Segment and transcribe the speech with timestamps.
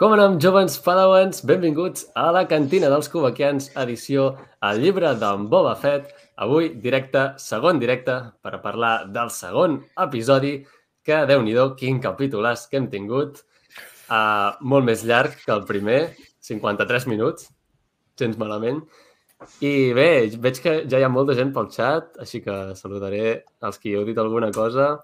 [0.00, 1.42] Com anem, jovens padawans?
[1.44, 4.30] Benvinguts a la cantina dels cubaquians, edició
[4.64, 6.14] al llibre d'en Boba Fett.
[6.40, 9.76] Avui, directe, segon directe, per parlar del segon
[10.06, 10.54] episodi,
[11.04, 13.42] que, déu nhi quin capítolàs que hem tingut.
[14.08, 16.16] Uh, molt més llarg que el primer,
[16.48, 17.50] 53 minuts,
[18.16, 18.80] gens malament.
[19.60, 23.76] I bé, veig que ja hi ha molta gent pel xat, així que saludaré els
[23.76, 24.96] qui heu dit alguna cosa.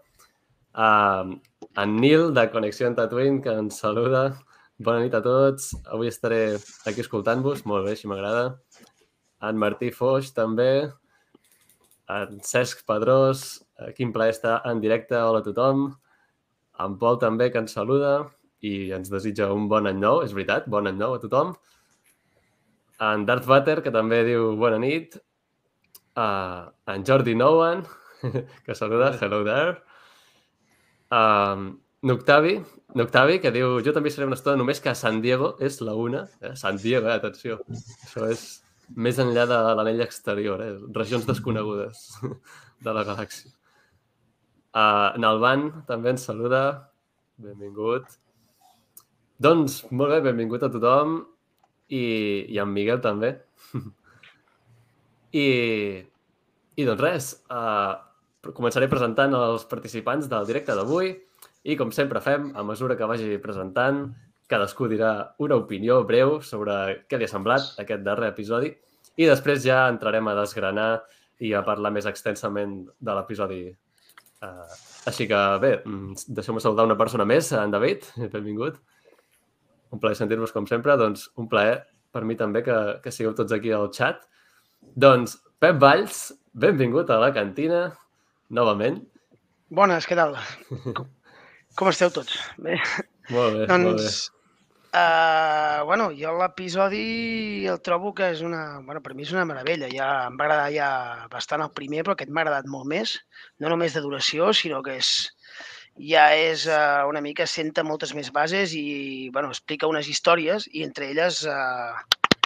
[0.72, 1.36] Uh,
[1.76, 4.30] en Nil, de Connexió en Tatooine, que ens saluda.
[4.76, 5.70] Bona nit a tots.
[5.88, 7.62] Avui estaré aquí escoltant-vos.
[7.64, 8.58] Molt bé, així m'agrada.
[9.48, 10.90] En Martí Foix, també.
[12.12, 13.46] En Cesc Pedrós.
[13.96, 15.16] Quin plaer estar en directe.
[15.16, 15.86] Hola a tothom.
[16.84, 18.18] En Pol també, que ens saluda
[18.60, 20.20] i ens desitja un bon any nou.
[20.26, 21.56] És veritat, bon any nou a tothom.
[23.00, 25.16] En Darth Vader, que també diu bona nit.
[26.16, 27.86] Uh, en Jordi Nowan,
[28.68, 29.14] que saluda.
[29.22, 29.80] Hello there.
[31.08, 32.54] Um, Noctavi,
[32.96, 36.22] Noctavi, que diu jo també seré una estona, només que San Diego és la una.
[36.40, 36.54] Eh?
[36.56, 37.16] San Diego, eh?
[37.18, 37.58] atenció.
[38.06, 38.44] Això és
[38.94, 40.76] més enllà de l'anell exterior, eh?
[40.94, 42.04] regions desconegudes
[42.86, 43.50] de la galàxia.
[44.76, 46.62] Uh, Nalban també ens saluda.
[47.42, 48.16] Benvingut.
[49.42, 51.18] Doncs, molt bé, benvingut a tothom.
[51.90, 52.04] I,
[52.52, 53.34] i en Miguel també.
[55.42, 55.46] I,
[56.76, 57.96] i doncs res, uh,
[58.54, 61.16] començaré presentant els participants del directe d'avui.
[61.66, 64.04] I com sempre fem, a mesura que vagi presentant,
[64.46, 65.12] cadascú dirà
[65.42, 66.74] una opinió breu sobre
[67.10, 68.70] què li ha semblat aquest darrer episodi
[69.18, 70.90] i després ja entrarem a desgranar
[71.42, 73.64] i a parlar més extensament de l'episodi.
[74.44, 74.76] Uh,
[75.10, 78.06] així que bé, mm, deixeu-me saludar una persona més, en David,
[78.36, 78.78] benvingut.
[79.90, 81.80] Un plaer sentir-vos com sempre, doncs un plaer
[82.12, 84.22] per mi també que, que sigueu tots aquí al chat.
[84.94, 87.86] Doncs Pep Valls, benvingut a la cantina,
[88.54, 89.02] novament.
[89.74, 90.38] Bones, què tal?
[91.76, 92.38] Com esteu tots?
[92.56, 92.78] Bé.
[93.34, 94.14] Molt bé, doncs, molt bé.
[94.96, 98.80] Uh, bueno, jo l'episodi el trobo que és una...
[98.86, 99.90] Bueno, per mi és una meravella.
[99.92, 100.88] Ja em va agradar ja
[101.32, 103.18] bastant el primer, però aquest m'ha agradat molt més.
[103.60, 105.12] No només de duració, sinó que és
[106.00, 110.84] ja és uh, una mica senta moltes més bases i bueno, explica unes històries i
[110.84, 111.96] entre elles uh,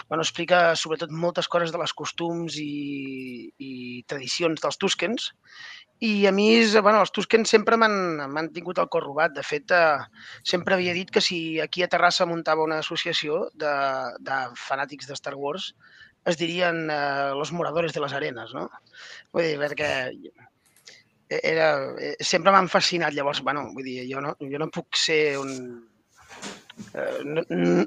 [0.07, 3.71] bueno, explica sobretot moltes coses de les costums i, i
[4.11, 5.31] tradicions dels Tuscans
[6.01, 6.47] i a mi,
[6.81, 9.35] bueno, els Tusken sempre m'han tingut el cor robat.
[9.35, 13.73] De fet, eh, sempre havia dit que si aquí a Terrassa muntava una associació de,
[14.25, 15.75] de fanàtics de Star Wars,
[16.25, 18.65] es dirien eh, los moradores de les arenes, no?
[19.31, 19.91] Vull dir, perquè
[21.37, 21.69] era,
[22.01, 23.13] eh, sempre m'han fascinat.
[23.13, 25.53] Llavors, bueno, vull dir, jo no, jo no puc ser un...
[26.97, 27.85] Eh, no, no,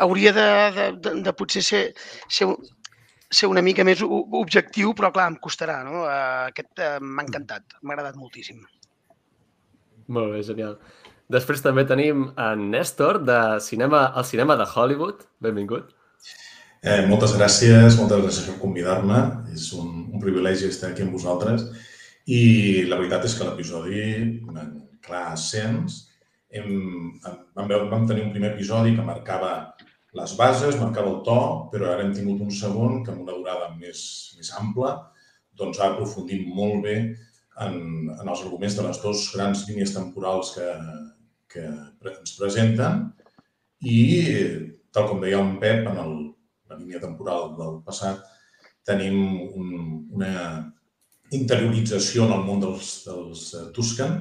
[0.00, 0.48] hauria de,
[0.78, 1.84] de, de, de potser ser,
[2.32, 2.48] ser
[3.32, 6.04] ser una mica més objectiu, però clar, em costarà, no?
[6.04, 8.62] Uh, aquest uh, m'ha encantat, m'ha agradat moltíssim.
[10.12, 10.78] Molt bé, genial.
[11.32, 15.26] Després també tenim en Néstor, de cinema, el cinema de Hollywood.
[15.42, 15.90] Benvingut.
[16.86, 19.18] Eh, moltes gràcies, moltes gràcies per convidar-me.
[19.54, 21.66] És un, un privilegi estar aquí amb vosaltres.
[22.30, 24.04] I la veritat és que l'episodi,
[25.06, 26.04] clar, ascens,
[26.54, 26.70] hem,
[27.58, 29.52] vam, vam tenir un primer episodi que marcava
[30.16, 31.40] les bases, marcava el to,
[31.72, 34.00] però ara hem tingut un segon que amb una durada més,
[34.38, 34.94] més ampla
[35.56, 36.96] doncs ha aprofundit molt bé
[37.64, 37.76] en,
[38.12, 40.68] en els arguments de les dues grans línies temporals que,
[41.52, 41.66] que
[42.12, 43.06] ens presenten
[43.80, 43.98] i,
[44.92, 46.14] tal com deia un Pep, en el,
[46.70, 48.24] la línia temporal del passat,
[48.86, 49.18] tenim
[49.56, 49.70] un,
[50.16, 50.32] una
[51.34, 54.20] interiorització en el món dels, dels Tuscan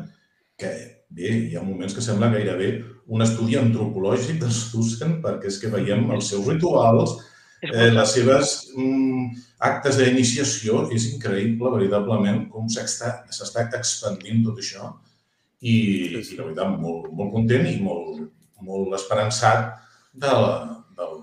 [0.60, 0.72] que
[1.10, 2.70] bé, hi ha moments que sembla gairebé
[3.08, 7.18] un estudi antropològic dels Tusken perquè és que veiem els seus rituals,
[7.62, 9.28] eh, les seves mm,
[9.70, 10.86] actes d'iniciació.
[10.96, 14.94] És increïble, veritablement, com s'està expandint tot això.
[15.66, 15.76] I,
[16.12, 18.26] i la veritat, molt, molt content i molt,
[18.66, 19.72] molt esperançat
[20.14, 20.52] de la,
[20.98, 21.22] del,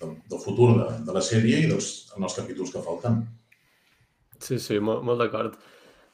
[0.00, 3.22] del, del futur de, de la sèrie i dels en els capítols que falten.
[4.40, 5.56] Sí, sí, molt, molt d'acord.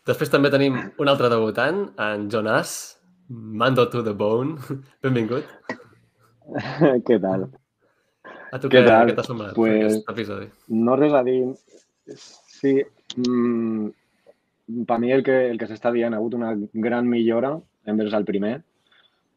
[0.09, 3.00] Després també tenim un altre debutant, en Jonas,
[3.31, 4.59] Mando to the Bone.
[5.03, 5.47] Benvingut.
[7.07, 7.47] Què tal?
[8.51, 10.49] A tu què, què, què t'ha semblat pues, aquest episodi?
[10.75, 11.45] No res a dir.
[12.19, 12.73] Sí,
[13.15, 13.87] mmm,
[14.89, 16.51] per mi el que, el que s'està dient ha hagut una
[16.87, 17.53] gran millora
[17.87, 18.57] envers el primer.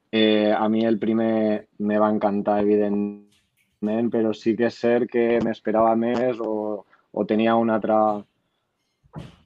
[0.09, 5.27] Eh, a mi el primer me va encantar, evidentment, però sí que és cert que
[5.45, 6.81] m'esperava més o,
[7.13, 7.99] o tenia una altra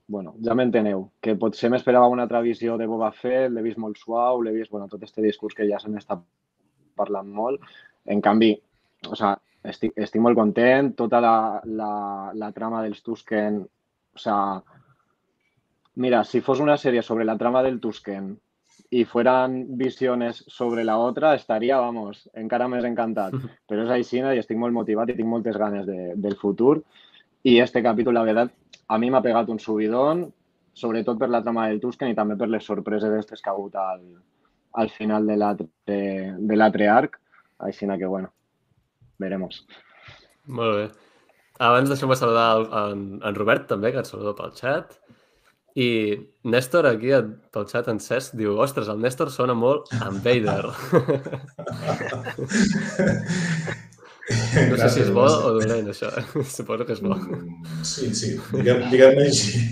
[0.08, 4.00] bueno, ja m'enteneu, que potser m'esperava una altra visió de Boba Fett, l'he vist molt
[4.00, 6.16] suau, l'he vist, bueno, tot aquest discurs que ja se n'està
[6.96, 7.62] parlant molt.
[8.08, 8.54] En canvi,
[9.12, 9.36] o sea,
[9.68, 11.36] estic, estic molt content, tota la,
[11.68, 11.92] la,
[12.34, 13.62] la trama dels Tusken,
[14.16, 14.40] o sea,
[15.96, 18.32] mira, si fos una sèrie sobre la trama del Tusken
[18.90, 23.36] y fueran visiones sobre la otra, estaria, vamos, encara més encantat.
[23.68, 26.80] Però és així i estic molt motivat i tinc moltes ganes de, del futur.
[27.44, 28.56] I este capítol, la veritat,
[28.88, 30.28] a mi m'ha pegat un subidón,
[30.78, 33.76] sobretot per la trama del Tusken i també per les sorpreses d'estes que ha hagut
[33.82, 34.04] al,
[34.84, 37.20] al final de l'altre arc.
[37.68, 38.30] Així que, bueno,
[39.18, 39.66] veremos.
[40.46, 40.88] Molt bé.
[41.58, 45.00] Abans deixem-me saludar el, en, en Robert també, que et saluda pel xat.
[45.78, 45.88] I
[46.50, 47.12] Néstor, aquí
[47.54, 50.66] pel xat en Cesc, diu ostres, el Néstor sona molt en Vader.
[54.28, 56.12] no sé si és bo o dolent, això.
[56.56, 57.16] Suposo que és bo.
[57.16, 59.64] Mm, sí, sí, diguem-ne diguem així.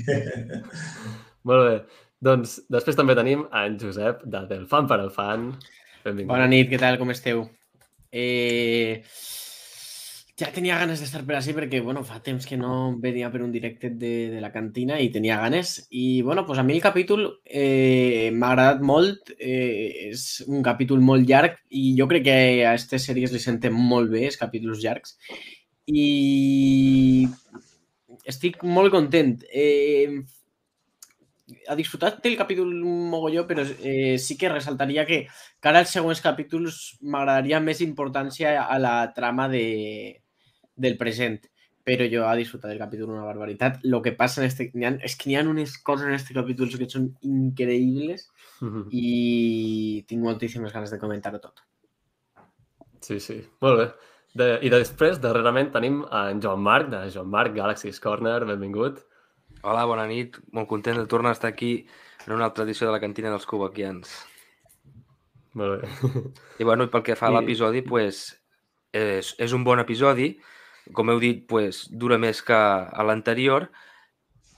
[1.50, 1.78] molt bé.
[2.26, 5.50] Doncs després també tenim en Josep, de Del Fan per al Fan.
[6.06, 6.32] Benvingut.
[6.32, 7.44] Bona nit, què tal, com esteu?
[8.16, 9.04] Eh,
[10.36, 13.54] ja tenia ganes d'estar per així perquè, bueno, fa temps que no venia per un
[13.54, 15.88] directe de, de la cantina i tenia ganes.
[15.90, 19.32] I, bueno, pues a mi el capítol eh, m'ha agradat molt.
[19.40, 23.76] Eh, és un capítol molt llarg i jo crec que a aquestes sèries li sentem
[23.76, 25.16] molt bé, els capítols llargs.
[25.88, 27.28] I
[28.28, 29.38] estic molt content.
[29.56, 30.20] Eh,
[31.70, 35.24] ha disfrutat del capítol mogolló, però eh, sí que ressaltaria que,
[35.62, 39.64] que ara els següents capítols m'agradaria més importància a la trama de,
[40.76, 41.40] del present,
[41.86, 43.84] però jo ha disfrutat del capítol una barbaritat.
[43.84, 44.72] Lo que passa en este...
[44.74, 48.28] Ha, és que n'hi ha unes coses en este capítol que són increïbles
[48.62, 48.86] uh -huh.
[48.90, 51.62] i tinc moltíssimes ganes de comentar-ho tot.
[53.02, 53.38] Sí, sí.
[53.62, 53.88] Molt bé.
[54.34, 58.44] De, I després, darrerament, tenim en Joan Marc, de Joan Marc, Galaxy's Corner.
[58.46, 59.06] Benvingut.
[59.62, 60.40] Hola, bona nit.
[60.52, 61.86] Molt content de tornar a estar aquí
[62.26, 64.26] en una altra edició de la cantina dels cubaquians.
[65.54, 65.90] Molt bé.
[66.60, 68.26] I bueno, pel que fa a l'episodi, pues,
[68.92, 70.34] és, és un bon episodi,
[70.94, 73.70] com heu dit, pues, dura més que a l'anterior,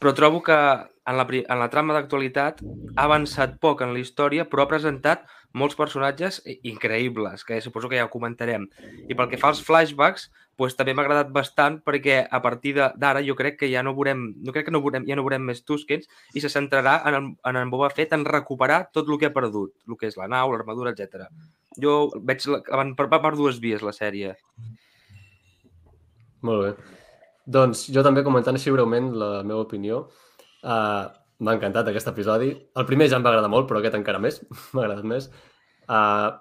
[0.02, 2.62] però trobo que en la, en la trama d'actualitat
[2.96, 5.24] ha avançat poc en la història, però ha presentat
[5.58, 8.68] molts personatges increïbles, que suposo que ja ho comentarem.
[9.08, 10.28] I pel que fa als flashbacks,
[10.58, 14.28] pues, també m'ha agradat bastant perquè a partir d'ara jo crec que ja no veurem,
[14.44, 17.30] no crec que no veurem, ja no veurem més Tuskens i se centrarà en, el,
[17.46, 20.28] en en Boba Fett en recuperar tot el que ha perdut, el que és la
[20.28, 21.30] nau, l'armadura, etc.
[21.78, 22.62] Jo veig la,
[22.98, 24.36] per, per dues vies la sèrie.
[26.46, 26.98] Molt bé.
[27.58, 30.06] Doncs jo també comentant així breument la meva opinió.
[30.64, 31.08] Uh,
[31.38, 32.50] M'ha encantat aquest episodi.
[32.82, 34.42] El primer ja em va agradar molt, però aquest encara més.
[34.74, 35.30] M'ha agradat més.
[35.86, 36.34] Uh,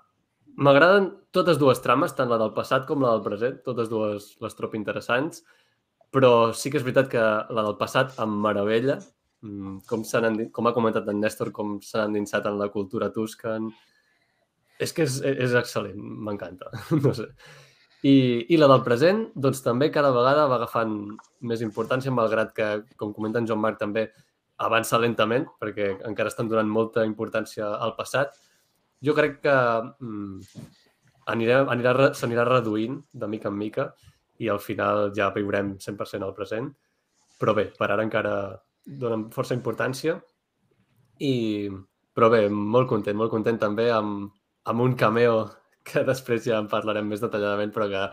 [0.57, 4.57] M'agraden totes dues trames, tant la del passat com la del present, totes dues les
[4.57, 5.43] trobo interessants,
[6.15, 7.25] però sí que és veritat que
[7.59, 8.97] la del passat em meravella,
[9.45, 10.05] mm, com,
[10.57, 13.69] com ha comentat en Néstor, com s'han endinsat en la cultura tuscan.
[14.81, 16.73] És que és, és excel·lent, m'encanta,
[17.05, 17.29] no sé.
[18.07, 18.15] I,
[18.53, 20.95] I la del present, doncs també cada vegada va agafant
[21.51, 22.69] més importància, malgrat que,
[23.01, 24.07] com comenta en Joan Marc també,
[24.63, 28.37] avança lentament, perquè encara estan donant molta importància al passat.
[29.05, 30.61] Jo crec que mm,
[31.33, 33.91] anirà, anirà, s'anirà reduint de mica en mica
[34.41, 36.71] i al final ja viurem 100% al present.
[37.41, 38.33] Però bé, per ara encara
[38.87, 40.17] donen força importància.
[41.21, 41.69] I,
[42.17, 44.31] però bé, molt content, molt content també amb,
[44.69, 45.47] amb un cameo
[45.87, 48.05] que després ja en parlarem més detalladament, però que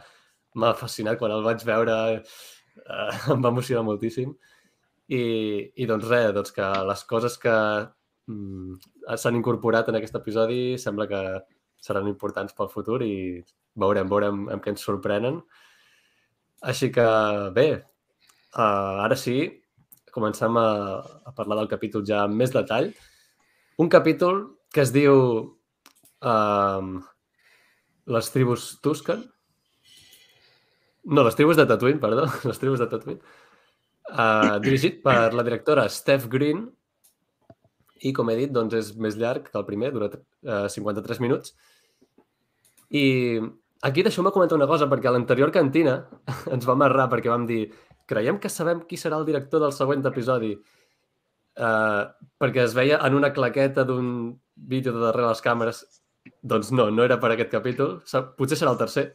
[0.60, 4.34] m'ha fascinat quan el vaig veure, eh, em va emocionar moltíssim.
[5.14, 5.24] I,
[5.75, 7.56] i doncs res, doncs que les coses que
[8.31, 8.78] mm,
[9.20, 11.24] s'han incorporat en aquest episodi sembla que
[11.84, 13.42] seran importants pel futur i
[13.80, 15.42] veurem, veurem amb què ens sorprenen.
[16.64, 17.06] Així que
[17.56, 17.68] bé,
[18.56, 19.38] uh, ara sí,
[20.16, 20.69] comencem a,
[21.28, 22.94] a parlar del capítol ja amb més detall.
[23.83, 25.18] Un capítol que es diu
[26.24, 27.02] uh,
[28.06, 29.24] les tribus Tusken.
[31.04, 32.28] No, les tribus de Tatooine, perdó.
[32.50, 33.19] Les tribus de Tatooine.
[34.04, 36.66] Uh, dirigit per la directora Steph Green
[38.04, 41.56] i, com he dit, doncs és més llarg que el primer, dura uh, 53 minuts.
[42.92, 43.40] I
[43.83, 45.98] aquí deixeu-me comentar una cosa, perquè a l'anterior cantina
[46.54, 47.66] ens vam errar perquè vam dir
[48.07, 52.04] creiem que sabem qui serà el director del següent episodi uh,
[52.40, 55.83] perquè es veia en una claqueta d'un vídeo de darrere les càmeres
[56.42, 57.99] doncs no, no era per aquest capítol.
[58.37, 59.06] Potser serà el tercer.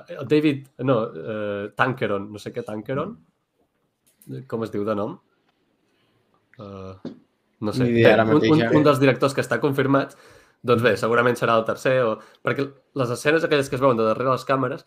[0.00, 3.16] El eh, David, no, uh, Tankeron, no sé què, Tankeron?
[4.50, 5.16] Com es diu de nom?
[6.60, 6.94] Uh,
[7.66, 7.88] no sé.
[7.90, 10.14] Bé, un, un, un dels directors que està confirmat,
[10.62, 12.16] doncs bé, segurament serà el tercer, o...
[12.44, 12.68] perquè
[13.00, 14.84] les escenes aquelles que es veuen de darrere les càmeres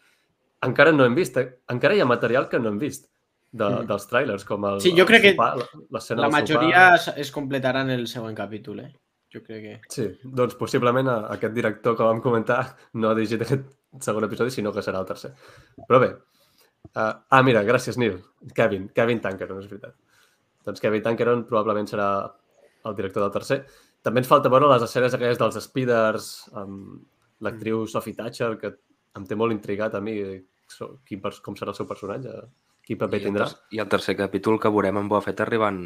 [0.64, 1.50] encara no hem vist, eh?
[1.74, 3.08] encara hi ha material que no hem vist
[3.52, 3.88] de, mm.
[3.90, 7.20] dels trailers, com el Sí, jo crec sopar, que la majoria sopar.
[7.22, 8.92] es completaran el següent capítol, eh?
[9.34, 9.74] Jo crec que...
[9.90, 12.62] Sí, doncs possiblement aquest director que vam comentar
[13.02, 13.68] no ha dirigit aquest
[14.06, 15.34] segon episodi, sinó que serà el tercer.
[15.88, 16.14] Però bé.
[16.94, 18.20] Uh, ah, mira, gràcies, Nil.
[18.56, 19.96] Kevin, Kevin Tankeron, és veritat.
[20.68, 22.08] Doncs Kevin Tankeron probablement serà
[22.86, 23.64] el director del tercer.
[24.04, 26.26] també ens falta veure les escenes aquelles dels Speeders
[26.60, 27.06] amb
[27.46, 28.74] l'actriu Sophie Thatcher, que
[29.16, 30.18] em té molt intrigat a mi
[30.68, 32.34] so- quin, com serà el seu personatge,
[32.84, 33.48] quin paper I tindrà.
[33.72, 35.80] I el tercer capítol que veurem en Boba Fett arribant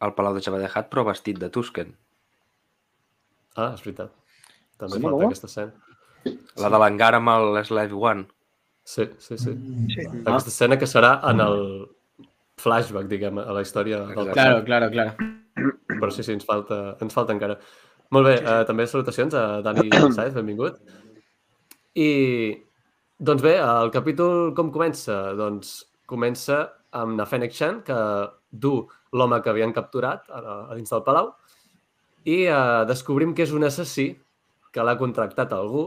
[0.00, 1.96] al Palau de Jabba Hutt, però vestit de Tusken.
[3.56, 4.12] Ah, és veritat.
[4.76, 5.26] També Com, falta com?
[5.30, 5.72] aquesta escena.
[6.60, 8.26] La de l'engar amb el Slave One.
[8.86, 9.54] Sí, sí, sí.
[9.94, 10.04] Sí.
[10.22, 11.58] Aquesta escena que serà en el
[12.60, 14.34] flashback, diguem, a la història del passat.
[14.36, 15.16] Claro, claro, claro.
[15.96, 17.58] Però sí, sí, ens falta, ens falta encara.
[18.14, 20.78] Molt bé, eh, també salutacions a Dani Saez, benvingut.
[21.96, 22.08] I,
[23.18, 25.16] doncs bé, el capítol com comença?
[25.38, 26.60] Doncs comença
[26.96, 27.96] amb na Fennec Shan, que
[28.52, 28.78] du
[29.16, 31.32] l'home que havien capturat a, a dins del palau,
[32.26, 34.10] i eh, descobrim que és un assassí
[34.74, 35.86] que l'ha contractat algú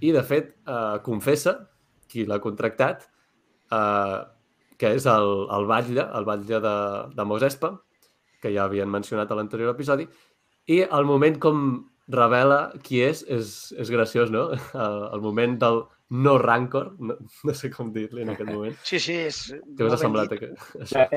[0.00, 1.56] i, de fet, eh, confessa
[2.10, 3.08] qui l'ha contractat,
[3.72, 4.18] eh,
[4.76, 6.76] que és el, el batlle, el batlle de,
[7.16, 7.72] de Mos Espa,
[8.42, 10.06] que ja havien mencionat a l'anterior episodi,
[10.68, 11.66] i el moment com
[12.12, 14.50] revela qui és, és, és graciós, no?
[14.86, 15.80] El, el moment del
[16.10, 18.76] no rancor, no, no sé com dir-li en aquest moment.
[18.86, 19.40] Sí, sí, és...
[19.78, 20.36] Què us ha semblat?
[20.38, 20.52] Que,
[20.84, 21.08] això?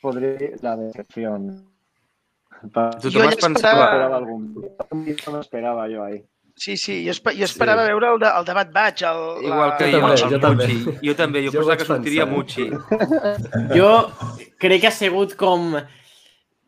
[0.00, 1.50] Podría la decepción.
[2.62, 3.72] Jo vas esperava- pensar...
[3.78, 4.54] esperaba algún
[4.92, 6.24] no me esperaba yo ahí.
[6.56, 7.88] Sí, sí, jo, espe jo esperava Sí.
[7.88, 10.98] veure el, de, el debat baig, el, Igual que Jo jo, també, jo també.
[11.06, 12.36] Jo també, jo Jo pensava que sortiria pensar.
[12.36, 12.70] Muchi.
[13.78, 14.10] Jo
[14.58, 15.74] crec que ha sigut com...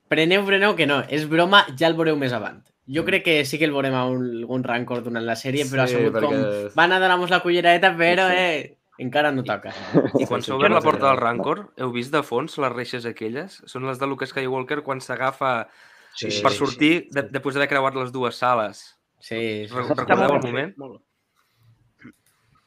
[0.08, 1.02] Preneu, preneu, que no.
[1.08, 2.58] És broma, ja el veureu més avant.
[2.92, 5.84] Jo crec que sí que el veurem a un, algun rancor durant la sèrie, però
[5.84, 6.32] ha Sí, sigut com...
[6.34, 8.36] perquè- Van a donar-nos la culleradeta, però Sí.
[8.36, 9.72] eh, encara no toca.
[10.18, 12.72] I quan Sí, s'ha sí, obert la porta del Rancor, heu vist de fons les
[12.72, 13.60] reixes aquelles?
[13.66, 15.68] Són les de Luke Skywalker quan s'agafa
[16.14, 18.82] Sí, Sí, per sí, sortir de, després d'haver creuat les dues sales.
[19.18, 19.72] Sí, sí.
[19.72, 20.74] Recordeu el moment?
[20.76, 21.00] molt.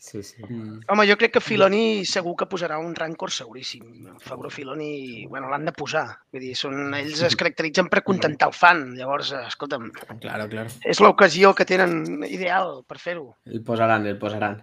[0.05, 0.43] Sí, sí.
[0.47, 0.81] Mm.
[0.93, 4.05] Home, jo crec que Filoni segur que posarà un rancor seguríssim.
[4.21, 6.03] Fabro Filoni, bueno, l'han de posar.
[6.33, 8.83] Vull dir, són, ells es caracteritzen per contentar el fan.
[8.99, 9.87] Llavors, escolta'm,
[10.21, 10.69] Claro, claro.
[10.85, 13.31] és l'ocasió que tenen ideal per fer-ho.
[13.45, 14.59] El posaran, el posaran.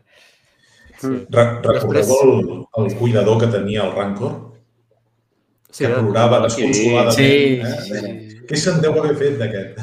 [1.01, 1.27] Sí.
[1.31, 4.53] Re- Recordeu Després- el, el cuidador que tenia el Rancor?
[5.71, 7.17] Sí, que plorava desconsoladament.
[7.17, 7.77] Sí, eh?
[7.81, 8.29] sí, sí.
[8.43, 9.79] Què se'n deu haver fet d'aquest?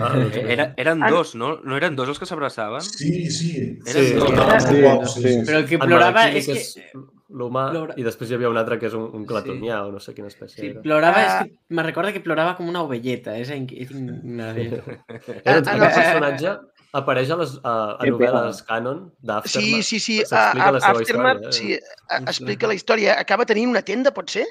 [0.00, 0.14] Ah,
[0.48, 1.10] Era, eren Ah.
[1.10, 1.58] dos, no?
[1.62, 2.80] No eren dos els que s'abraçaven?
[2.80, 3.78] Sí, sí.
[3.84, 4.14] Eren Sí.
[4.14, 4.30] dos.
[4.64, 5.28] Sí, sí, sí.
[5.28, 5.42] sí.
[5.44, 6.70] Però el que plorava és que és
[7.28, 10.00] l'humà, Plora- i després hi havia un altre que és un, un clatonià o no
[10.00, 10.80] sé quina espècie Sí, era.
[10.80, 11.42] plorava, Ah.
[11.44, 13.36] és que me recorda que plorava com una ovelleta.
[13.36, 14.56] És, in- és ignorant.
[14.56, 15.90] Era, aquest no.
[16.00, 16.56] personatge
[16.92, 19.68] apareix a, les, a, a novel·les canon d'Aftermath.
[19.68, 20.16] Sí, sí, sí.
[20.24, 21.80] S'explica A, la seva Aftermath, història, eh?
[21.80, 23.14] sí, explica la història.
[23.22, 24.46] Acaba tenint una tenda, pot ser?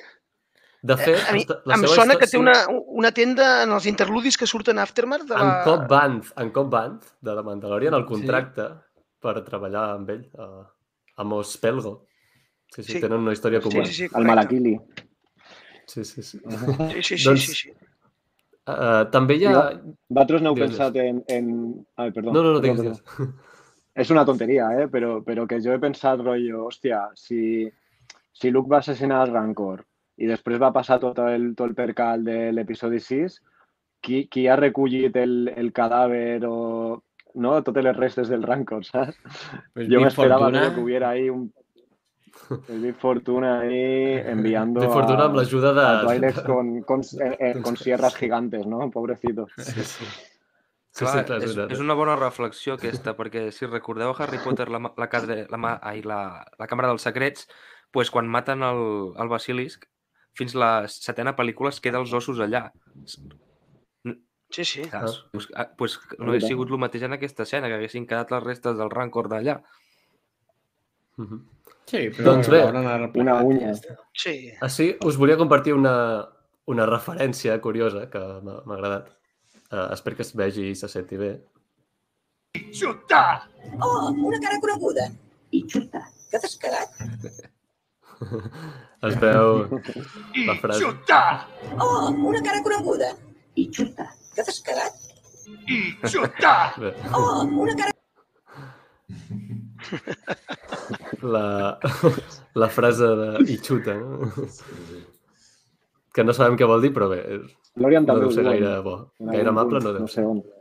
[0.81, 2.53] De fet, A mi, la em seva sona història- que té una,
[3.01, 5.25] una tenda en els interludis que surten a Aftermath.
[5.27, 5.57] De En la...
[5.65, 8.69] Cobb Band, en Cobb Band, de la Mandalorian, el contracte
[9.19, 10.47] per treballar amb ell a,
[11.19, 12.05] a Mos Pelgo.
[12.71, 12.99] Sí, sí, Sí.
[13.01, 13.85] tenen una història Sí, comuna.
[13.85, 14.27] sí, sí, Al correcte.
[14.29, 14.79] Malakili.
[15.89, 16.39] Sí, sí, sí.
[16.39, 17.73] Sí, sí, sí, Doncs- sí, sí.
[18.69, 19.55] Uh, també hi ha...
[20.09, 20.71] Vosaltres no heu Digues.
[20.71, 21.23] pensat en...
[21.27, 21.51] en...
[21.97, 22.33] Ai, perdó.
[22.35, 23.03] No, no, no, digues.
[23.95, 24.87] Es una tontería, ¿eh?
[24.87, 27.69] Pero, pero que yo he pensado, rollo, hostia, si,
[28.31, 29.85] si Luke va a asesinar al Rancor
[30.19, 33.37] i després va passar tot el, tot el percal de l'episodi 6,
[34.03, 36.57] qui, qui ha recollit el, el cadàver o
[37.35, 37.53] no?
[37.63, 39.15] totes les restes del Rancor, saps?
[39.73, 40.61] Pues Yo Big me esperaba Fortuna.
[40.65, 41.53] rollo, que hubiera ahí un...
[42.69, 45.85] El Big Fortuna ahí enviando De fortuna amb a, l'ajuda de...
[45.85, 48.89] a con, con, eh, eh, con sierras gigantes, ¿no?
[48.91, 49.47] Pobrecito.
[49.57, 50.05] Sí, sí.
[50.91, 54.39] Sí, Clar, sí, clar, és, és, és una bona reflexió aquesta, perquè si recordeu Harry
[54.43, 56.17] Potter, la, la, cadre, la, ma- ai, la,
[56.57, 57.45] la càmera dels secrets,
[57.93, 58.81] pues, quan maten el,
[59.21, 59.85] el basilisc,
[60.33, 62.71] fins la setena pel·lícula es queda els ossos allà.
[64.49, 64.83] Sí, sí.
[64.89, 65.19] Saps?
[65.31, 68.41] Pues, ah, pues, no hauria sigut el mateix en aquesta escena, que haguessin quedat les
[68.43, 69.59] restes del rancor d'allà.
[71.21, 71.43] Mhm.
[71.89, 72.97] Sí, però Doncs bé, una
[73.41, 73.71] i unya.
[73.73, 73.95] està.
[74.13, 74.35] Sí.
[74.65, 75.93] Així, us volia compartir una,
[76.69, 79.09] una referència curiosa que m'ha agradat.
[79.69, 81.31] Uh, espero que es vegi i se senti bé.
[82.73, 83.23] Xuta!
[83.81, 85.09] Oh, una cara coneguda.
[85.53, 86.89] I xuta, que descarat.
[89.07, 89.63] Es veu
[90.45, 90.81] la frase.
[90.83, 91.19] Xuta!
[91.79, 93.13] Oh, una cara coneguda.
[93.55, 94.93] I xuta, que descarat.
[96.05, 96.55] Xuta!
[96.81, 97.93] Bé, Oh, una cara...
[101.23, 101.79] la,
[102.55, 104.29] la frase de i xuta, no?
[106.13, 107.19] que no sabem què vol dir, però bé,
[107.79, 108.95] L'Orion no també deu ser gaire bo.
[109.29, 110.25] Gaire amable no deu no ser.
[110.25, 110.55] sé.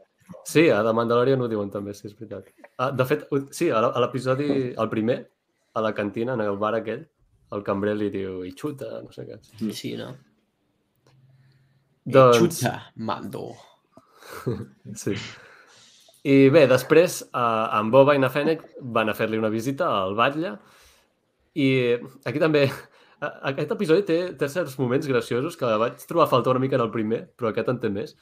[0.44, 2.50] Sí, a The Mandalorian ho diuen també, sí, és veritat.
[2.76, 3.24] Ah, de fet,
[3.56, 5.22] sí, a l'episodi, el primer,
[5.74, 7.06] a la cantina, en el bar aquell,
[7.56, 9.38] el cambrer li diu i xuta, no sé què.
[9.56, 10.10] Sí, sí, no?
[12.08, 13.46] Doncs, Xuta, mando.
[15.02, 15.16] sí.
[16.26, 20.16] I bé, després, eh, en Boba i na Fennec van a fer-li una visita al
[20.18, 20.56] batlle
[21.54, 21.68] i
[22.26, 22.64] aquí també,
[23.20, 26.84] aquest episodi té, té certs moments graciosos que vaig trobar a faltar una mica en
[26.84, 28.16] el primer, però aquest en té més.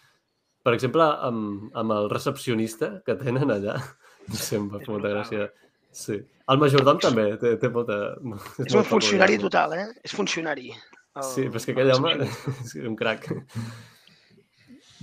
[0.67, 3.77] per exemple, amb, amb el recepcionista que tenen allà,
[4.29, 5.47] no sé, em va fer molta gràcia.
[5.95, 6.17] Sí.
[6.51, 8.17] El majordom també té, té molta...
[8.65, 9.87] És un funcionari total, eh?
[10.03, 10.73] És funcionari.
[10.73, 12.17] El, Sí, però és que aquell home
[12.67, 13.29] és un crac.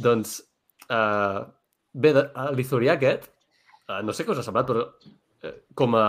[0.04, 0.36] doncs,
[0.90, 1.48] uh,
[1.94, 3.30] bé, de, a l'Ithorià aquest,
[3.90, 6.08] uh, no sé què us ha semblat, però uh, com a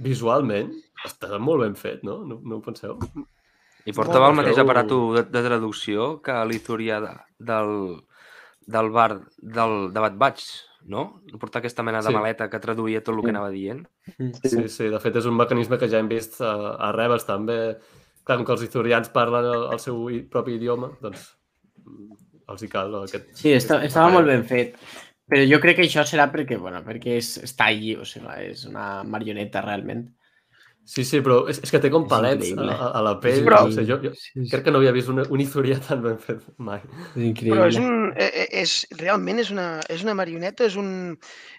[0.00, 0.72] visualment
[1.06, 2.20] està molt ben fet, no?
[2.24, 2.96] No, no ho penseu?
[3.88, 7.12] I portava el mateix aparato de, de traducció que l'Ithurià de,
[7.50, 7.70] del,
[8.68, 10.48] del bar del, de Bad Batch,
[10.88, 11.22] no?
[11.40, 12.16] Portar aquesta mena de Sí.
[12.16, 13.86] maleta que traduïa tot el que anava dient.
[14.44, 17.58] Sí, sí, de fet és un mecanisme que ja hem vist a, a Rebels també.
[18.24, 20.00] Clar, com que els ithorians parlen el, el seu
[20.32, 21.30] propi idioma, doncs
[22.50, 23.30] els hi cal aquest...
[23.38, 24.76] Sí, està, estava molt ben fet.
[25.30, 28.64] Però jo crec que això serà perquè, bueno, perquè és, està allí, o sigui, és
[28.66, 30.08] una marioneta realment.
[30.90, 33.44] Sí, sí, però és, és que té com palets a, a, a la pell.
[33.46, 36.02] Però- no sé, jo, jo Sí, crec que no havia vist un, un ithorià tan
[36.02, 36.80] ben fet mai.
[37.14, 37.60] és increïble.
[37.60, 40.90] Però és un, eh, eh, és, realment és una, és una marioneta, és, un,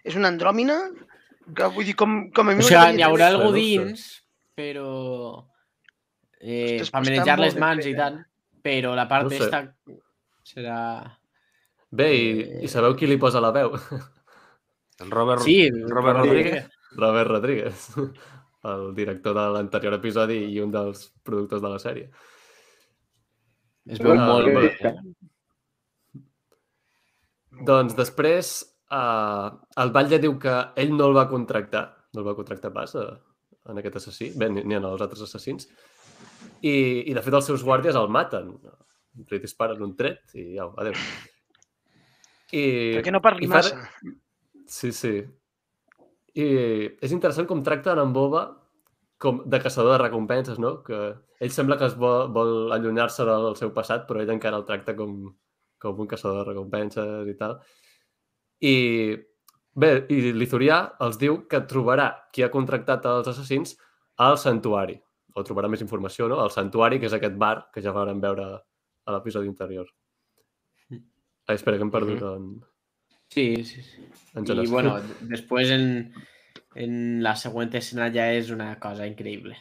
[0.03, 0.77] és una andròmina,
[1.55, 4.03] que vull dir, com, com a mi O sigui, n'hi haurà algú dins,
[4.57, 4.89] però...
[6.41, 7.99] Eh, Ostres, per manejar les mans fet, i eh?
[8.01, 8.19] tant.
[8.65, 9.45] Però la part No sé.
[9.45, 9.63] esta
[10.47, 10.77] serà...
[11.91, 12.27] Bé, i,
[12.63, 13.73] i sabeu qui li posa la veu?
[15.01, 16.69] El Robert, Sí, Robert Rodríguez.
[16.95, 17.87] Robert Rodríguez,
[18.71, 22.09] el director de l'anterior episodi i un dels productors de la sèrie.
[23.89, 24.93] Es veu Ah, molt bé.
[27.67, 28.51] Doncs després,
[28.93, 29.49] uh,
[29.83, 31.83] el Batlle diu que ell no el va contractar,
[32.13, 33.07] no el va contractar pas a,
[33.69, 35.67] en aquest assassí, bé, ni, ni en els altres assassins,
[36.61, 36.73] i,
[37.09, 38.53] i de fet els seus guàrdies el maten.
[39.31, 40.95] Li disparen un tret i au, adéu.
[42.51, 42.63] I,
[42.97, 43.77] Perquè no parli i fa- massa.
[44.71, 45.13] Sí, sí.
[46.39, 46.45] I
[47.03, 48.45] és interessant com tracten en Boba
[49.21, 50.77] com de caçador de recompenses, no?
[50.83, 50.97] Que
[51.43, 54.95] ell sembla que es vol, vol allunyar-se del seu passat, però ell encara el tracta
[54.97, 55.27] com,
[55.81, 57.59] com un caçador de recompenses i tal.
[58.63, 58.73] I
[59.75, 63.75] bé, i l'Ithurià els diu que trobarà qui ha contractat els assassins
[64.17, 64.97] al santuari.
[65.35, 66.39] O trobarà més informació, no?
[66.43, 68.49] Al santuari, que és aquest bar que ja vam veure
[69.05, 69.87] a l'episodi anterior.
[70.91, 72.51] Ai, espera, que hem perdut en,
[73.31, 74.05] Sí, sí, sí.
[74.35, 74.97] en I bueno,
[75.29, 75.85] després en,
[76.75, 79.55] en la següent escena ja és una cosa increïble.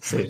[0.00, 0.24] Sí,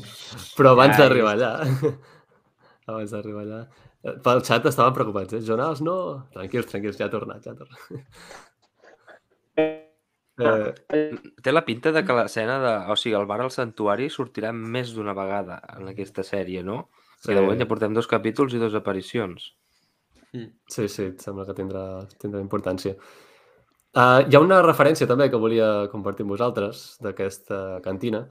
[0.57, 1.53] però abans Ja, d'arribar allà...
[2.91, 3.61] abans d'arribar allà...
[4.03, 5.43] eh, Pel xat estaven preocupats, eh?
[5.47, 5.97] Jonas, no...
[6.35, 7.89] Tranquils, tranquils, ja ha tornat, ja ha tornat.
[10.39, 12.73] Eh, Té la pinta de que l'escena de...
[12.93, 16.77] O sigui, el bar al santuari sortirà més d'una vegada en aquesta sèrie, no?
[17.19, 17.31] Sí.
[17.31, 17.35] Sí.
[17.35, 19.55] de moment ja portem dos capítols i dues aparicions.
[20.69, 22.95] sí, sí, et sembla que tindrà, tindrà importància.
[23.97, 28.27] Uh, hi ha una referència també que volia compartir amb vosaltres d'aquesta cantina.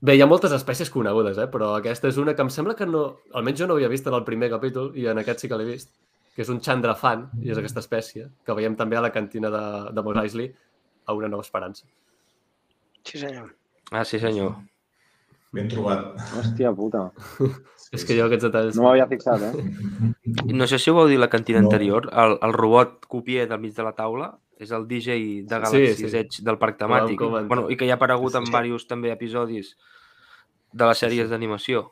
[0.00, 1.48] Bé, hi ha moltes espècies conegudes, eh?
[1.50, 3.02] però aquesta és una que em sembla que no...
[3.38, 5.68] Almenys jo no havia vist en el primer capítol i en aquest sí que l'he
[5.68, 5.92] vist,
[6.34, 9.64] que és un chandrafan, i és aquesta espècie, que veiem també a la cantina de,
[9.92, 10.50] de Mos Eisley
[11.06, 11.86] a Una Nova Esperança.
[13.04, 13.52] Sí, senyor.
[13.90, 14.56] Ah, sí senyor.
[15.52, 16.14] Ben trobat.
[16.38, 17.10] Hòstia puta.
[17.92, 18.76] És que jo aquests detalls...
[18.78, 19.52] No m'havia fixat, eh?
[20.58, 21.68] No sé si ho vau dir la cantina No.
[21.68, 24.30] anterior, el, el robot copier del mig de la taula
[24.62, 26.16] és el DJ de Galaxy's Sí, sí.
[26.16, 27.18] Edge del parc temàtic.
[27.18, 27.48] comentar.
[27.50, 28.52] Bueno, I que ja ha aparegut Sí, en sí.
[28.52, 29.74] diversos també episodis
[30.72, 31.90] de les sèries d'animació.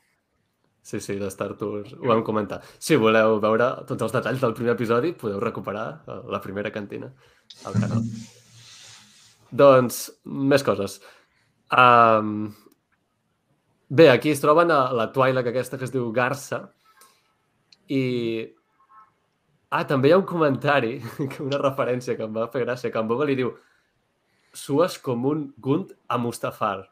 [0.82, 1.92] Sí, sí, de Star Tours.
[1.98, 2.62] Ho vam comentar.
[2.78, 7.10] Si voleu veure tots els detalls del primer episodi, podeu recuperar eh, la primera cantina
[7.68, 8.00] al canal.
[9.52, 11.00] doncs, més coses.
[11.70, 12.54] Um,
[13.90, 16.64] bé, aquí es troben a la Twilight aquesta que es diu Garça
[17.90, 18.02] i...
[19.70, 20.96] Ah, també hi ha un comentari,
[21.30, 23.52] que una referència que em va fer gràcia, que en Boba li diu
[24.56, 26.88] sues com un gunt a Mustafar.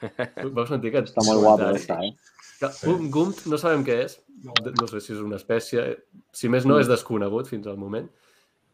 [0.56, 2.14] Vau sentir aquest Està molt guapo, està, eh?
[2.60, 5.84] Que Un gumt no sabem què és, no sé si és una espècie,
[6.34, 8.08] si més no és desconegut fins al moment,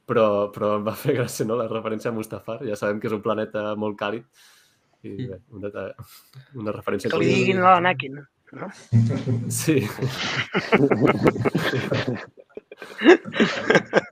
[0.07, 1.59] però, però em va fer gràcia no?
[1.59, 4.27] la referència a Mustafar, ja sabem que és un planeta molt càlid,
[5.05, 5.93] i bé, un detall,
[6.57, 8.15] una referència Que li diguin a l'Anakin.
[8.57, 8.71] No?
[9.51, 9.83] Sí.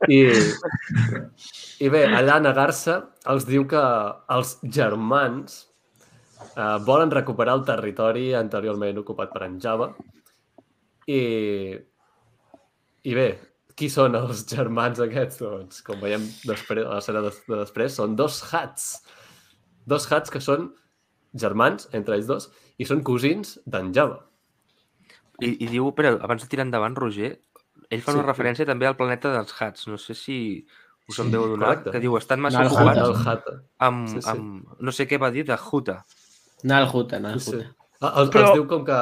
[0.08, 0.18] I,
[1.84, 2.96] I bé, allà negar-se
[3.30, 3.82] els diu que
[4.34, 5.60] els germans
[6.56, 9.90] eh, volen recuperar el territori anteriorment ocupat per en Java
[11.06, 11.20] i,
[13.04, 13.28] i bé,
[13.76, 15.42] qui són els germans aquests?
[15.42, 18.94] Doncs, com veiem després, a l'escena de, de després, són dos hats.
[19.86, 20.70] Dos hats que són
[21.34, 24.22] germans, entre ells dos, i són cosins d'en Java.
[25.42, 27.32] I, I diu, però abans de tirar endavant, Roger,
[27.90, 28.18] ell fa Sí.
[28.18, 29.88] una referència també al planeta dels Hats.
[29.90, 30.66] No sé si
[31.08, 31.90] us en Sí, veu donar, correcte.
[31.90, 34.28] que diu, estan massa Nal ocupats amb, Sí, sí.
[34.30, 34.64] amb...
[34.80, 36.04] No sé què va dir de Huta.
[36.62, 37.50] Nalhuta, Sí, sí.
[37.56, 37.76] Nalhuta.
[38.00, 38.98] Ah, Els, Però- els diu com que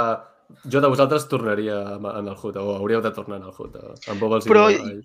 [0.73, 4.19] jo de vosaltres tornaria en el Hood, o hauríeu de tornar en el eh, En
[4.19, 5.03] Bob els Però-.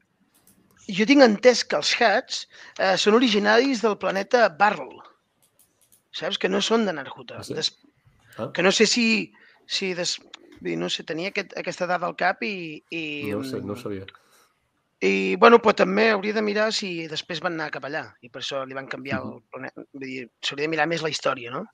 [0.87, 2.47] Jo tinc entès que els Hats
[2.79, 4.95] eh, són originaris del planeta Barrel.
[6.11, 6.37] Saps?
[6.37, 7.39] Que no són de Narjuta.
[7.39, 7.53] Ah, sí?
[7.57, 7.73] Des...
[8.37, 8.51] Ah.
[8.53, 9.33] Que no sé si...
[9.65, 10.17] si des...
[10.61, 12.81] No sé, tenia aquest, aquesta dada al cap i...
[12.89, 14.07] i No ho sé, no ho sabia.
[15.05, 18.41] I, bueno, però també hauria de mirar si després van anar cap allà i per
[18.41, 19.83] això li van canviar el planeta.
[19.93, 21.67] Vull dir, s'hauria de mirar més la història, no?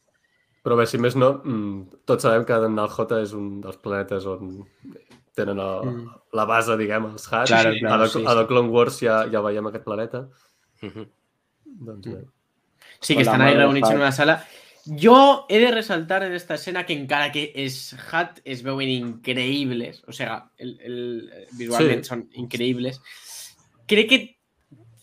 [0.63, 4.65] Però bé, si més no, mm, tots sabem que Nalhota és un dels planetes on
[5.35, 6.11] tenen el, Mm.
[6.39, 7.49] la base, diguem, els Hats.
[7.51, 8.37] Claro, a, claro, the, sí, a sí.
[8.37, 10.25] The Clone Wars ja, ja veiem aquest planeta.
[10.81, 11.07] Mhm.
[11.87, 12.21] Doncs bé.
[13.03, 14.45] Sí, que estan ahí reunits en una sala.
[14.85, 20.01] Jo he de resaltar en esta escena que encara que és Hat es veuen increïbles,
[20.07, 20.97] o sea, el, el,
[21.55, 22.09] visualment Sí.
[22.11, 22.99] són increïbles.
[23.87, 24.19] Crec que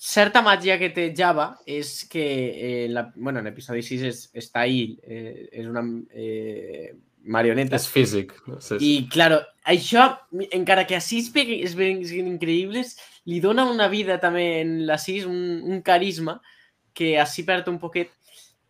[0.00, 4.64] certa màgia que té Java és que, eh, la, bueno, en episodi 6 és, està
[4.64, 7.76] ahí, eh, és una eh, marioneta.
[7.76, 8.32] És físic.
[8.48, 10.10] No sé, I, claro, això,
[10.52, 15.24] encara que a 6 es veuen increïbles, li dona una vida també en la 6,
[15.24, 16.58] un, un carisma que
[17.20, 18.10] així perd un poquet.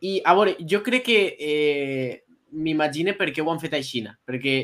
[0.01, 4.55] I, a veure, jo crec que eh, m'imagine per què ho han fet així, perquè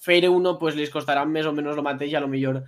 [0.00, 2.62] fer uno pues, les costarà més o menys el mateix, a lo millor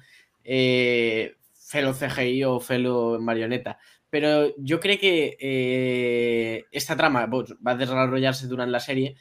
[0.45, 1.33] eh,
[1.73, 3.77] fer-lo CGI o fer-lo marioneta.
[4.13, 9.15] Però jo crec que eh, esta trama va desenvolupar-se durant la sèrie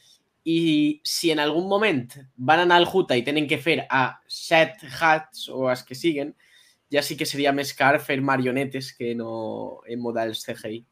[0.44, 4.82] i si en algun moment van anar al Juta i tenen que fer a set
[5.00, 6.34] hats o els que siguen,
[6.92, 10.84] ja sí que seria més car marionetes que no en models CGI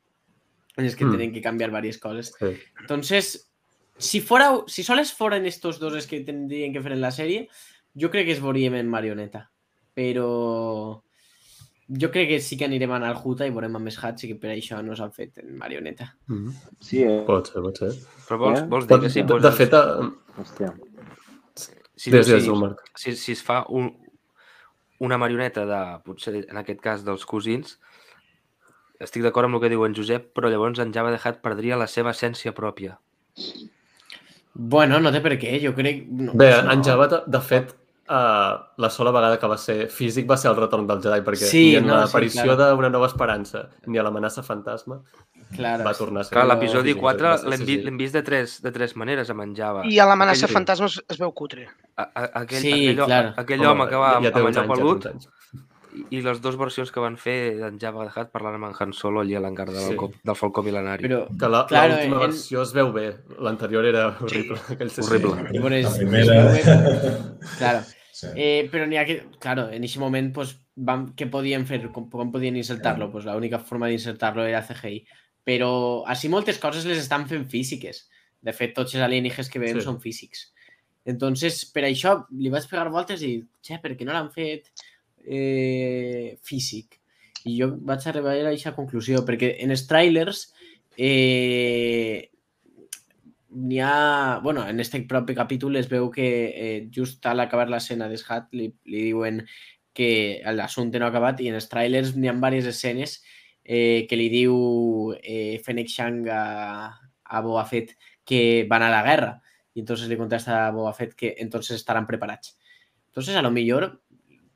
[0.80, 1.10] en els que Mm.
[1.12, 2.34] tienen que cambiar varias cosas.
[2.40, 2.56] Sí.
[2.80, 3.52] Entonces,
[3.98, 7.50] si fuera, si soles fueran estos dos els que tendrían que fer en la sèrie,
[7.94, 9.50] jo crec que es veuríem en marioneta.
[9.94, 11.04] Però
[11.90, 14.24] jo crec que sí que anirem a anar al Juta i veurem a més hats
[14.24, 16.16] i que per això no s'han fet en marioneta.
[16.28, 16.54] Mhm.
[16.80, 17.24] Sí, eh?
[17.28, 17.92] Pot ser, pot ser.
[18.28, 18.66] Però vols, Eh?
[18.70, 19.58] vols dir Pot, que si de, de poses...
[19.58, 20.74] fet, eh, Hòstia.
[21.96, 22.84] si, des, si, des, Marc.
[22.96, 23.90] si, si es fa un,
[25.00, 27.80] una marioneta de, potser en aquest cas dels cosins,
[29.00, 31.78] estic d'acord amb el que diu en Josep, però llavors en Java de Hat perdria
[31.80, 32.98] la seva essència pròpia.
[34.54, 36.06] Bueno, no té per què, jo crec...
[36.10, 36.74] No, Bé, no.
[36.74, 37.70] en Java, de- fet,
[38.10, 41.48] uh, la sola vegada que va ser físic va ser el retorn del Jedi, perquè
[41.48, 42.76] Sí, ni en no, sí, l'aparició claro.
[42.76, 45.00] d'una nova esperança ni a l'amenaça fantasma
[45.56, 46.36] Claro, va tornar a ser...
[46.36, 47.86] Clar, l'episodi físic, 4 va ser l'hem vi, CGI.
[47.88, 49.82] l'hem vist de tres, de tres maneres amb en Java.
[49.90, 51.64] I a l'amenaça fantasma es, es veu cutre.
[51.96, 53.32] A, a, aquell, Sí, aquell, claro.
[53.42, 55.26] aquell home que va ja, amb, ja amb allò ja pelut anys.
[55.26, 55.39] i,
[56.12, 58.94] i les dues versions que van fer d'en Java de Hat parlant amb en Han
[58.94, 59.96] Solo allà a l'engar de Sí.
[59.98, 60.20] sí.
[60.24, 61.04] del Falcó Milenari.
[61.08, 64.58] Però, Que la- Claro, l'última en- versió es veu bé, l'anterior era horrible.
[64.70, 65.06] Aquell CGI.
[65.08, 65.48] Horrible.
[65.54, 66.58] I bueno, La és- primera...
[66.58, 66.66] és
[67.58, 67.82] claro.
[68.12, 68.28] Sí.
[68.36, 71.90] Eh, però n'hi ha que, claro, en aquest moment, pues, van, què podien fer?
[71.92, 73.10] Com, com podien insertar-lo?
[73.12, 75.06] Pues l'única forma d'insertar-lo era CGI.
[75.46, 78.10] Però així moltes coses les estan fent físiques.
[78.42, 79.82] De fet, tots els alienígenes que veiem Sí.
[79.82, 79.86] sí.
[79.86, 80.54] són físics.
[81.06, 84.68] Entonces, per això li vaig pegar voltes i, xe, per què no l'han fet
[85.30, 86.98] eh, físic?
[87.46, 90.50] I jo vaig arribar a aquesta conclusió, perquè en els trailers
[90.98, 92.30] eh,
[93.50, 94.40] n'hi ha...
[94.44, 98.70] bueno, en este propi capítol es veu que eh, just al acabar l'escena d'Eshat li,
[98.86, 99.44] li diuen
[99.94, 103.20] que l'assumpte no ha acabat i en els trailers n'hi ha diverses escenes
[103.64, 106.44] eh, que li diu eh, Fennec Shang a,
[107.24, 109.34] a Boba Fett que van a la guerra
[109.74, 112.58] i entonces li contesta a Boba Fett que entonces estaran preparats.
[113.08, 114.02] Entonces, a lo millor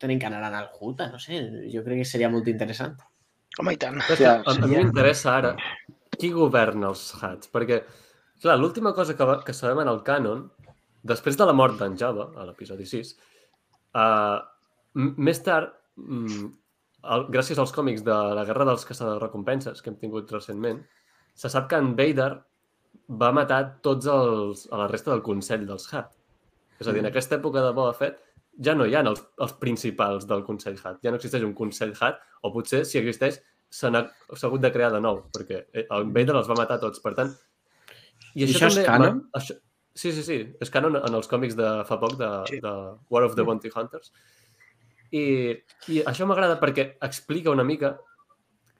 [0.03, 2.95] tenen que anar al Juta, no sé, jo crec que seria molt interessant.
[3.59, 3.99] Home, i tant.
[4.09, 5.53] Sí, a, a mi m'interessa ara
[6.17, 7.81] qui governa els Hats, perquè,
[8.41, 10.47] clar, l'última cosa que, va, que sabem en el cànon,
[11.13, 13.13] després de la mort d'en Java, a l'episodi 6,
[13.99, 14.39] uh,
[14.93, 16.49] més tard, mm,
[17.15, 20.81] el, gràcies als còmics de la Guerra dels Caçadors de Recompenses que hem tingut recentment,
[21.35, 22.31] se sap que en Vader
[23.19, 26.13] va matar tots els, a la resta del Consell dels Hat.
[26.79, 28.21] És a dir, en aquesta època de Boba Fett
[28.61, 30.99] ja no hi ha els, els principals del Consell Hat.
[31.03, 33.39] Ja no existeix un Consell Hat, o potser, si existeix,
[33.73, 33.89] s'ha
[34.43, 36.99] hagut de crear de nou, perquè eh, el Vader els va matar tots.
[37.01, 37.31] Per tant,
[38.35, 39.23] i I això és canon?
[39.23, 39.55] ma- Això,
[39.95, 40.37] sí, sí, sí.
[40.61, 42.59] És canon en els còmics de fa poc, de, Sí.
[42.61, 42.73] de
[43.09, 44.11] War of the Bounty Hunters.
[45.13, 45.53] I,
[45.93, 47.91] i això m'agrada perquè explica una mica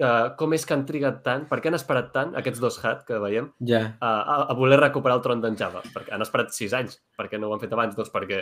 [0.01, 3.03] uh, com és que han trigat tant, per què han esperat tant, aquests dos Hat
[3.05, 3.83] que veiem, Ja.
[4.01, 5.83] a, a, a voler recuperar el tron d'en Java.
[5.93, 6.97] Perquè han esperat sis anys.
[7.17, 7.93] Per què no ho han fet abans?
[7.95, 8.41] Doncs perquè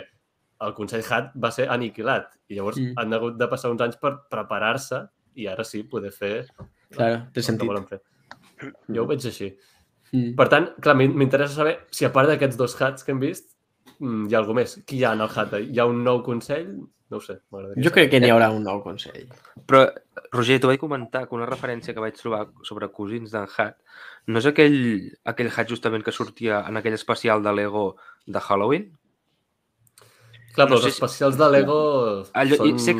[0.66, 2.94] el Consell Hat va ser aniquilat i llavors Mm.
[2.96, 5.02] han hagut de passar uns anys per preparar-se
[5.36, 6.46] i ara sí poder fer
[6.90, 7.66] Claro, té el que sentit.
[7.68, 8.00] volen fer.
[8.88, 9.56] Jo ho veig així.
[10.12, 10.34] Mm.
[10.36, 13.56] Per tant, clar, m'in- m'interessa saber si a part d'aquests dos hats que hem vist
[13.98, 14.82] mm, hi ha alguna més.
[14.86, 15.52] Qui hi ha en el hat?
[15.54, 16.76] Hi ha un nou consell?
[17.12, 17.40] No ho sé,
[17.76, 19.26] Jo crec que n'hi haurà un nou consell.
[19.68, 19.82] Però,
[20.32, 23.76] Roger, t'ho vaig comentar que una referència que vaig trobar sobre cosins d'en Hat
[24.28, 27.96] no és aquell, aquell Hat justament que sortia en aquell especial de Lego
[28.26, 28.96] de Halloween?
[30.52, 31.78] Clar, No però els sé si- especials de Lego
[32.34, 32.78] Allò- són...
[32.78, 32.92] sé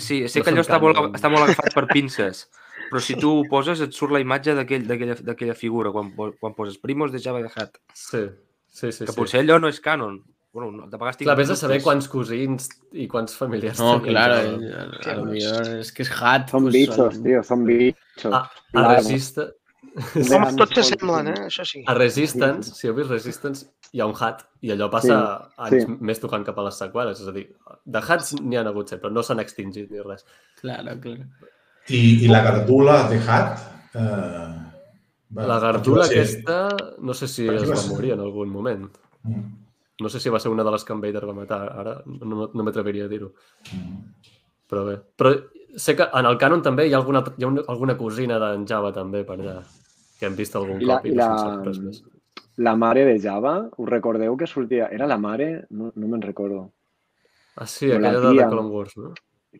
[0.00, 2.44] Sí, sé No que allò són està molt, està molt agafat per pinces,
[2.90, 6.54] però si tu ho poses et surt la imatge d'aquell- d'aquella d'aquella figura quan, quan
[6.54, 7.78] poses Primos de Java de Hat.
[7.94, 8.26] Sí,
[8.68, 9.04] sí, sí.
[9.06, 9.16] Que sí.
[9.16, 10.22] potser allò no és canon.
[10.54, 13.96] Bueno, no, de vegades tinc Clar, vés a saber quants cosins i quants familiars No,
[13.98, 14.52] tenien claro, Java.
[14.62, 16.50] eh, a, a lo mejor es que es hat.
[16.50, 18.30] Son pues, bichos, son- tío, son bichos.
[18.32, 18.94] Ah, a Claro.
[19.00, 19.48] Resista...
[20.14, 21.40] Els homes tots s'assemblen, eh?
[21.48, 21.82] Això sí.
[21.86, 25.84] A Resistance, si heu vist Resistance, hi ha un hat i allò passa Sí, anys
[25.86, 25.96] sí.
[26.08, 27.20] més tocant cap a les seqüeles.
[27.22, 27.44] És a dir,
[27.86, 30.24] de hats n'hi ha hagut sempre, no s'han extingit ni res.
[30.60, 31.28] Claro, claro.
[31.88, 33.60] I, i la gardula de Hat...
[33.94, 34.46] Eh,
[35.36, 36.56] va, La gardula ser- aquesta,
[37.00, 37.92] no sé si es va va ser?
[37.92, 38.88] morir en algun moment.
[39.22, 39.44] Mm,
[40.02, 41.60] No sé si va ser una de les que en Vader va matar.
[41.78, 43.28] Ara no, no m'atreviria a dir-ho.
[43.70, 44.00] mm.
[44.70, 44.96] Però bé.
[45.16, 45.30] Però
[45.76, 48.64] sé que en el canon també hi ha alguna, hi ha una, alguna cosina d'en
[48.66, 49.60] Java també per allà,
[50.18, 52.02] que hem vist algun I la, cop i i no la, res més.
[52.56, 54.88] La mare de Java, us recordeu que sortia...
[54.92, 55.66] Era la mare?
[55.70, 56.70] No, no me'n recordo.
[57.56, 58.48] Ah, sí, o la aquella de, de tia.
[58.48, 59.12] Clone Wars, no?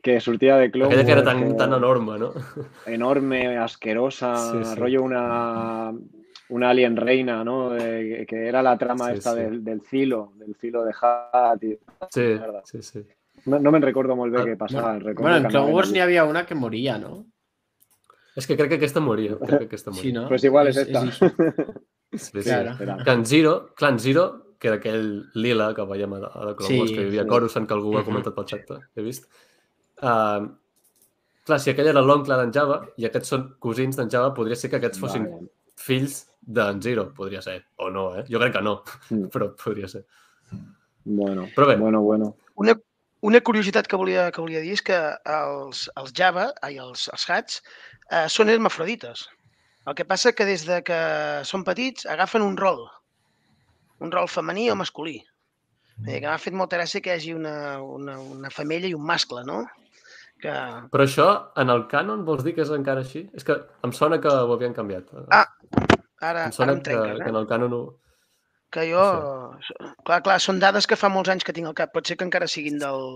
[0.03, 2.33] Que sortia de Clone Aquella que era Wars, tan, que- tan enorme, no?
[2.87, 4.75] enorme, asquerosa, Sí, sí.
[4.81, 5.93] rollo una,
[6.49, 7.71] una alien reina, ¿no?
[7.71, 9.41] De- que era la trama Sí, esta sí.
[9.41, 11.63] Del, del filo, del filo de Hat.
[11.63, 11.79] i-
[12.11, 13.07] Sí, sí, sí.
[13.47, 14.95] No, no me'n recordo molt bé Ah, què passava.
[14.99, 17.27] recordo Bueno, en Clone Wars ni había una que moría, ¿no?
[18.37, 19.37] És que crec que aquesta moria.
[19.39, 20.03] Crec que aquesta moria.
[20.11, 20.29] Sí, ¿no?
[20.29, 21.05] Pues igual es esta.
[21.05, 21.27] eso.
[22.19, 22.49] Sí, sí.
[22.49, 22.77] Claro.
[23.07, 24.25] en Zero, clar, en Zero,
[24.59, 27.23] que era aquell lila que veiem a, a The Clone Sí, Wars, que hi havia
[27.25, 27.29] sí.
[27.29, 29.27] Coruscant, que algú ha comentat pel xat, he vist.
[30.03, 30.47] Uh,
[31.47, 34.71] clar, si aquell era l'oncle d'en Java i aquests són cosins d'en Java, podria ser
[34.73, 35.49] que aquests fossin Vale.
[35.77, 37.59] fills d'en Zero, podria ser.
[37.77, 38.25] O no, eh?
[38.31, 38.79] Jo crec que no,
[39.11, 39.29] Mm.
[39.35, 40.05] però podria ser.
[41.05, 41.77] Bueno, Però bé.
[41.77, 42.37] bueno, bueno.
[42.57, 42.75] Una,
[43.21, 44.97] una curiositat que volia, que volia dir és que
[45.29, 47.61] els, els Java, ai, els, els hats,
[48.11, 49.27] eh, són hermafrodites.
[49.85, 50.99] El que passa que des de que
[51.45, 52.87] són petits agafen un rol,
[54.01, 55.19] un rol femení o masculí.
[55.99, 57.57] Vull dir que m'ha fet molta gràcia que hi hagi una,
[57.97, 59.63] una, una femella i un mascle, no?
[60.43, 60.55] Que,
[60.93, 61.29] Però això,
[61.61, 63.27] en el canon, vols dir que és encara així?
[63.37, 65.13] És que em sona que ho havien canviat.
[65.29, 65.47] Ah,
[66.21, 67.45] ara, em ara sona em que, trenques, que en eh?
[67.45, 67.85] el canon ho...
[68.75, 69.07] Que jo...
[70.09, 71.93] Clar, clar, són dades que fa molts anys que tinc al cap.
[71.95, 73.07] Pot ser que encara siguin del...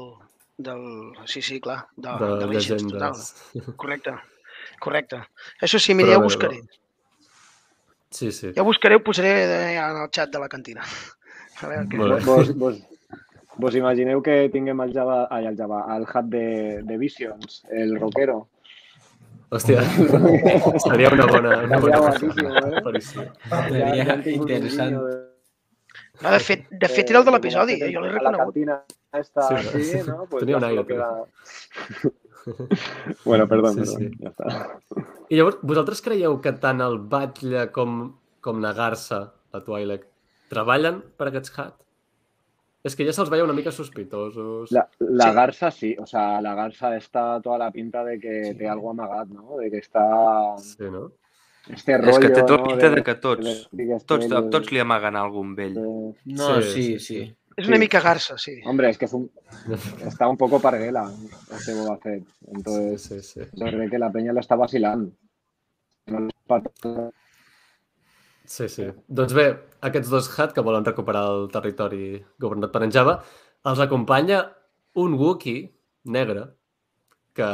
[0.69, 0.85] del
[1.27, 3.75] sí, sí, clar, de, de, de Legends, total.
[3.83, 4.15] Correcte,
[4.79, 5.21] correcte.
[5.63, 6.61] Això sí, mira, Però ja ho buscaré.
[8.11, 8.53] Sí, sí.
[8.57, 10.85] Ja ho buscaré, ho posaré eh, en el xat de la cantina.
[11.63, 11.99] A veure què...
[12.25, 12.79] Vos, vos,
[13.59, 16.47] vos imagineu que tinguem el Java, ai, el Java, el hat de,
[16.87, 18.47] de Visions, el rockero.
[19.51, 19.81] Hòstia,
[20.85, 22.77] seria una bona, una bona eh?
[22.83, 23.25] aparició.
[23.49, 24.99] Seria un interessant.
[26.21, 27.89] No, de fet, de fet era el de l'episodi, eh?
[27.95, 28.45] jo l'he A la reconegut.
[28.45, 28.75] cantina
[29.19, 30.01] esta, Sí, sí, sí.
[30.07, 30.27] ¿no?
[30.29, 31.25] Pues Tenía un aire, queda-
[33.25, 34.11] bueno, perdón, Sí, perdón, sí.
[34.21, 34.81] ya está.
[35.29, 40.07] I llavors, vosaltres creieu que tant el Batlle com, com la Garça, la Twi'lek,
[40.49, 41.75] treballen per aquests hat?
[42.87, 44.71] És que ja se'ls veia una mica sospitosos.
[44.73, 45.35] La, la Sí.
[45.35, 49.29] garza sí, o sea, la garza está toda la pinta de que té algo amagat,
[49.29, 49.57] ¿no?
[49.59, 51.11] De que está Sí, no?
[51.69, 52.69] este rollo, És que té tota ¿no?
[52.71, 55.75] pinta de que tots, de- tots, de- tots li amaguen algun vell.
[55.75, 57.37] de- No, Sí, sí, sí, sí.
[57.59, 57.81] És una Sí.
[57.81, 58.61] mica garça, sí.
[58.65, 59.31] Hombre, es que es un-
[60.07, 61.11] está un poco parguela
[61.51, 62.23] este Boba Fett.
[62.25, 63.41] Sí, Entonces, sí, sí.
[63.53, 65.11] yo creo que la peña lo está vacilando.
[66.07, 66.29] No
[68.49, 68.87] Sí, sí.
[69.09, 69.45] Doncs bé,
[69.85, 73.19] aquests dos hat que volen recuperar el territori governat per en Java,
[73.69, 74.39] els acompanya
[74.95, 75.67] un Wookiee
[76.05, 76.47] negre
[77.37, 77.49] que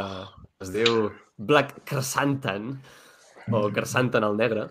[0.61, 2.81] es diu Black Krrsantan,
[3.51, 4.69] o Krrsantan el negre.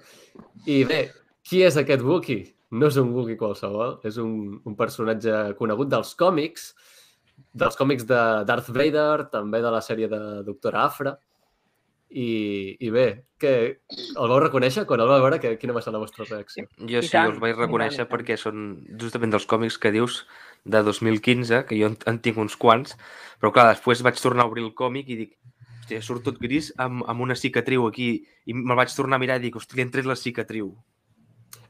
[0.66, 1.02] I bé,
[1.44, 2.54] qui és aquest Wookiee?
[2.74, 4.34] No és un Wookiee qualsevol, és un,
[4.66, 6.72] un personatge conegut dels còmics,
[7.54, 11.14] dels còmics de Darth Vader, també de la sèrie de Doctor Afra.
[12.14, 13.06] I, i bé,
[13.42, 13.52] que
[13.90, 15.40] el vau reconèixer quan el vau veure?
[15.42, 16.68] Que, quina va ser la vostra reacció?
[16.78, 18.12] Jo sí, tant, els vaig reconèixer tant.
[18.12, 18.68] perquè són
[19.02, 20.20] justament dels còmics que dius
[20.64, 22.94] de 2015, que jo en, en tinc uns quants,
[23.42, 25.34] però clar, després vaig tornar a obrir el còmic i dic,
[25.82, 28.12] hòstia, surt tot gris amb, amb una cicatriu aquí,
[28.46, 30.70] i me'l vaig tornar a mirar i dic, hòstia, li han tret la cicatriu.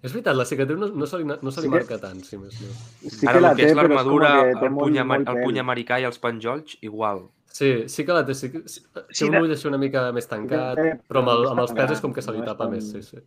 [0.04, 2.24] És veritat, la cicatriu no, no se li, no se li Sí que- marca tant,
[2.28, 2.68] si més no.
[3.10, 6.00] Sí Ara, que la que té, és l'armadura, que el, puny, molt el puny americà
[6.02, 7.24] i els penjolls, igual.
[7.54, 8.34] Sí, sí que la té.
[8.36, 11.30] Sí, que, sí, té Sí, un de- ull així una mica més tancat, però amb,
[11.36, 13.18] el, amb els pèls és com que se li tapa tan- més, sí, sí.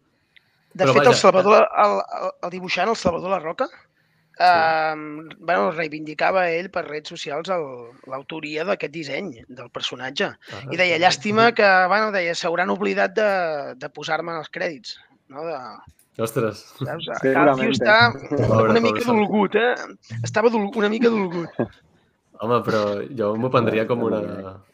[0.77, 1.93] De Però fet, vaja, el Salvador, el,
[2.23, 3.69] el, el dibuixant, el Salvador La Roca,
[4.39, 4.95] eh,
[5.39, 7.49] bueno, reivindicava ell per redes socials
[8.07, 10.27] l'autoria d'aquest disseny del personatge.
[10.53, 13.31] Ah, I deia, llàstima que, bueno, deia, s'hauran oblidat de,
[13.81, 14.99] de posar-me en els crèdits.
[15.29, 15.45] No?
[15.47, 15.57] De,
[16.19, 17.09] Ostres, saps?
[17.23, 19.75] El tio està Pobre, una mica dolgut, eh?
[20.25, 21.51] Estava dol, una mica dolgut.
[22.41, 22.81] home, però
[23.19, 24.21] jo m'ho prendria com una...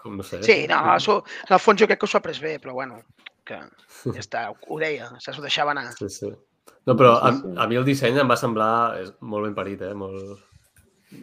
[0.03, 0.41] Com no sé.
[0.47, 3.01] Sí, no, això, en el fons jo crec que s'ho ha pres bé, però bueno,
[3.47, 5.39] que ja està, ho deia, saps?
[5.39, 5.89] Ho deixava anar.
[5.99, 6.31] Sí, sí.
[6.87, 7.55] No, però a, Sí, sí.
[7.59, 9.93] a mi el disseny em va semblar és molt ben parit, eh?
[9.99, 10.39] Molt,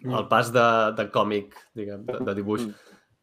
[0.04, 0.66] el pas de,
[1.00, 2.74] de còmic, diguem, de, de dibuix Mm.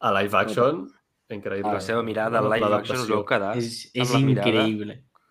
[0.00, 0.86] a live action,
[1.32, 1.72] increïble.
[1.72, 3.56] La seva mirada al La- live action us heu quedat.
[3.56, 4.66] És, és la mirada.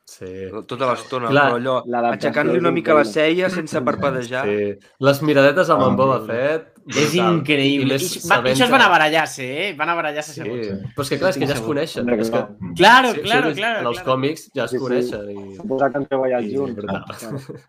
[0.06, 0.28] Sí.
[0.70, 1.76] Tota l'estona, però allò,
[2.12, 4.44] aixecant-li una mica la ceia sense parpadejar.
[4.46, 4.68] sí.
[5.02, 6.20] Les miradetes amb en Boba.
[6.28, 6.72] Fett...
[6.86, 7.96] És increïble.
[7.98, 9.70] I va, això es van a barallar-se, eh?
[9.74, 10.68] Van a barallar-se Sí, segons.
[10.94, 12.12] però és que clar, és que ja es coneixen.
[12.13, 12.44] És que, clar.
[12.78, 13.80] Claro, sí, claro, sí, claro.
[13.82, 14.12] En els claro.
[14.12, 14.84] còmics ja es Sí, sí.
[14.84, 15.32] coneixen.
[15.34, 15.56] I...
[15.58, 16.86] Suposa que han treballat junts.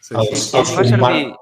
[0.00, 0.56] Sí, Els, sí.
[0.60, 1.32] els fa servir-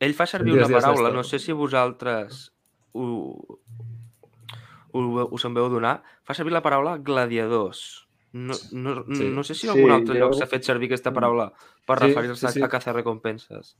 [0.00, 2.50] Ell fa servir una paraula, no sé si vosaltres
[2.92, 3.06] ho,
[4.92, 8.08] ho, us en veu donar, fa servir la paraula gladiadors.
[8.32, 9.24] No, no, Sí.
[9.28, 11.52] no sé si Sí, en algun altre jo- lloc s'ha fet servir aquesta paraula
[11.86, 12.62] per Sí, referir-se sí, sí.
[12.62, 13.76] a caçar recompenses.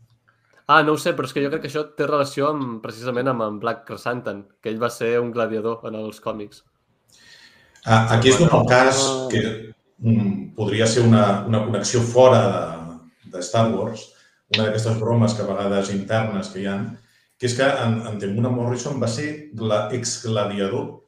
[0.67, 3.27] Ah, no ho sé, però és que jo crec que això té relació amb, precisament
[3.29, 6.65] amb en Black Chrysanthemum, que ell va ser un gladiador en els còmics.
[7.87, 12.41] Ah, Aquí es dona el cas que mm, podria ser una, una connexió fora
[13.25, 14.13] de, de Star Wars,
[14.55, 16.77] una d'aquestes bromes que a vegades internes que hi ha,
[17.39, 21.01] que és que en, en Temuna Morrison va ser gla, ex-gladiador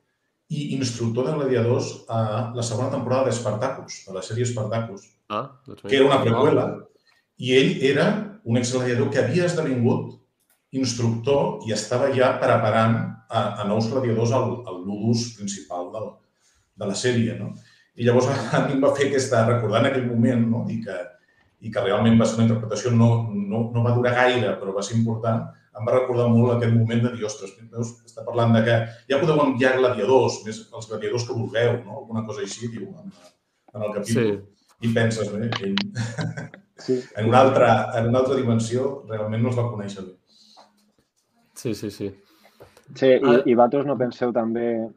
[0.53, 5.87] i instructor de gladiadors a la segona temporada d'Espartacus, de la sèrie Espartacus, Ah, doncs
[5.89, 6.67] que era una preqüela,
[7.41, 8.07] i ell era
[8.45, 10.19] un ex-gladiador que havia esdevingut
[10.77, 16.11] instructor i estava ja preparant a, a nous gladiadors al, al ludus principal del,
[16.77, 17.39] de la sèrie.
[17.39, 17.53] No?
[17.97, 20.63] I llavors a mi em va fer aquesta, recordant aquell moment, no?
[20.73, 20.99] I, que,
[21.65, 24.85] i que realment va ser una interpretació, no, no, no va durar gaire, però va
[24.85, 28.63] ser important, em va recordar molt aquest moment de dir, ostres, veus, està parlant de
[28.67, 28.75] que
[29.11, 31.99] ja podeu enviar gladiadors, més els gladiadors que vulgueu, no?
[32.03, 33.13] alguna cosa així, diu, en,
[33.75, 34.33] en el capítol.
[34.33, 34.89] Sí.
[34.89, 35.77] I penses, bé, ell
[36.83, 36.97] Sí.
[37.17, 40.17] en una, altra, en una altra dimensió realment no es va conèixer bé.
[41.55, 42.09] Sí, sí, sí.
[42.97, 43.39] Sí, i, Ah.
[43.47, 44.89] i vosaltres no penseu també,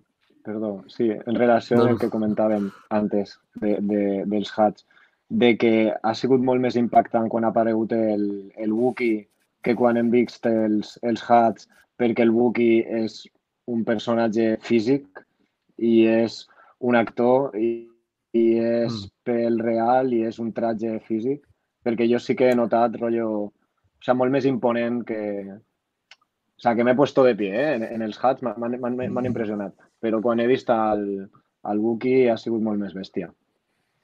[0.43, 1.89] perdó, sí, en relació No, no.
[1.91, 4.85] del que comentàvem antes de, de, dels hats,
[5.29, 8.25] de que ha sigut molt més impactant quan ha aparegut el,
[8.57, 9.27] el Wookiee
[9.65, 13.23] que quan hem vist els, els hats, perquè el Wookiee és
[13.71, 15.23] un personatge físic
[15.81, 16.43] i és
[16.85, 17.87] un actor i,
[18.35, 19.11] i és Mm.
[19.25, 21.41] pel real i és un tratge físic,
[21.83, 23.53] perquè jo sí que he notat rotllo, o
[24.03, 25.21] sigui, molt més imponent que,
[25.55, 27.73] o sea, que m'he puesto de pie, eh?
[27.79, 31.25] en, en els hats m'han- m'han impressionat, però quan he vist el,
[31.71, 33.31] el Wookiee ha sigut molt més bèstia.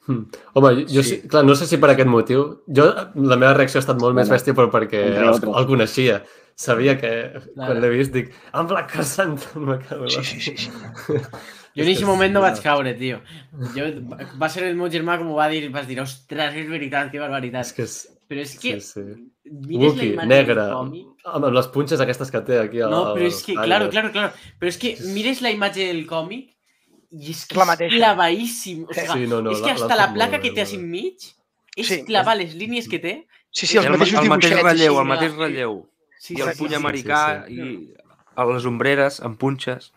[0.08, 0.24] Hm.
[0.58, 1.22] Home, jo, sí.
[1.22, 1.28] Sí.
[1.30, 2.64] clar, no sé si per aquest motiu.
[2.68, 6.24] Jo, la meva reacció ha estat molt més Bueno, bèstia, però perquè el, el coneixia.
[6.62, 7.12] Sabia que,
[7.56, 7.72] Claro.
[7.72, 10.58] quan l'he vist, dic, en Black Chrysanthemum, me cago en Sí, sí, sí.
[10.58, 10.72] sí.
[11.72, 13.22] Jo en aquest moment no vaig caure, tio.
[13.76, 13.86] Jo,
[14.42, 17.22] va ser el meu germà com ho va dir, vas dir, ostres, és veritat, que
[17.22, 17.64] barbaritat.
[17.70, 17.96] És que és...
[18.32, 19.02] Però és que Sí, sí.
[19.68, 21.08] mires la imatge negre, del còmic...
[21.34, 22.82] amb, les punxes aquestes que té aquí.
[22.82, 23.66] a- No, però és que, l'orella.
[23.68, 24.34] claro, claro, claro.
[24.60, 26.54] Però és que mires la imatge del còmic
[27.12, 27.96] i és que La és mateixa.
[27.98, 28.84] clavadíssim.
[28.88, 30.78] O sigui, Sí, no, no, és que hasta la fet placa que té a molt
[30.78, 30.88] bé.
[30.88, 31.16] mig
[31.78, 32.04] és Sí.
[32.06, 33.28] clavar les línies que té.
[33.52, 34.64] Sí, sí, els el, mateixos el mateix dibuixets.
[34.72, 35.38] relleu, el sí, mateix sí.
[35.38, 35.90] relleu.
[36.22, 36.82] Sí, I el sí, puny sí, sí.
[36.82, 37.94] americà sí, i
[38.36, 39.92] a les ombreres amb punxes.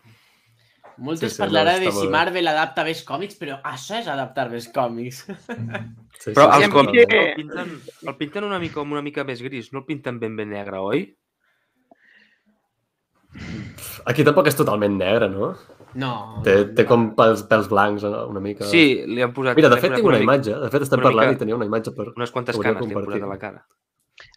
[0.97, 2.07] Moltes Sí, sí, sí, sí, parlarà no, de si.
[2.07, 5.25] Marvel adapta bé els còmics, però això és adaptar bé els còmics.
[6.15, 7.71] Sí, Però sí, els sí, còmics el pinten,
[8.07, 10.77] el pinten una mica com una mica més gris, no el pinten ben ben negre,
[10.79, 11.01] oi?
[14.05, 15.49] Aquí tampoc és totalment negre, no?
[15.95, 16.41] No.
[16.43, 16.89] Té, no, té no.
[16.89, 18.25] com pels, pels blancs no?
[18.27, 18.67] una mica...
[18.67, 19.55] Sí, li han posat...
[19.55, 20.55] Mira, de fet tinc una mica- imatge.
[20.65, 22.09] De fet estem una parlant mica- i tenia una imatge per...
[22.15, 23.63] Unes quantes canes li han posat a la cara.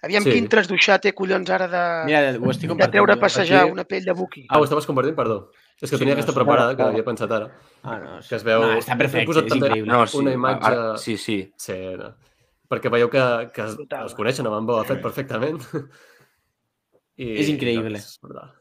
[0.03, 0.33] Aviam Sí.
[0.35, 2.93] quin trasduixat té collons ara de, Mira, ho estic de compartint.
[2.97, 3.21] treure a jo.
[3.23, 4.45] passejar Aquí- una pell de buki.
[4.51, 5.15] Ah, ho estaves compartint?
[5.19, 5.37] Perdó.
[5.81, 7.51] És que Sí, tenia no, aquesta preparada que Clar, havia pensat ara.
[7.83, 8.61] Ah, no, Que es veu...
[8.63, 9.87] No, està he perfecte, posat és increïble.
[9.93, 10.67] No, sí, una imatge...
[10.73, 11.39] ara, sí, sí.
[11.57, 12.11] Sí, no.
[12.69, 13.23] Perquè veieu que,
[13.55, 15.63] que es, els coneixen amb en Boba Fett perfectament.
[17.19, 17.99] I, És increïble.
[17.99, 18.59] Doncs.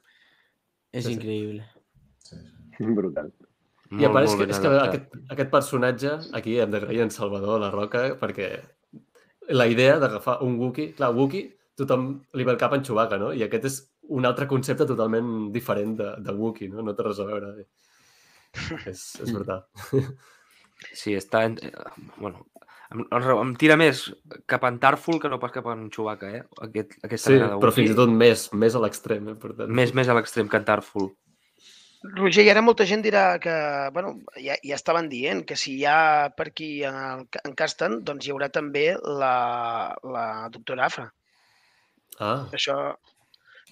[0.98, 1.66] És increïble.
[3.00, 3.32] Brutal.
[3.98, 7.62] I a part, és que, és que aquest, aquest personatge, aquí hem d'agrair en Salvador
[7.63, 8.50] La Roca, perquè
[9.56, 13.30] la idea d'agafar un Wookiee, clar, Wookiee, tothom li ve el cap en Chewbacca, no?
[13.32, 13.78] I aquest és
[14.18, 16.84] un altre concepte totalment diferent de, de Wookiee, no?
[16.84, 17.54] No té res a veure.
[18.86, 19.63] és, és brutal.
[20.94, 21.40] Sí, està...
[21.48, 21.56] En...
[21.66, 21.72] eh,
[22.22, 22.44] Bueno,
[22.94, 24.04] em, em- tira més
[24.46, 26.44] cap a en Tarful que no pas cap a en Chewbacca, eh?
[26.68, 29.36] Aquest, aquesta Sí, mena de però fins i tot més, més a l'extrem, eh?
[29.41, 29.72] Per tant.
[29.74, 31.08] Més, més a l'extrem que en Tarful.
[32.16, 33.53] Roger, i ara molta gent dirà que,
[33.95, 37.99] bueno, ja, ja estaven dient que si hi ha per aquí en, el, en Casten,
[38.08, 39.36] doncs hi haurà també la,
[40.03, 41.08] la doctora Afra.
[42.20, 42.78] Ah, Això,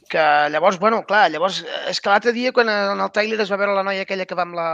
[0.09, 0.23] que
[0.53, 3.77] llavors, bueno, clar, llavors, és que l'altre dia quan en el tràiler es va veure
[3.77, 4.71] la noia aquella que va amb la,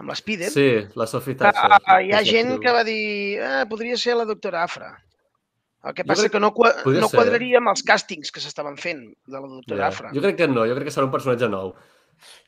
[0.00, 0.68] amb l'Spider, sí,
[0.98, 3.02] la Sophie ah, hi ha gent que va dir
[3.38, 4.96] eh, podria ser la doctora Afra.
[5.86, 7.12] El que passa crec que no, no eh?
[7.12, 9.92] quadraria amb els càstings que s'estaven fent de la doctora Ja.
[9.92, 10.10] Afra.
[10.14, 11.70] Jo crec que no, jo crec que serà un personatge nou.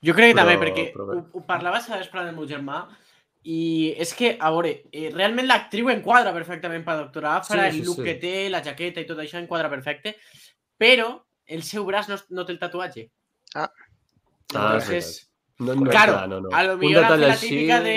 [0.07, 2.47] Jo crec que també, Però- perquè però ho, ho parlaves a vespre amb el meu
[2.49, 2.87] germà
[3.45, 7.81] i és que, a veure, eh, realment l'actriu enquadra perfectament per Doctora Afra, Sí, el
[7.81, 8.05] sí, look sí.
[8.05, 10.17] que té, la jaqueta i tot això enquadra perfecte,
[10.79, 11.15] però
[11.47, 13.09] el seu braç no, no té el tatuatge.
[13.55, 13.71] Ah.
[14.55, 15.27] Ah, és Entonces,
[15.61, 16.49] No, no, claro, clar, no, no.
[16.57, 17.49] a lo millor han fet la així...
[17.51, 17.97] típica de...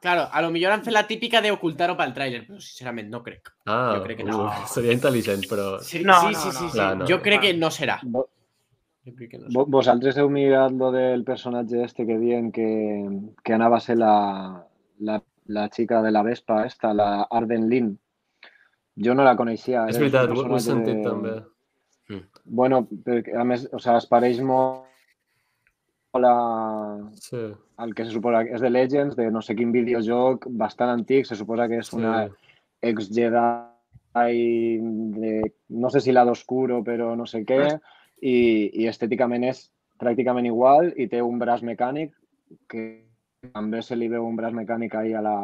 [0.00, 3.22] Claro, a lo millor han fet la típica de ocultar-ho pel tràiler, però sincerament no
[3.22, 3.52] crec.
[3.64, 4.40] Ah, Jo crec que no.
[4.44, 5.80] uh, seria intel·ligent, però...
[5.82, 6.58] Sí, No, sí, no, sí, no.
[6.60, 6.78] sí, sí.
[6.98, 7.06] No.
[7.06, 7.98] Jo crec que no serà.
[8.02, 8.18] Jo crec que no serà.
[8.18, 8.28] vo-
[9.70, 13.06] Vosaltres heu mirat lo del personatge este que diuen que,
[13.44, 14.64] que anava a ser la,
[14.98, 17.92] la, la xica de la Vespa esta, la Arden Lin.
[18.96, 19.86] Jo no la coneixia.
[19.90, 21.36] És veritat, ho, ho he sentit de- també.
[22.44, 24.84] Bueno, perquè, a més, o sea, es pareix molt
[26.14, 27.40] a, Sí,
[27.76, 31.26] al que se suposa que és de Legends, de no sé quin videojoc bastant antic,
[31.26, 31.96] se suposa que és sí.
[31.98, 32.28] una
[32.80, 34.38] ex-Jedi
[35.18, 35.32] de,
[35.68, 37.78] no sé si lado oscuro, però no sé què,
[38.20, 39.66] i, i estèticament és
[40.00, 42.12] pràcticament igual i té un braç mecànic
[42.68, 42.82] que
[43.52, 45.36] també se li veu un braç mecànic ahí a la,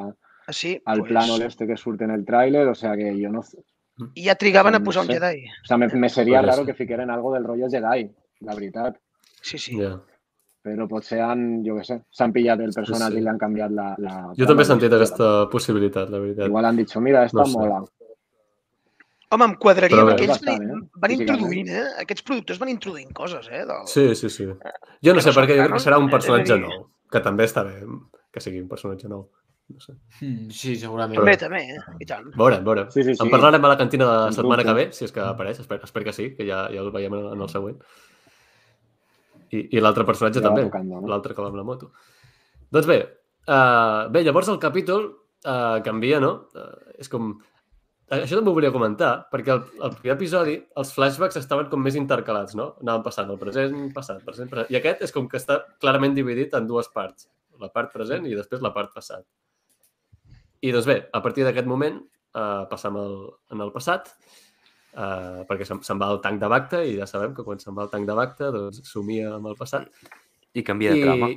[0.46, 3.30] Ah, sí, al pues, plano este que surt en el tràiler, o sea que jo
[3.30, 3.40] no...
[3.40, 5.20] O I ja trigaven a No posar un sé.
[5.20, 5.44] Jedi.
[5.64, 8.10] sea, me, me seria Podria raro que fiqueren algo del rotllo Jedi,
[8.40, 8.96] la veritat.
[9.40, 9.78] Sí, sí.
[9.78, 10.00] Ja.
[10.62, 13.20] Però potser han, jo què sé, s'han pillat el personatge sí.
[13.20, 13.94] i li han canviat la...
[13.98, 16.48] la Jo també he sentit aquesta possibilitat, la veritat.
[16.48, 17.58] Igual han dit, mira, esta No sé.
[17.58, 17.80] mola.
[19.32, 20.14] Home, em quadraria bé.
[20.16, 21.02] aquells Bastant, van, eh?
[21.04, 21.84] van introduint, eh?
[22.02, 23.62] Aquests productors van introduint coses, eh?
[23.68, 23.86] Del...
[23.88, 24.48] Sí, sí, sí.
[25.04, 26.12] Jo no sé, perquè jo crec que serà un eh?
[26.12, 27.78] personatge nou, que també està bé
[28.32, 29.26] que sigui un personatge nou.
[29.72, 29.94] No sé.
[30.20, 31.20] Mm, Sí, segurament.
[31.20, 31.82] També, també, eh?
[32.02, 32.30] I tant.
[32.36, 32.88] Veurem, veurem.
[32.92, 33.22] Sí, sí, sí.
[33.24, 35.84] En parlarem a la cantina de la setmana que ve, si és que apareix, espero,
[35.88, 37.78] espero que sí, que ja, ja el veiem en, el següent.
[39.52, 41.02] I, i l'altre personatge Ja també, no?
[41.08, 41.92] l'altre que va amb la moto.
[42.72, 42.98] Doncs bé,
[43.46, 46.34] uh, bé, llavors el capítol uh, canvia, no?
[46.56, 47.34] Uh, és com...
[48.12, 51.96] Això també ho volia comentar, perquè el, el primer episodi, els flashbacks estaven com més
[51.96, 52.74] intercalats, no?
[52.82, 54.68] Anaven passant el present, passat, present, present.
[54.68, 57.30] I aquest és com que està clarament dividit en dues parts.
[57.62, 59.24] La part present i després la part passat.
[60.60, 61.96] I doncs bé, a partir d'aquest moment
[62.36, 63.16] uh, passam el,
[63.54, 64.12] en el passat,
[64.92, 67.78] uh, perquè se'n se'n va el tanc de Bacta i ja sabem que quan se'n
[67.78, 69.88] va el tanc de Bacta doncs somia amb el passat.
[70.52, 71.32] I canvia de trama.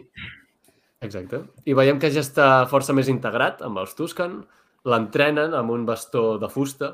[1.05, 1.39] Exacte.
[1.63, 4.41] I veiem que ja està força més integrat amb els Tuscan,
[4.85, 6.93] l'entrenen amb un bastó de fusta.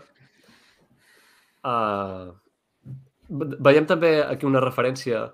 [1.61, 2.31] Uh,
[3.61, 5.27] veiem també aquí una referència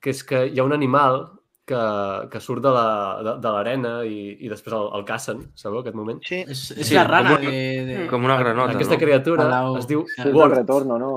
[0.00, 1.20] que és que hi ha un animal
[1.68, 1.80] que,
[2.32, 5.94] que surt de la- de, de l'arena i, i després el, el cacen, sabeu, aquest
[5.98, 6.18] moment?
[6.26, 6.40] Sí.
[6.48, 7.84] És, és Sí, la rana com un- de...
[7.90, 8.06] de...
[8.10, 9.00] Com una granota, Aquesta no?
[9.04, 9.76] criatura Palau.
[9.78, 10.22] es diu Sí.
[10.24, 10.56] El Word.
[10.62, 11.12] retorno, no?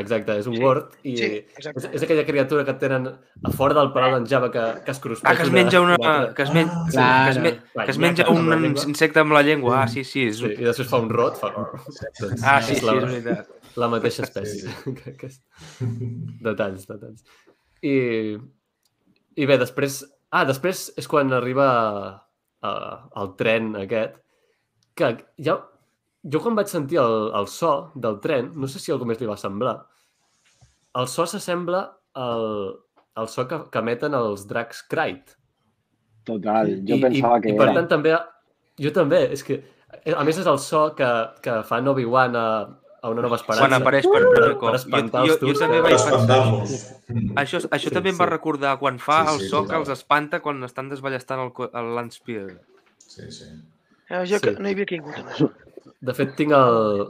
[0.00, 0.94] Exacte, és un Sí, Word.
[1.04, 1.90] I sí, és, exacte.
[1.98, 5.28] és aquella criatura que tenen a fora del palau d'en Java que, que es cruspeix.
[5.28, 5.98] Ah, que es menja una...
[6.36, 6.70] Que es, men...
[6.72, 7.42] Ah, que es, Clar.
[7.42, 7.50] me...
[7.76, 9.82] Va, que es ja menja un insecte amb la llengua.
[9.82, 10.24] Ah, sí, sí.
[10.30, 10.38] És...
[10.40, 11.36] Sí, I després fa un rot.
[11.40, 11.50] Fa...
[11.52, 13.52] Doncs Ah, sí, és sí, la, és veritat.
[13.82, 14.72] la mateixa Sí, espècie.
[15.28, 15.38] és...
[16.48, 17.24] Detalls, detalls.
[17.84, 17.94] I,
[19.36, 20.00] I bé, després...
[20.32, 21.66] Ah, després és quan arriba
[22.64, 24.16] uh, el tren aquest,
[24.96, 25.12] que
[25.44, 25.58] ja...
[26.22, 29.26] Jo quan vaig sentir el, el so del tren, no sé si algú més li
[29.26, 29.74] va semblar,
[30.94, 31.80] el so s'assembla
[32.14, 32.76] al,
[33.18, 35.34] al so que, que emeten els dracs Krayt.
[36.28, 37.74] Total, jo I, pensava i, que I per era.
[37.80, 38.12] tant també...
[38.82, 39.58] Jo també, és que...
[40.16, 41.08] A més és el so que,
[41.44, 42.44] que fa Obi-Wan a,
[43.02, 43.66] a una nova esperança.
[43.66, 44.68] Quan apareix per per, primer per cop.
[44.70, 45.60] Jo, espantar jo, els jo turcs.
[45.64, 47.42] també vaig Per pensar...
[47.42, 48.20] Això, això Sí, també em sí.
[48.22, 51.52] va recordar quan fa Sí, el sí, so que els espanta quan estan desballestant el,
[51.82, 52.56] el.
[53.02, 53.50] Sí, sí.
[54.08, 54.46] Eh, Jo Sí.
[54.46, 55.50] que no hi havia caigut en això.
[56.00, 57.02] De fet, tinc el,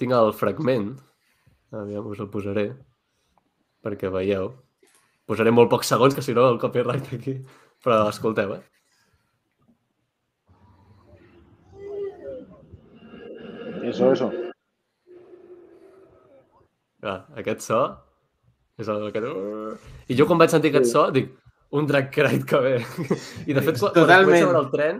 [0.00, 0.92] tinc el fragment.
[1.72, 2.66] Aviam, us el posaré
[3.82, 4.52] perquè veieu.
[5.28, 7.38] Posaré molt pocs segons, que si no el copyright aquí.
[7.82, 8.62] Però escolteu, eh?
[13.82, 14.30] Eso, eso.
[17.02, 17.82] Ah, aquest so
[18.78, 19.20] és el que...
[20.08, 21.32] I jo quan vaig sentir aquest so dic,
[21.72, 22.72] un drac crate que ve.
[23.48, 24.30] I de fet, quan, quan Totalment.
[24.34, 24.98] vaig veure el tren,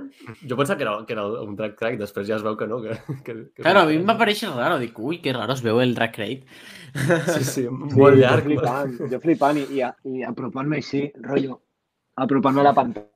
[0.49, 2.81] jo pensava que era, que era un drac crate, després ja es veu que no.
[2.85, 2.97] Que,
[3.27, 4.79] que, que Claro, a mi em va parèixer raro.
[4.81, 6.47] Dic, ui, que raro es veu el Drag Crate.
[7.33, 8.43] Sí, sí, molt Sí, llarg.
[8.45, 11.61] Jo flipant, jo flipant i, i, a- i apropant-me així, rotllo,
[12.17, 13.09] apropant-me a la pantalla.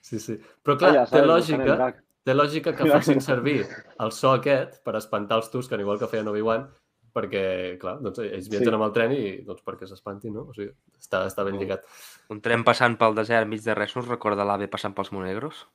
[0.00, 0.38] Sí, sí.
[0.62, 1.00] Però clar, té.
[1.02, 1.92] Buscant el lògica,
[2.28, 6.30] té lògica que facin servir el so aquest per espantar els Tusken, igual que feien
[6.30, 6.68] Obi-Wan,
[7.14, 7.42] perquè,
[7.80, 8.76] clar, doncs ells viatgen Sí.
[8.76, 10.42] amb el tren i doncs perquè s'espantin, no?
[10.50, 11.82] O sigui, està, està ben lligat.
[12.30, 15.66] Un tren passant pel desert enmig de res no us recorda l'AVE passant pels Monegros?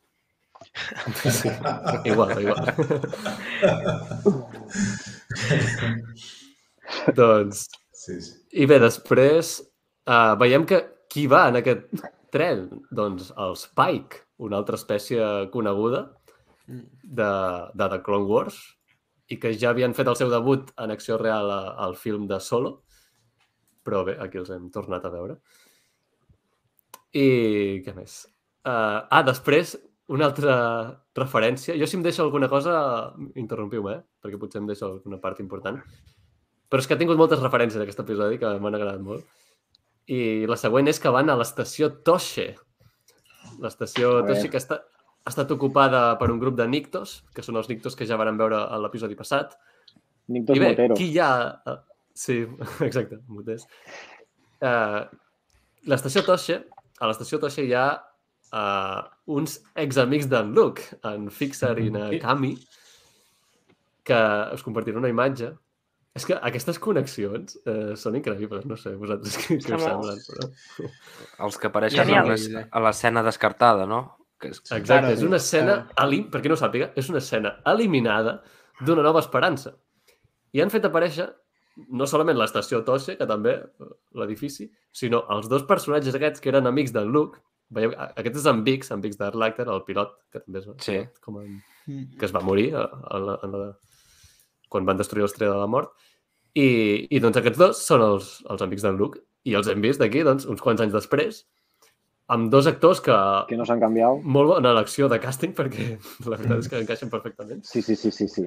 [1.27, 1.49] Sí,
[2.05, 2.63] igual, igual.
[7.15, 8.33] doncs, Sí, sí.
[8.59, 9.55] i bé, després
[10.11, 10.81] uh, veiem que
[11.11, 11.85] qui va en aquest
[12.33, 12.65] tren?
[12.91, 15.23] Doncs el Spike, una altra espècie
[15.53, 16.01] coneguda
[16.67, 17.29] de,
[17.73, 18.57] de The Clone Wars
[19.31, 22.39] i que ja havien fet el seu debut en acció real a, al film de
[22.43, 22.73] Solo,
[23.83, 25.37] però bé, aquí els hem tornat a veure.
[27.13, 27.25] I
[27.85, 28.23] què més?
[28.63, 29.75] Uh, ah, després,
[30.11, 30.55] una altra
[31.15, 31.75] referència.
[31.79, 32.73] Jo si em deixo alguna cosa,
[33.39, 34.03] interrompiu-me, eh?
[34.23, 35.79] perquè potser em deixo alguna part important.
[36.71, 39.27] Però és que ha tingut moltes referències aquest episodi que m'han agradat molt.
[40.09, 42.53] I la següent és que van a l'estació Toshe.
[43.63, 44.15] L'estació.
[44.27, 44.81] Toshe que està,
[45.23, 48.37] ha estat ocupada per un grup de Nictos, que són els Nictos que ja varen
[48.37, 49.55] veure a l'episodi passat.
[50.27, 50.99] Nictos I bé, Moteros.
[50.99, 51.33] qui hi ha...
[51.67, 51.79] eh,
[52.13, 52.43] Sí,
[52.85, 53.65] exacte, moters.
[54.61, 55.01] Uh,
[55.89, 56.59] l'estació Toshe,
[57.01, 59.01] a l'estació Toshe hi ha uh,
[59.33, 62.53] uns examics d'en Luke, en Fixer i en Kami,
[64.05, 64.21] que
[64.53, 65.53] us compartiré una imatge.
[66.13, 70.91] És que aquestes connexions uh, són increïbles, no sé, vosaltres què, què us semblen, però...
[71.47, 72.67] Els que apareixen Genial.
[72.69, 74.03] a l'escena descartada, no?
[74.43, 74.59] Que és...
[74.75, 76.27] Exacte, és una escena, elim...
[76.31, 78.41] per qui no ho sàpiga, és una escena eliminada
[78.83, 79.71] d'una nova esperança.
[80.53, 81.29] I han fet aparèixer
[81.97, 83.87] no solament l'estació Toshe, que també, eh,
[84.19, 87.39] l'edifici, sinó els dos personatges aquests que eren amics d'en Luke.
[87.73, 90.99] Veieu, aquest és en Bix, en Bix d'Arlacter, el pilot, que també és Sí.
[91.23, 91.61] com en...
[92.19, 93.71] que es va morir a, a la, a la...
[94.69, 95.95] quan van destruir l'estrella de la mort.
[96.53, 99.19] I, I doncs aquests dos són els, els amics d'en Luke.
[99.49, 101.41] I els hem vist d'aquí, doncs, uns quants anys després,
[102.31, 103.15] amb dos actors que,
[103.49, 104.21] Que no s'han canviat.
[104.23, 107.63] molt bona elecció de càsting perquè la veritat és que encaixen perfectament.
[107.67, 108.45] Sí, sí, sí, sí, sí.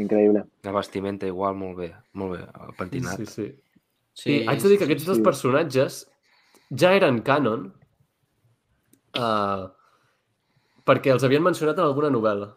[0.00, 0.46] Increïble.
[0.64, 3.20] La vestimenta igual, molt bé, molt bé, el pentinat.
[3.20, 3.50] Sí, sí.
[4.14, 5.24] Sí, I haig de dir que aquests dos sí.
[5.24, 6.02] personatges
[6.76, 7.70] ja eren canon
[9.16, 9.68] uh,
[10.84, 12.50] perquè els havien mencionat en alguna novel·la.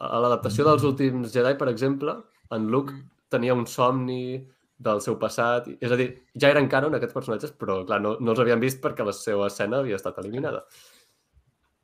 [0.00, 2.16] A l'adaptació dels últims Jedi, per exemple,
[2.52, 2.92] en Luke
[3.32, 4.40] tenia un somni
[4.80, 5.68] del seu passat.
[5.80, 6.08] És a dir,
[6.40, 9.50] ja eren canon aquests personatges, però clar, no, no els havien vist perquè la seva
[9.50, 10.64] escena havia estat eliminada.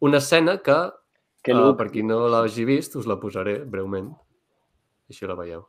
[0.06, 0.80] Una escena que,
[1.46, 4.10] Que uh, per qui no l'hagi vist, us la posaré breument.
[5.12, 5.62] Així la veieu.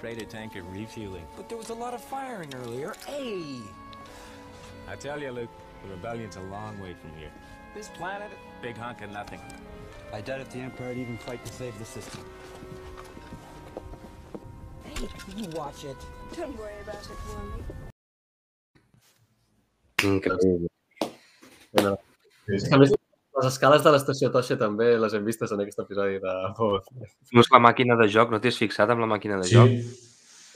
[0.00, 1.24] Freighter tanker refueling.
[1.36, 2.94] But there was a lot of firing earlier.
[3.06, 3.60] Hey!
[4.88, 5.50] I tell you, Luke,
[5.82, 7.30] the rebellion's a long way from here.
[7.74, 8.30] This planet,
[8.62, 9.40] big hunk of nothing.
[10.12, 12.24] I doubt if the Empire would even fight to save the system.
[14.84, 15.96] Hey, you watch it.
[16.34, 17.62] Don't worry about it, Wormy.
[20.02, 20.68] Increïble.
[21.72, 21.98] Bueno,
[22.48, 22.72] Sí, sí.
[22.72, 22.92] a més,
[23.38, 26.84] les escales de l'estació Toshe també les hem vistes en aquest episodi de Fett.
[27.32, 29.68] No és la màquina de joc, no t'has fixat amb la màquina de Sí, joc?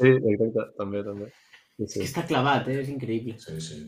[0.03, 1.29] Sí, exacte, també, també.
[1.79, 2.01] Sí, sí.
[2.07, 2.81] Està clavat, eh?
[2.83, 3.37] És increïble.
[3.41, 3.79] sí, sí.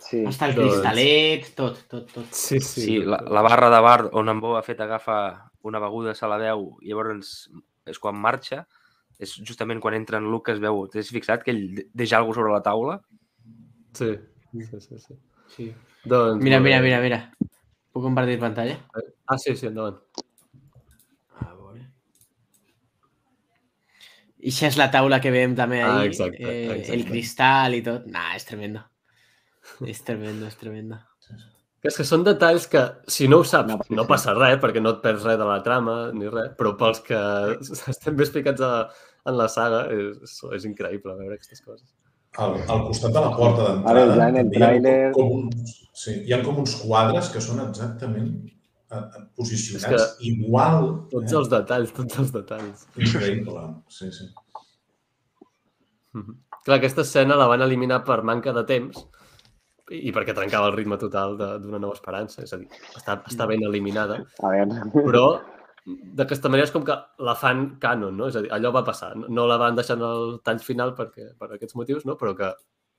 [0.00, 0.24] sí.
[0.26, 2.26] Hasta el Doncs- cristalet, tot, tot, tot.
[2.32, 2.80] Sí, sí.
[2.86, 6.38] Sí, la, la barra de bar on en Boba Fett agafa una beguda, se la
[6.40, 7.50] veu, i llavors
[7.86, 8.66] és quan marxa,
[9.20, 10.86] és justament quan entra en es veu.
[10.88, 13.00] T'has fixat que ell de- deixa alguna sobre la taula?
[13.92, 14.14] Sí,
[14.52, 14.98] sí, sí.
[14.98, 15.14] sí.
[15.50, 15.72] Sí.
[16.04, 17.18] Doncs, Mira, mira, mira, mira.
[17.92, 18.76] Puc compartir pantalla?
[19.26, 19.96] Ah, sí, sí, endavant.
[21.42, 21.82] A veure.
[24.40, 26.08] I això és la taula que veiem també Ah, ahí.
[26.08, 26.94] exacte, eh, exacte.
[26.96, 28.06] El cristal i tot.
[28.06, 28.84] Nah, és tremendo.
[29.86, 30.98] És tremendo, és tremendo.
[31.82, 34.90] És que són detalls que, si no ho saps, No, no, passa res, perquè no
[34.90, 37.16] et perds res de la trama ni res, però pels que
[37.94, 38.90] estem més ficats a,
[39.24, 41.88] en la saga, és, és increïble veure aquestes coses.
[42.38, 46.12] Al, al costat de la porta Ara, d'entrada ja en el tràiler- com uns, sí,
[46.26, 51.08] hi ha com uns quadres que són exactament eh, eh, posicionats És igual.
[51.10, 52.86] Tots els detalls, tots els detalls.
[52.96, 54.28] Increïble, sí, sí.
[56.14, 56.36] Mhm.
[56.64, 58.98] Clar, aquesta escena la van eliminar per manca de temps
[59.90, 62.42] i perquè trencava el ritme total de- d'una nova esperança.
[62.42, 65.40] És a dir, està, està ben eliminada, A veure, però
[65.86, 68.26] d'aquesta manera és com que la fan canon, no?
[68.28, 69.14] És a dir, allò va passar.
[69.16, 72.16] No- No la van deixar en el tall final perquè, per aquests motius, no?
[72.20, 72.50] Però que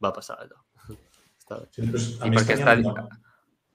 [0.04, 0.58] va passar allò.
[1.42, 1.60] Està...
[1.72, 1.82] sí
[2.26, 3.08] I perquè està, una-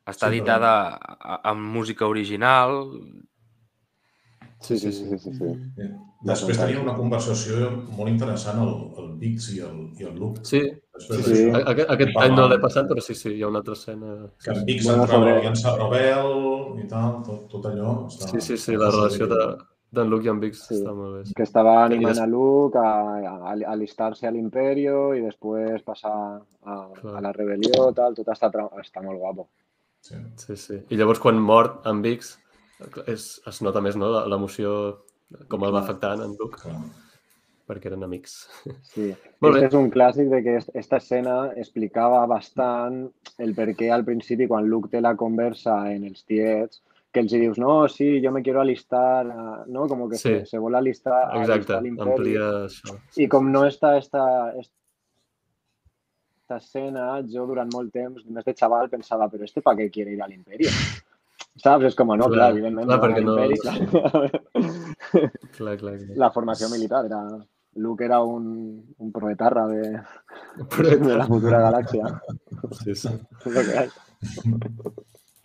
[0.06, 2.90] està Sí, editada a- amb música original.
[4.60, 5.44] sí, sí, sí, sí, sí.
[5.78, 5.90] Eh,
[6.26, 8.72] Després tenia una conversació molt interessant el,
[9.02, 10.42] el Biggs i el, i el Luke.
[10.48, 10.60] Sí,
[10.96, 11.44] Després sí, sí.
[11.52, 14.16] d'això, Aquest, aquest any no l'he passat, però sí, sí, hi ha una altra escena.
[14.42, 17.94] Que en Biggs Bueno, entrava l'Aliança Rebel i tal, tot, tot allò.
[18.10, 19.40] Està, Sí, sí, sí, la relació de
[19.96, 20.74] d'en Luke i en Biggs Sí.
[20.74, 21.34] està molt bé.
[21.36, 26.12] que estava animant des- a Luke a, a, a alistar-se a l'Imperio i després passar
[26.42, 26.74] a,
[27.14, 28.50] a la rebel·lió, tal, tot està,
[28.82, 29.46] està molt guapo.
[30.00, 30.16] Sí.
[30.36, 30.80] Sí, sí.
[30.90, 32.34] I llavors quan mor en Biggs
[33.06, 35.05] és, es nota més no, la- l'emoció
[35.48, 36.76] com el va afectar en Luke, Clar.
[37.66, 38.34] perquè eren amics.
[38.92, 39.08] Sí.
[39.42, 39.64] Molt bé.
[39.66, 43.00] És un clàssic de que est- esta escena explicava bastant
[43.38, 47.32] el per què al principi quan Luke té la conversa en els tiets que els
[47.32, 49.86] dius, no, sí, yo me quiero alistar, a-", no?
[49.88, 50.28] Como que Sí.
[50.28, 52.10] se, se vol alistar, a Exacte, alistar a l'Imperi.
[52.10, 52.98] amplia això.
[53.16, 59.26] I com no està esta, esta escena, jo durant molt temps, més de xaval, pensava,
[59.32, 60.68] però este pa què quiere ir al Imperio?
[61.62, 61.84] Saps?
[61.88, 63.76] És com, no, clar, Clar, evidentment, clar, perquè no- l'Imperi, clar.
[65.56, 65.94] Clar, clar.
[66.20, 67.20] La formació militar era...
[67.76, 68.44] Luke era un,
[69.04, 70.00] un proetarra de,
[70.72, 72.08] Però- de la futura galàxia.
[72.78, 73.10] Sí, sí.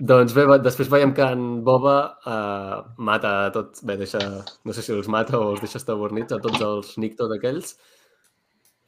[0.01, 1.95] Doncs bé, després veiem que en Boba
[2.26, 4.22] eh, mata a tots, bé, deixa,
[4.66, 7.76] no sé si els mata o els deixa estabornits a tots els Nicto d'aquells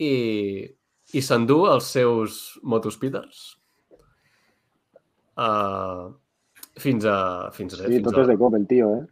[0.01, 0.13] i,
[1.13, 3.43] i s'endú els seus motospeeders
[5.37, 6.09] uh,
[6.79, 7.49] fins a...
[7.53, 8.21] Fins a Sí, fins tot a...
[8.23, 9.03] és de cop, el tio, eh?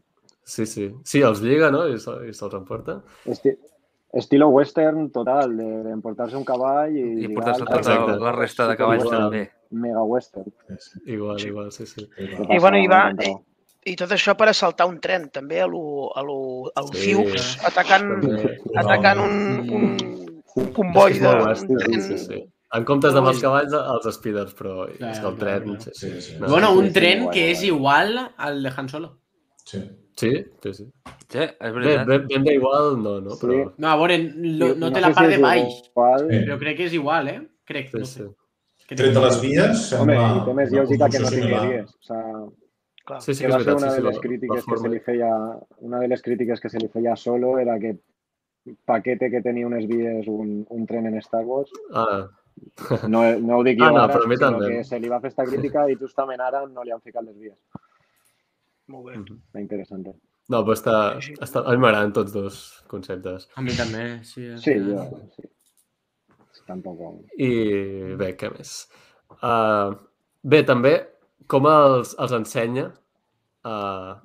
[0.44, 0.88] Sí, sí.
[1.06, 1.86] Sí, els lliga, no?
[1.88, 3.02] I, se- i se'ls emporta.
[3.30, 3.54] Esti
[4.14, 7.06] estilo western total, de- d'emportar-se un cavall i...
[7.24, 8.18] I portar-se tota Exacte.
[8.20, 9.30] la resta de cavalls Superwestern.
[9.30, 9.44] també.
[9.86, 10.50] Mega western.
[11.06, 12.04] Igual, igual, sí, sí.
[12.20, 13.32] I, bueno, i, va, i,
[13.94, 16.40] i tot això per assaltar un tren, també, a lo, a lo,
[16.76, 17.14] a lo Sí.
[17.70, 18.58] Atacant, També.
[18.82, 19.38] atacant un,
[19.78, 19.88] un,
[20.60, 21.32] un comboi És de...
[21.32, 22.42] Un western, tren, sí, sí.
[22.74, 25.64] En comptes de amb els cavalls, els speeders, però és que el Clar, tren...
[25.64, 26.12] clar, Sí, sí.
[26.12, 26.36] Sí, sí.
[26.40, 27.52] No, Bueno, sí, un sí, tren guai, que guai.
[27.52, 29.10] és igual al de Han Solo.
[29.66, 29.82] Sí.
[30.22, 30.32] Sí,
[30.64, 30.86] sí, sí.
[31.32, 32.08] Sí, és Bé, veritat.
[32.08, 33.46] ben, ben bé igual, no, no, Sí.
[33.46, 33.74] però...
[33.78, 36.28] No, a veure, no, Sí, no té la part de baix, igual.
[36.30, 36.40] Sí.
[36.46, 37.42] però crec que és igual, eh?
[37.66, 37.90] Crec.
[37.92, 38.14] Sí, no sí.
[38.20, 38.30] sé.
[38.88, 40.36] Crec Tret de que- les vies, Home, sembla...
[40.42, 41.90] i té més lògica que no tingui vies.
[41.96, 42.24] O sea,
[43.06, 43.22] clar.
[43.22, 44.78] Sí, sí que que va és ser veritat, una sí, de sí, les crítiques que
[44.78, 45.30] se li feia
[45.80, 47.98] una de les crítiques que se li feia a Solo era que
[48.86, 52.28] paquete que tenia unes vies un, un tren en Star Wars Ah,
[53.08, 54.68] no, no ho dic Ah, jo no, ara, però sinó també.
[54.76, 57.38] que se li va fer esta crítica i justament ara no li han ficat les
[57.38, 57.58] vies.
[58.92, 59.18] Molt bé.
[59.18, 59.40] mhm.
[59.52, 60.06] Està interessant.
[60.52, 61.40] no, però està, Sí, sí.
[61.42, 61.62] està...
[61.66, 63.48] A mi m'agraden tots dos conceptes.
[63.56, 64.50] A mi també, sí.
[64.52, 65.06] al Sí, jo,
[65.36, 65.48] sí.
[66.68, 67.00] Tampoc.
[67.42, 68.88] I bé, què més?
[69.42, 69.96] Uh,
[70.44, 70.94] bé, també,
[71.52, 72.86] com els, els ensenya
[73.64, 73.74] a,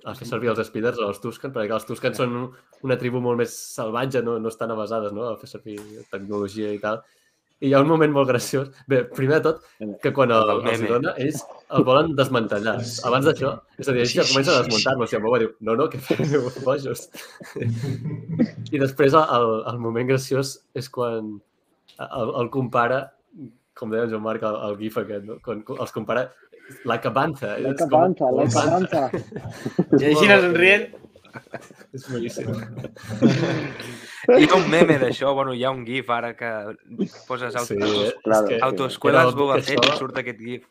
[0.05, 2.51] a fer servir els speeders o els Tusken, perquè els Tusken són un-
[2.87, 5.25] una tribu molt més salvatge, no, no estan avasades no?
[5.31, 5.79] a fer servir
[6.11, 7.01] tecnologia i tal.
[7.65, 8.69] I hi ha un moment molt graciós.
[8.91, 9.63] Bé, primer de tot,
[10.03, 10.91] que quan el, El els meme.
[10.91, 11.39] dona, ells
[11.73, 12.75] el volen desmantellar.
[12.85, 13.01] Sí.
[13.09, 14.69] Abans d'això, és a dir, ells Sí, ja sí, comencen a sí, sí.
[14.69, 15.07] desmuntar-lo.
[15.09, 17.07] Si en Boba diu, no, no, que feu bojos.
[18.75, 21.33] I després el, el moment graciós és quan
[21.97, 23.01] el, el compara,
[23.77, 25.39] com deia en Joan Marc, el, el gif aquest, no?
[25.45, 26.29] Quan els compara.
[26.85, 29.07] La capanza, la com un capanza.
[30.01, 30.89] I així no somrient.
[31.95, 32.49] És boníssim.
[34.37, 36.51] Hi ha un meme d'això, bueno, hi ha un gif ara que
[37.29, 38.59] poses Sí, autos, claro.
[38.71, 40.67] autoescueles obvi Boba que Fett i això- surt aquest gif.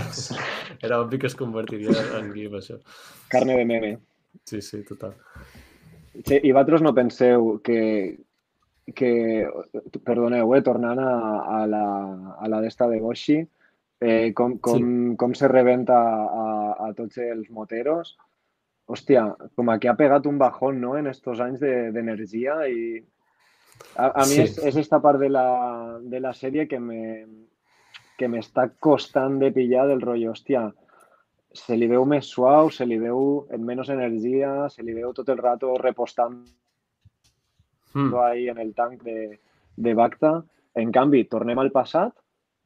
[0.84, 2.78] Era obvi que es convertiria en gif, això.
[3.32, 3.92] Carne de meme.
[4.44, 5.14] Sí, sí, total.
[6.24, 8.18] Sí, I vosaltres no penseu que,
[8.94, 9.10] que
[10.04, 11.14] perdoneu, eh, tornant a,
[11.62, 11.84] a la,
[12.40, 13.40] a la d'esta de Boshi,
[14.00, 16.46] eh, com, com, com se rebenta a,
[16.86, 18.16] a tots els moteros,
[18.86, 19.26] hòstia,
[19.56, 23.04] com a que ha pegat un bajón, no?, en estos anys de- d'energia de, i
[23.96, 24.42] a, a mi Sí.
[24.42, 27.26] és, és esta part de la, de la sèrie que me
[28.16, 30.72] que m'està costant de pillar del rotllo, hòstia,
[31.52, 35.28] se li veu més suau, se li veu amb menys energia, se li veu tot
[35.28, 36.46] el rato repostant
[37.94, 38.14] Mm.
[38.20, 39.38] ahí en el tanc de,
[39.76, 40.44] de Bacta.
[40.74, 42.12] En canvi, tornem al passat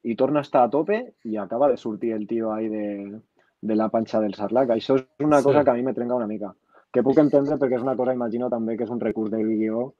[0.02, 3.20] i torna a estar a tope i acaba de sortir el tio ahí de,
[3.62, 4.70] de la panxa del Sarlac.
[4.70, 5.44] Això és una Sí.
[5.44, 6.54] cosa que a mi me trenca una mica.
[6.92, 9.92] Que puc entendre perquè és una cosa, imagino també que és un recurs del guió,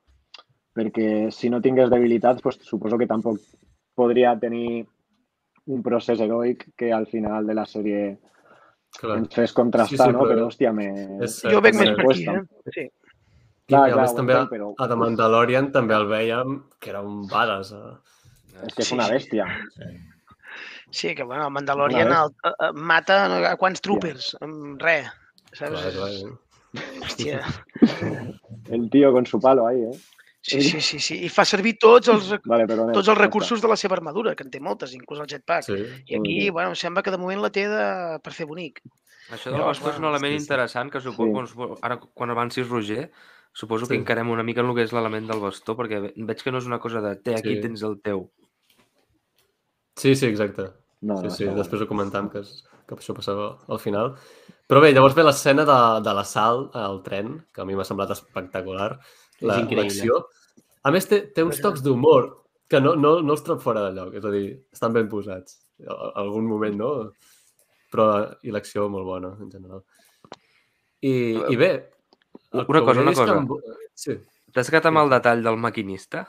[0.74, 3.38] perquè si no tingués debilitats, pues, suposo que tampoc
[3.94, 4.86] podria tenir
[5.66, 8.18] un procés heroic que al final de la sèrie
[8.98, 9.18] Clar.
[9.18, 10.20] ens fes contrastar, Sí, sí, no?
[10.24, 10.88] però Però, hòstia, me...
[11.22, 12.42] És Jo veig és més per aquí, eh?
[12.74, 12.88] Sí.
[13.70, 16.64] Clar, I a clar, més ho també a, però a The Mandalorian també el veiem
[16.80, 17.72] que era un badass.
[17.72, 18.66] eh?
[18.66, 19.12] és que és una sí.
[19.12, 19.46] bèstia.
[19.76, 19.84] Sí.
[20.90, 24.36] Sí, que bueno, el Mandalorian Una el, eh, eh, mata a quants troopers?
[24.40, 25.06] Amb res.
[25.52, 25.80] Saps?
[25.80, 26.38] Clar, clar.
[27.02, 27.40] Hòstia.
[28.70, 29.98] El tío con su palo ahí, eh?
[30.42, 31.16] Sí, sí, sí, sí.
[31.26, 32.92] I fa servir tots els, Vale, perdona.
[32.96, 35.66] tots els recursos de la seva armadura, que en té moltes, inclús el jetpack.
[35.66, 35.74] Sí.
[36.06, 37.82] I aquí, bueno, sembla que de moment la té de...
[38.24, 38.80] per fer bonic.
[39.30, 40.44] Això del bastó és un element sí, sí.
[40.46, 43.10] interessant que suposo, ara quan avancis Roger,
[43.52, 43.90] Suposo Sí.
[43.90, 46.52] que encarem una mica en el que és l'element del bastó, perquè ve- veig que
[46.54, 47.60] no és una cosa de té, aquí Sí.
[47.60, 48.30] tens el teu.
[49.96, 50.68] Sí, sí, exacte.
[51.02, 54.12] No, sí, no, sí, està després ho comentam, que, és, que això passava al final.
[54.68, 58.12] Però bé, llavors ve l'escena de, de l'assalt al tren, que a mi m'ha semblat
[58.12, 58.90] espectacular.
[59.40, 59.86] És la- increïble.
[59.86, 60.20] L'acció.
[60.84, 62.28] A més, té, té uns tocs d'humor
[62.70, 64.12] que no, no, no els trob fora de lloc.
[64.20, 65.56] És a dir, estan ben posats.
[65.86, 66.90] A, a algun moment, no?
[67.90, 68.06] Però,
[68.46, 69.80] i l'acció molt bona, en general.
[71.00, 71.14] I,
[71.50, 71.70] i bé...
[72.52, 73.38] Una que cosa, una és que cosa.
[73.40, 74.14] em- Sí,
[74.52, 76.24] T'has quedat amb el detall del maquinista?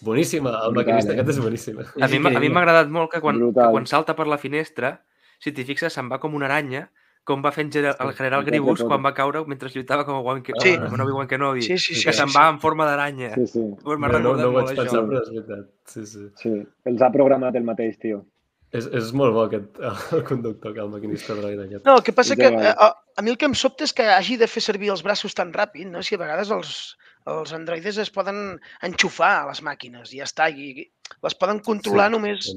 [0.00, 0.50] Boníssima.
[0.50, 1.14] El Brutal, maquinista eh?
[1.20, 1.78] aquest és boníssim.
[2.00, 4.38] A mi, m'ha- a mi m'ha agradat molt que quan, que quan salta per la
[4.38, 5.02] finestra,
[5.38, 6.88] si t'hi fixes, se'n va com una aranya,
[7.24, 8.88] com va fent el general Grievous tot.
[8.88, 10.76] quan va caure mentre lluitava com a Wan Sí.
[10.76, 12.04] com a Obi-Wan Kenobi, Sí, sí, sí.
[12.04, 12.36] que sí, se'n sí.
[12.36, 13.34] va en forma d'aranya.
[13.34, 14.76] Sí, sí, M'ha No, no, no ho vaig això.
[14.82, 15.70] pensar, però és veritat.
[15.86, 16.28] Sí, sí.
[16.36, 16.66] sí.
[16.84, 18.26] Els ha programat el mateix, tio.
[18.74, 19.78] És, és molt bo aquest,
[20.12, 21.86] el conductor, que el maquinista droide aquest.
[21.86, 22.66] No, el que passa És que igual.
[22.66, 25.02] a, a, a mi el que em sobta és que hagi de fer servir els
[25.06, 26.02] braços tan ràpid, no?
[26.02, 26.96] Si a vegades els,
[27.32, 30.90] els androides es poden enxufar a les màquines i ja està, i
[31.24, 32.50] les poden controlar sí, només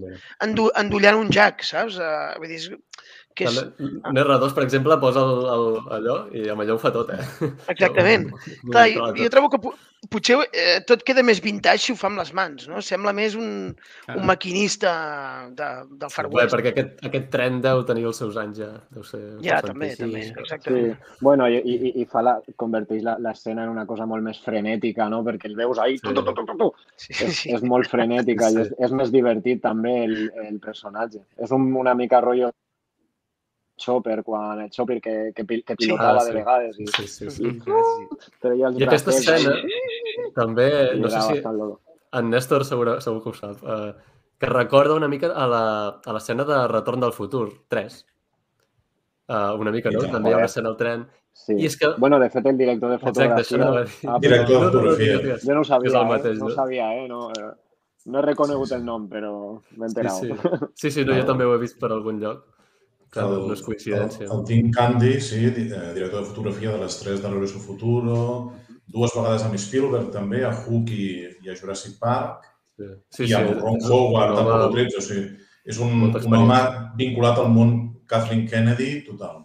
[0.43, 1.99] endu, endollant un jack, saps?
[1.99, 3.03] Uh, vull dir, és-
[3.37, 3.57] que és...
[4.03, 5.67] També, R2, per exemple, posa el, el,
[5.99, 7.21] allò i amb allò ho fa tot, eh?
[7.73, 8.31] Exactament.
[8.71, 9.29] Clar, jo tot.
[9.35, 9.75] trobo que po-
[10.13, 12.81] potser eh, tot queda més vintage si ho fa amb les mans, no?
[12.85, 13.71] Sembla més un,
[14.13, 14.91] un maquinista
[15.57, 15.69] de,
[15.99, 16.53] del Far Bé, West.
[16.55, 18.69] perquè aquest, aquest tren deu tenir els seus anys ja.
[18.93, 20.97] Deu ser Ja, també, també, Sí, exactament.
[21.21, 25.09] bueno, i, i, i fa la, converteix la- l'escena en una cosa molt més frenètica,
[25.13, 25.23] no?
[25.27, 26.05] Perquè el veus ahí, Sí.
[26.07, 26.71] tu, tu, tu, tu, tu.
[26.95, 27.53] Sí, És, sí.
[27.57, 28.57] és molt frenètica Sí.
[28.57, 30.15] i és, és més divertit també el,
[30.47, 31.23] el personatge.
[31.41, 32.51] És un, una mica rotllo
[33.77, 36.31] Chopper, quan el Chopper que, que, que pilotava Ah, sí.
[36.31, 37.47] de vegades i, Sí, sí, sí.
[37.47, 37.59] i
[38.41, 41.41] treia els I aquesta escena i- també, i no sé si
[42.17, 43.93] en Néstor segur, segur que ho sap, eh,
[44.39, 48.05] que recorda una mica a la- a l'escena de Retorn del futur, 3.
[49.29, 49.99] Uh, una mica, no?
[49.99, 51.01] Tant, També hi ha una escena al tren.
[51.33, 51.53] Sí.
[51.59, 51.89] I és que...
[51.99, 53.99] Bueno, de fet, el director de Exacte, això fotografia...
[54.01, 54.09] dir.
[54.09, 54.53] Ah, Director de.
[54.53, 55.37] No, no, no, fotografia.
[55.43, 56.05] Jo no ho sabia, el eh?
[56.13, 56.55] mateix, no ho no?
[56.55, 57.07] sabia, eh?
[57.09, 57.49] No, eh,
[58.05, 59.33] no he reconegut el nom, però
[59.75, 60.13] m'he Sí, enterat.
[60.13, 60.29] sí.
[60.75, 62.45] sí, sí, no, jo també ho he vist per algun lloc.
[63.11, 64.25] Que no, no és coincidència.
[64.27, 68.17] El, el Tim Candy, sí, eh, director de fotografia de les tres de Regreso Futuro,
[68.87, 71.07] dues vegades amb Spielberg també, a Hook i,
[71.45, 72.45] i a Jurassic Park,
[72.77, 73.31] Sí, sí, sí.
[73.31, 75.23] i amb Ron Howard, amb Apollo 13, o sigui,
[75.65, 76.57] és un, un home
[76.99, 77.71] vinculat al món
[78.11, 79.39] Kathleen Kennedy total.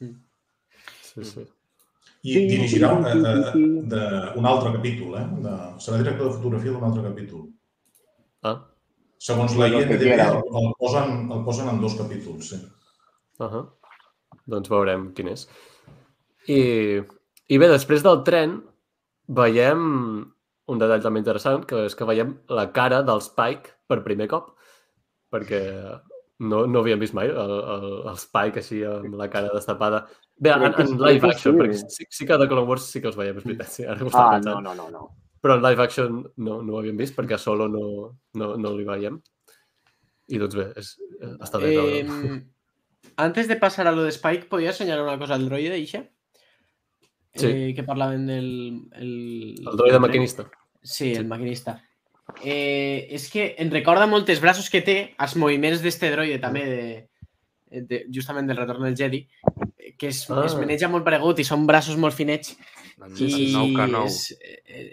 [0.00, 1.44] Sí, sí.
[2.26, 3.62] I Sí, dirigirà un, sí, sí, eh, sí.
[3.92, 4.00] de,
[4.40, 5.22] un altre capítol, eh?
[5.44, 5.52] De,
[5.84, 7.46] serà director de fotografia d'un altre capítol.
[8.42, 8.56] Ah,
[9.22, 12.58] Segons la IMDb, el, el, posen, el posen en dos capítols, sí.
[13.38, 13.66] Uh -huh.
[14.46, 15.48] Doncs veurem quin és.
[16.48, 17.02] I,
[17.48, 18.62] I bé, després del tren
[19.28, 20.32] veiem
[20.68, 24.50] un detall també interessant, que és que veiem la cara del Spike per primer cop,
[25.32, 25.60] perquè
[26.38, 27.36] no, no havíem vist mai el,
[27.74, 30.06] el, el Spike així amb la cara destapada.
[30.38, 31.60] Bé, en, en live action, sí.
[31.60, 33.96] perquè sí, sí que de Clone Wars sí que els veiem, és veritat, sí, ara
[34.12, 34.44] Ah, pensant.
[34.46, 35.08] no, no, no, no.
[35.42, 37.82] Però en live action no, no ho havíem vist perquè a solo no,
[38.34, 39.20] no, no li veiem.
[40.28, 40.96] I doncs bé, és,
[41.40, 42.40] està bé Eh.
[43.16, 46.08] Antes de pasar a lo de Spike, ¿podías señalar una cosa al droide, Isha?
[47.34, 47.46] Sí.
[47.46, 48.88] Eh, que parlaven del...
[48.92, 50.50] El, El droide maquinista.
[50.82, 51.84] Sí, el maquinista.
[52.44, 56.64] Eh, és que em recorda molt els braços que té, els moviments d'este droide també,
[56.68, 59.22] de, de, justament del retorn del Jedi,
[59.98, 60.44] que es, Ah.
[60.46, 62.52] es maneja molt paregut i són braços molt finets
[62.98, 64.06] Doncs i sí, 9 que 9.
[64.06, 64.38] és,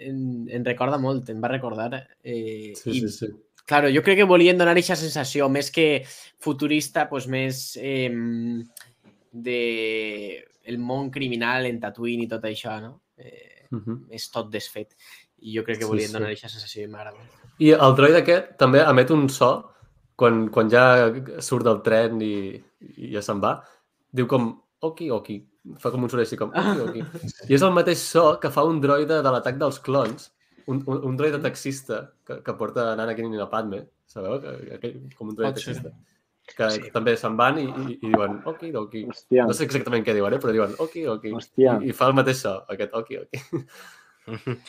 [0.08, 2.06] em, em recorda molt, em va recordar.
[2.22, 3.26] Eh, Sí, i, sí, sí.
[3.66, 6.04] Claro, jo crec que volien donar aquesta sensació, més que
[6.38, 8.08] futurista, pues més eh,
[9.32, 9.60] de
[10.66, 13.00] el món criminal en Tatooine i tot això, no?
[13.18, 13.96] Eh, Uh -huh.
[14.10, 14.94] és tot desfet.
[15.42, 16.12] I jo crec que Sí, volien sí.
[16.12, 17.18] donar aquesta sensació i m'agrada.
[17.58, 19.72] I el droide aquest també emet un so
[20.14, 22.62] quan, quan ja surt del tren i,
[22.96, 23.64] i ja se'n va.
[24.12, 25.44] Diu com, oki, oki.
[25.78, 27.00] Fa com un soroll així com, oki, oki.
[27.50, 30.30] I és el mateix so que fa un droide de l'atac dels clons,
[30.66, 34.40] un, un, un droide taxista que, que porta Anakin i la Padme, sabeu?
[34.42, 35.74] Que, aquell, com un droide Pot ser.
[35.76, 35.96] taxista.
[36.46, 36.90] Que Sí.
[36.94, 39.00] també se'n van i, i, i diuen, oki, oki.
[39.10, 40.38] Hòstia, No sé exactament què diuen, eh?
[40.38, 41.32] però diuen, oki, oki.
[41.34, 41.80] Hòstia.
[41.82, 43.40] I, I fa el mateix so, aquest oki, oki.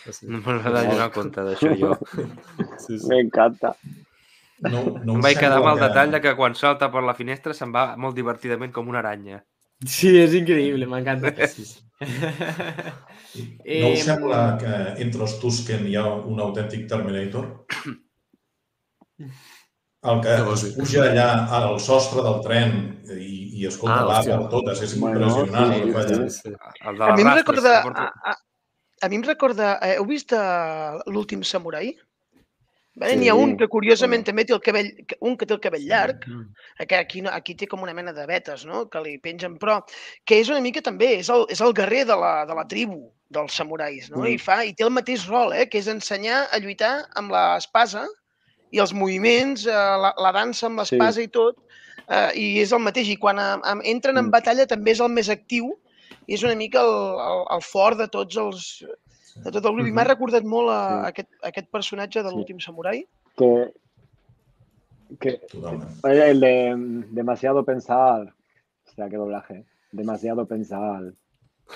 [0.09, 1.91] Sí, No me'n va donar compte d'això jo.
[2.83, 3.07] sí, sí.
[3.09, 3.75] m'encanta.
[4.65, 7.53] No, no Em vaig quedar amb el detall de que quan salta per la finestra
[7.53, 9.43] se'n va molt divertidament com una aranya.
[9.85, 11.29] Sí, és increïble, m'encanta.
[11.53, 11.83] Sí, sí.
[13.35, 14.73] No us sembla que
[15.03, 17.49] entre els Tusken hi ha un autèntic Terminator?
[20.07, 20.73] El que es dir?
[20.77, 22.75] puja allà al sostre del tren
[23.17, 26.17] i, i escolta Ah, per totes, és Bueno, impressionant sí, fa allà.
[26.29, 26.53] Sí, sí.
[26.85, 27.73] El de A mi em recorda...
[27.81, 28.35] A, a,
[29.01, 29.71] a mi em recorda...
[29.81, 31.91] eh, Heu vist uh, l'últim samurai?
[32.97, 33.11] Vale?
[33.13, 34.29] Sí, N'hi ha un que curiosament bueno.
[34.31, 34.87] també té el cabell,
[35.21, 36.47] un que té el cabell llarg, Mm.
[36.87, 39.83] que aquí, no- aquí té com una mena de vetes, no?, que li pengen, però
[40.25, 43.03] que és una mica també, és el, és el guerrer de la, de la tribu,
[43.29, 44.21] dels samurais, no?
[44.23, 44.27] Mm.
[44.33, 45.65] I, fa, I té el mateix rol, eh?
[45.67, 48.05] que és ensenyar a lluitar amb l'espasa
[48.71, 49.71] i els moviments, eh,
[50.03, 51.57] la, la dansa amb l'espasa i tot,
[52.07, 53.09] eh, i és el mateix.
[53.09, 54.31] I quan a, a, entren en Mm.
[54.31, 55.73] batalla també és el més actiu
[56.27, 56.95] i és una mica el,
[57.27, 58.83] el, el fort de tots els
[59.37, 59.85] de tot el grup.
[59.87, 60.09] I m'ha Mhm.
[60.09, 61.07] recordat molt a, Sí.
[61.11, 62.35] aquest, aquest personatge de Sí.
[62.35, 63.03] l'últim samurai.
[63.37, 63.71] Que,
[65.21, 65.39] que
[66.03, 68.33] el de mm, demasiado pensar.
[68.87, 69.63] Hostia, qué doblaje.
[69.91, 71.03] Demasiado pensar.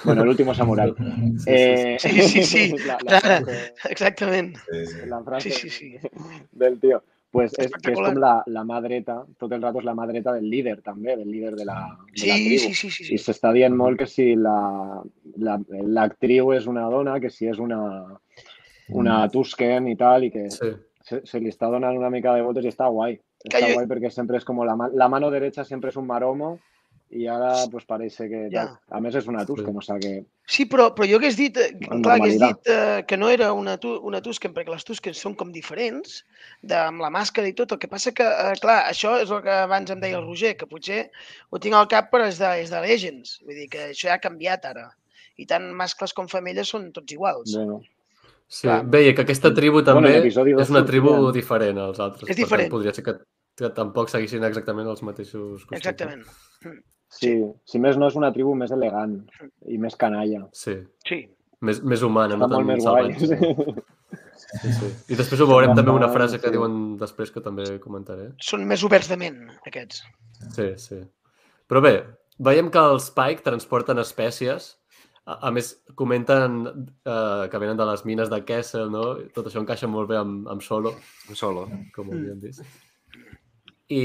[0.05, 0.93] Bueno, el último samurái.
[1.47, 2.75] Eh, Sí, sí, sí.
[2.87, 4.57] la, la frase, Exactament.
[4.71, 4.95] Sí, sí.
[5.07, 6.07] la frase Sí, sí, sí.
[6.51, 7.03] del tío.
[7.31, 8.11] Pues es que es Espectacular.
[8.13, 11.15] com la, la mà dreta, tot el rato és la mà dreta del líder també,
[11.15, 11.75] del líder de la,
[12.11, 12.57] de la Sí, tribu.
[12.59, 13.03] sí, sí, sí.
[13.13, 13.19] I sí.
[13.23, 14.99] s'està dient molt que si la,
[15.39, 15.55] la,
[15.95, 17.79] l'actriu és una dona, que si és una,
[18.89, 20.73] una Tusken i tal, i que Sí.
[21.07, 23.15] se, se li està donant una mica de votos i està guai.
[23.47, 26.07] Que Està jo- guai perquè sempre és com la, la mano derecha sempre és un
[26.07, 26.57] maromo
[27.11, 28.47] i ara pues parece que...
[28.53, 28.65] Ja.
[28.65, 28.97] tal.
[28.97, 30.13] A més és una Tusken, o sea que...
[30.51, 33.77] Sí, però, però jo hagués dit, eh, clar, hagués dit eh, que no era una,
[33.79, 36.21] tu, una Tusken, perquè les Tuskens són com diferents,
[36.63, 37.75] de, amb la màscara i tot.
[37.75, 40.55] El que passa que, eh, clar, això és el que abans em deia el Roger,
[40.59, 41.05] que potser
[41.51, 43.39] ho tinc al cap però és de, és de Legends.
[43.45, 44.89] Vull dir que això ja ha canviat ara.
[45.39, 47.55] I tant mascles com femelles són tots iguals.
[47.55, 47.81] Bueno,
[48.51, 48.81] Sí, Clar.
[48.91, 51.35] veia que aquesta tribu també dos és una tribu sortien.
[51.37, 52.27] diferent als altres.
[52.33, 52.67] És diferent.
[52.73, 53.13] podria ser que,
[53.55, 55.77] que tampoc seguissin exactament els mateixos costums.
[55.79, 56.25] Exactament.
[57.11, 57.35] Sí,
[57.67, 59.17] si més no és una tribu més elegant
[59.67, 60.45] i més canalla.
[60.55, 61.21] Sí, Sí.
[61.61, 63.13] més, més humana, Està no molt tan més guai.
[63.13, 63.83] salvatge.
[64.51, 64.87] Sí, sí.
[65.13, 66.51] I després ho veurem també una frase que sí.
[66.51, 68.25] diuen després que també comentaré.
[68.43, 69.37] Són més oberts de ment,
[69.69, 70.01] aquests.
[70.57, 70.97] Sí, sí.
[71.71, 71.93] Però bé,
[72.37, 74.73] veiem que els Spike transporten espècies.
[75.23, 79.05] A, a més, comenten eh, que venen de les mines de Kessel, no?
[79.31, 80.97] Tot això encaixa molt bé amb, amb Solo,
[81.31, 81.69] Solo.
[81.95, 82.65] com ho havíem vist.
[83.87, 84.03] I,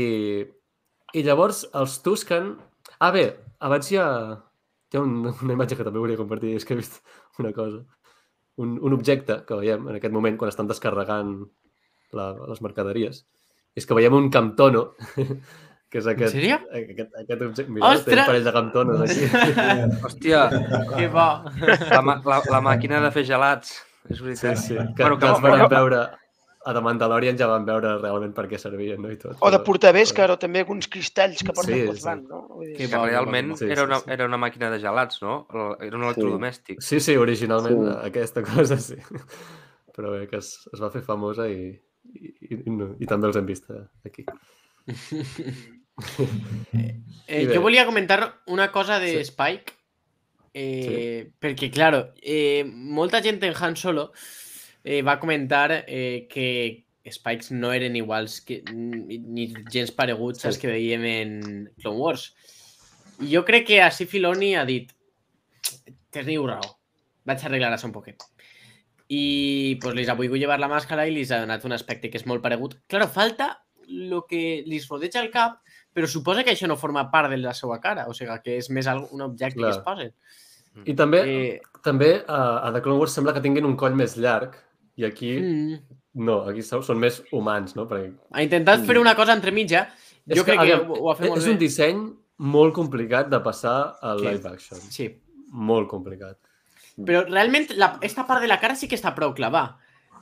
[1.16, 2.54] I llavors els Tusken...
[3.00, 3.26] Ah, bé,
[3.60, 4.06] abans hi ha,
[4.92, 7.02] hi ha un, una imatge que també volia compartir, és que he vist
[7.42, 7.82] una cosa.
[8.56, 11.34] Un, un objecte que veiem en aquest moment quan estan descarregant
[12.16, 13.24] la, les mercaderies.
[13.76, 14.94] És que veiem un camtono,
[15.92, 16.56] que és aquest, sèrio?
[16.72, 17.72] aquest, aquest objecte.
[17.72, 18.22] Mira, té Ostres!
[18.22, 19.26] un parell de camtonos aquí.
[20.08, 20.46] Hòstia,
[20.96, 21.26] Que bo.
[21.60, 23.76] la, la, la màquina de fer gelats.
[24.08, 24.56] És Sí, veritat.
[24.62, 26.00] sí, que, Bueno, que que- els van però- veure
[26.66, 29.10] a The Mandalorian ja van veure realment per què servien, no?
[29.12, 29.36] I tot.
[29.38, 32.14] O de però- portar vescar, o també alguns cristalls que porten Sí, sí, sí.
[32.26, 32.40] No?
[32.50, 34.10] Vull dir, Que Que realment Sí, sí, era, una, sí.
[34.10, 35.46] era una màquina de gelats, no?
[35.80, 36.80] Era un electrodomèstic.
[36.82, 37.92] Sí, sí, originalment Sí.
[37.92, 38.06] sí.
[38.10, 38.96] aquesta cosa sí.
[39.96, 41.70] Però bé, que es, es va fer famosa i,
[42.12, 44.26] i, i, no, i també els hem vist eh, aquí.
[47.26, 49.32] Eh, jo volia comentar una cosa de Sí.
[49.32, 49.72] Spike.
[50.52, 54.12] Eh, Perquè, claro, eh, molta gent en Han Solo
[54.86, 60.48] eh, va comentar eh, que Spikes no eren iguals que, ni, gens pareguts Sí.
[60.48, 61.34] als que veiem en
[61.82, 62.28] Clone Wars.
[63.22, 64.90] I jo crec que així Filoni ha dit
[66.14, 66.66] teniu raó,
[67.28, 68.22] vaig arreglar això un poquet.
[69.08, 72.18] I pues, les ha volgut llevar la màscara i li ha donat un aspecte que
[72.18, 72.74] és molt paregut.
[72.90, 73.52] Claro, falta
[73.86, 75.60] el que li rodeja el cap,
[75.94, 78.68] però suposa que això no forma part de la seva cara, o sigui que és
[78.74, 79.70] més un objecte Clar.
[79.70, 80.12] que es posen.
[80.84, 84.16] I també, Eh, també a, a The Clone Wars sembla que tinguin un coll més
[84.18, 84.58] llarg
[84.96, 85.78] i aquí mm,
[86.26, 87.86] no, aquí són són més humans, no?
[87.88, 89.86] Perquè ha intentat fer una cosa entremitja,
[90.26, 91.52] És jo crec que aviam, ho, ha fet molt és bé.
[91.52, 92.04] un disseny
[92.38, 94.26] molt complicat de passar al Sí.
[94.26, 94.80] live action.
[94.80, 95.10] Sí,
[95.52, 96.38] Molt complicat.
[96.98, 99.78] però realment la, esta part de la cara sí que està prou clavada.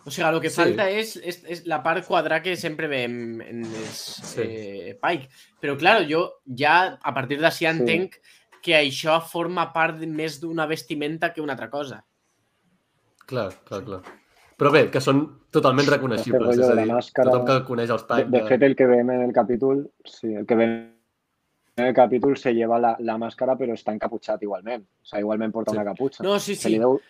[0.06, 0.56] O sigui, el que Sí.
[0.56, 3.98] falta és, és, és la part quadrada que sempre veiem en els
[4.34, 4.42] Sí.
[4.42, 5.28] eh, Pike.
[5.62, 8.16] Però, clar, jo ja a partir d'ací entenc
[8.62, 12.04] que això forma part més d'una vestimenta que una altra cosa.
[13.26, 14.02] Clar, clar, clar.
[14.58, 16.42] Però bé, que són totalment reconeixibles.
[16.46, 18.30] rotllo És a de la dir, màscara- tothom que coneix els De, Pike...
[18.30, 20.76] de fet, el que veiem en el capítol, sí, el que veiem
[21.76, 24.84] en el capítol se lleva la, la màscara però està encaputxat igualment.
[25.02, 25.76] O sigui, igualment porta Sí.
[25.76, 26.22] una caputxa.
[26.22, 26.80] No, sí, Se li sí.
[26.86, 27.00] deu...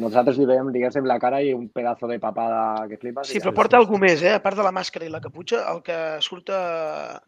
[0.00, 3.28] Nosaltres li veiem, diguéssim, la cara i un pedazo de papada que flipes.
[3.28, 4.32] Sí, però porta alguna més, eh?
[4.32, 7.20] A part de la màscara i la caputxa, el que surt a,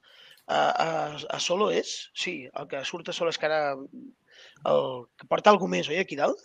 [0.47, 0.89] a, a,
[1.37, 2.11] a Solo és...
[2.15, 3.77] Sí, el que surt a Solo és que ara...
[3.77, 6.41] El, que porta alguna més, oi, aquí dalt?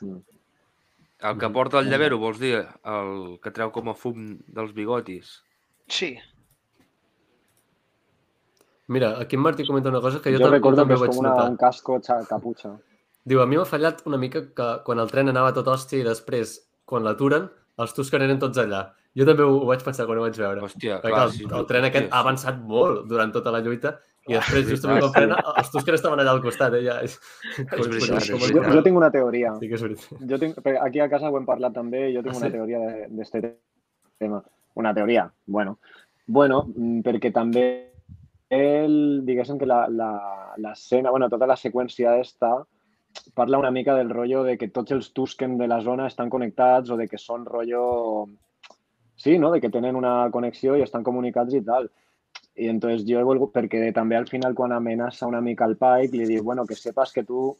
[1.19, 2.55] El que porta el llavero, vols dir?
[2.85, 5.31] El que treu com a fum dels bigotis.
[5.89, 6.11] Sí.
[8.87, 11.15] Mira, aquí en Martí comenta una cosa que jo, Jo, recordo també que és vaig
[11.15, 11.49] com una, notar.
[11.49, 12.75] un casco xa, caputxa.
[13.27, 16.05] Diu, a mi m'ha fallat una mica que quan el tren anava tot hòstia i
[16.05, 16.53] després,
[16.85, 17.49] quan l'aturen,
[17.81, 18.85] els Tusken eren tots allà.
[19.17, 20.61] Jo també ho, ho vaig pensar quan ho vaig veure.
[20.63, 23.97] Hòstia, clar, el, sí, el tren aquest sí, ha avançat molt durant tota la lluita
[24.27, 26.83] i després, és justament quan veritat, frena, els Tusken estaven allà al costat, eh?
[26.85, 26.99] Ja.
[27.03, 27.17] És,
[27.57, 28.73] veritat, és Jo, veritat.
[28.75, 29.53] jo tinc una teoria.
[29.59, 30.21] Sí que és veritat.
[30.31, 32.51] Jo tinc, aquí a casa ho hem parlat també, jo tinc Ah, una sí?
[32.53, 33.43] teoria de- d'este
[34.19, 34.43] tema.
[34.75, 35.77] Una teoria, bueno.
[36.27, 37.67] Bueno, mm, perquè també
[38.49, 42.65] el, diguéssim que la- la- l'escena, bueno, tota la seqüència esta
[43.33, 46.89] parla una mica del rotllo de que tots els Tusken de la zona estan connectats
[46.91, 48.27] o de que són rotllo...
[49.15, 49.49] Sí, no?
[49.51, 51.89] De que tenen una connexió i estan comunicats i tal.
[52.57, 56.17] I entonces jo he volgut, perquè també al final quan amenaça una mica el Pike
[56.17, 57.51] li diu, bueno, que sepas que tu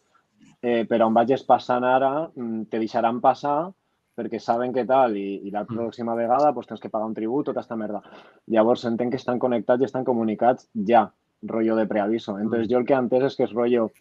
[0.61, 3.69] eh, per on vagis passant ara mm, te deixaran passar
[4.17, 7.45] perquè saben què tal i, i la pròxima vegada pues, tens que pagar un tribut,
[7.45, 8.01] tota aquesta merda.
[8.49, 11.05] Llavors entenc que estan connectats i estan comunicats ja,
[11.43, 12.39] rotllo de preaviso.
[12.39, 13.91] Entonces jo el que he entès és que és rotllo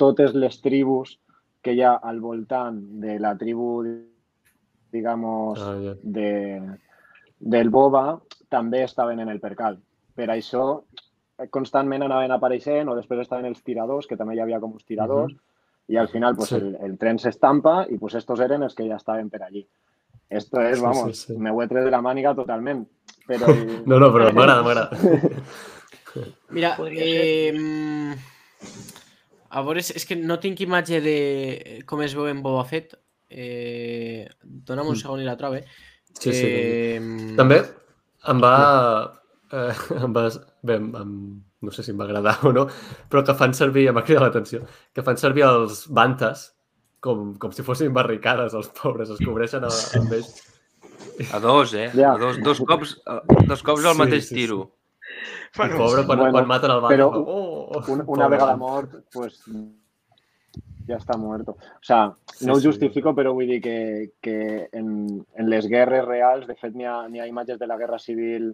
[0.00, 1.18] totes les tribus
[1.60, 3.82] que hi ha al voltant de la tribu,
[4.92, 6.30] digamos, Ah, de,
[7.40, 9.80] del Boba també estaven en el percal.
[10.16, 10.62] Per això
[11.38, 14.84] eh, constantment anaven apareixent o després estaven els tiradors, que també hi havia com uns
[14.88, 15.34] tiradors,
[15.88, 16.56] i al final pues, Sí.
[16.56, 19.66] el, el tren s'estampa i pues, estos eren els que ja estaven per allí.
[20.28, 21.38] Esto es, Sí, vamos, sí, sí.
[21.38, 22.86] me ho he tret de la màniga totalment.
[23.28, 23.46] Però,
[23.86, 24.90] No, no, però m'agrada, m'agrada.
[26.50, 27.52] Mira, eh,
[29.50, 31.16] a veure, és, és que no tinc imatge de
[31.86, 32.96] com es veu en Boba Fett.
[33.28, 35.00] Eh, dona'm un Mm.
[35.02, 35.64] segon i la trobe.
[36.18, 36.46] Sí, sí.
[36.48, 37.60] Eh, També
[38.32, 38.52] em va...
[39.52, 39.72] Eh,
[40.02, 40.26] em va
[40.66, 41.14] bé, em, em,
[41.62, 42.66] no sé si em va agradar o no,
[43.10, 46.48] però que fan servir, m'ha cridat l'atenció, que fan servir els bantes
[47.00, 49.70] com, com si fossin barricades, els pobres, es cobreixen a,
[50.00, 50.32] amb ells.
[51.32, 51.90] A dos, eh?
[51.94, 52.14] Ja.
[52.14, 54.40] A dos, dos cops, eh, dos cops al Sí, mateix sí, sí.
[54.42, 54.60] tiro.
[55.56, 59.38] I pobre, quan, Bueno, quan maten el banda, però oh, una, una vegada mort, pues
[60.86, 61.52] ya está muerto.
[61.52, 62.66] O sea, Sí, no ho sí.
[62.66, 63.76] justifico, però vull dir que,
[64.20, 67.98] que en, en les guerres reals, de fet, n'hi ha, ha imatges de la guerra
[67.98, 68.50] civil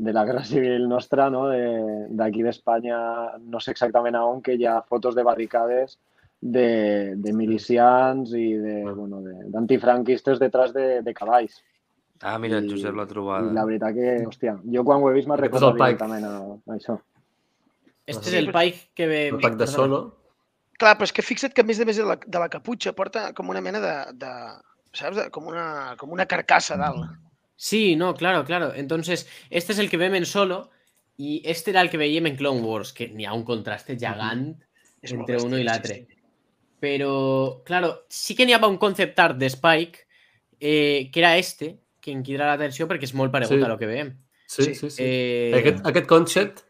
[0.00, 1.46] de la guerra civil nostra, no?
[1.52, 3.00] De- d'aquí d'Espanya,
[3.40, 5.98] no sé exactament a on, que hi ha fotos de barricades
[6.40, 11.58] de, de milicians i de, bueno, de- d'antifranquistes detrás de, de cavalls.
[12.22, 13.52] Ah, mira, I- Josep l'ha trobada.
[13.52, 16.74] la veritat que, hòstia, jo quan ho he vist m'ha el recordat directament a, a
[16.78, 16.96] això.
[18.06, 19.20] Este és el Pike que ve...
[19.28, 20.00] El pack de solo.
[20.80, 22.94] Clar, però és que fixa't que a més de més de la, de la caputxa
[22.96, 24.30] porta com una mena de, de
[24.96, 25.16] saps?
[25.18, 27.04] De, com, una, com una carcassa dalt.
[27.62, 28.72] Sí, no, claro, claro.
[28.74, 30.70] Entonces, este es el que vem en solo
[31.18, 34.54] y este era el que veiem en Clone Wars, que n'hi ha un contraste gegant
[35.02, 35.94] És molt entre uno sí, l'altre.
[35.94, 36.06] sí.
[36.80, 40.06] Pero, claro, sí que n'hi havia un concept art de Spike,
[40.58, 43.64] eh, que era este, que em crida l'atenció perquè és molt paregut Sí.
[43.64, 44.14] a lo que veiem.
[44.46, 44.74] Sí, Sí.
[44.74, 45.02] sí, sí.
[45.04, 46.64] Eh, Aquest, aquest concept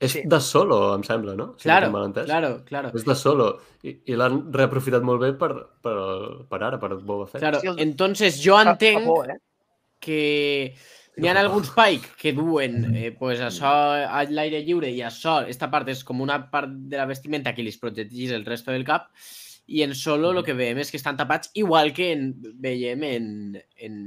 [0.00, 0.22] és Sí.
[0.24, 1.52] de solo, em sembla, no?
[1.58, 2.24] Si no claro, entès.
[2.24, 2.90] claro, claro.
[2.94, 3.60] És de solo.
[3.82, 5.52] I, i l'han reaprofitat molt bé per,
[5.82, 5.96] per,
[6.48, 7.40] per ara, per Boba Fett.
[7.44, 9.36] Claro, Sí, entonces jo Fa- fa entenc por, eh?
[10.02, 10.74] Que
[11.16, 13.70] n'hi ha alguns Pike que duen eh, pues això
[14.02, 17.62] a l'aire lliure i això, esta part és com una part de la vestimenta que
[17.64, 19.10] li protegís el resto del cap
[19.66, 23.28] i en solo el que veiem és que estan tapats igual que en, veiem en,
[23.78, 23.98] en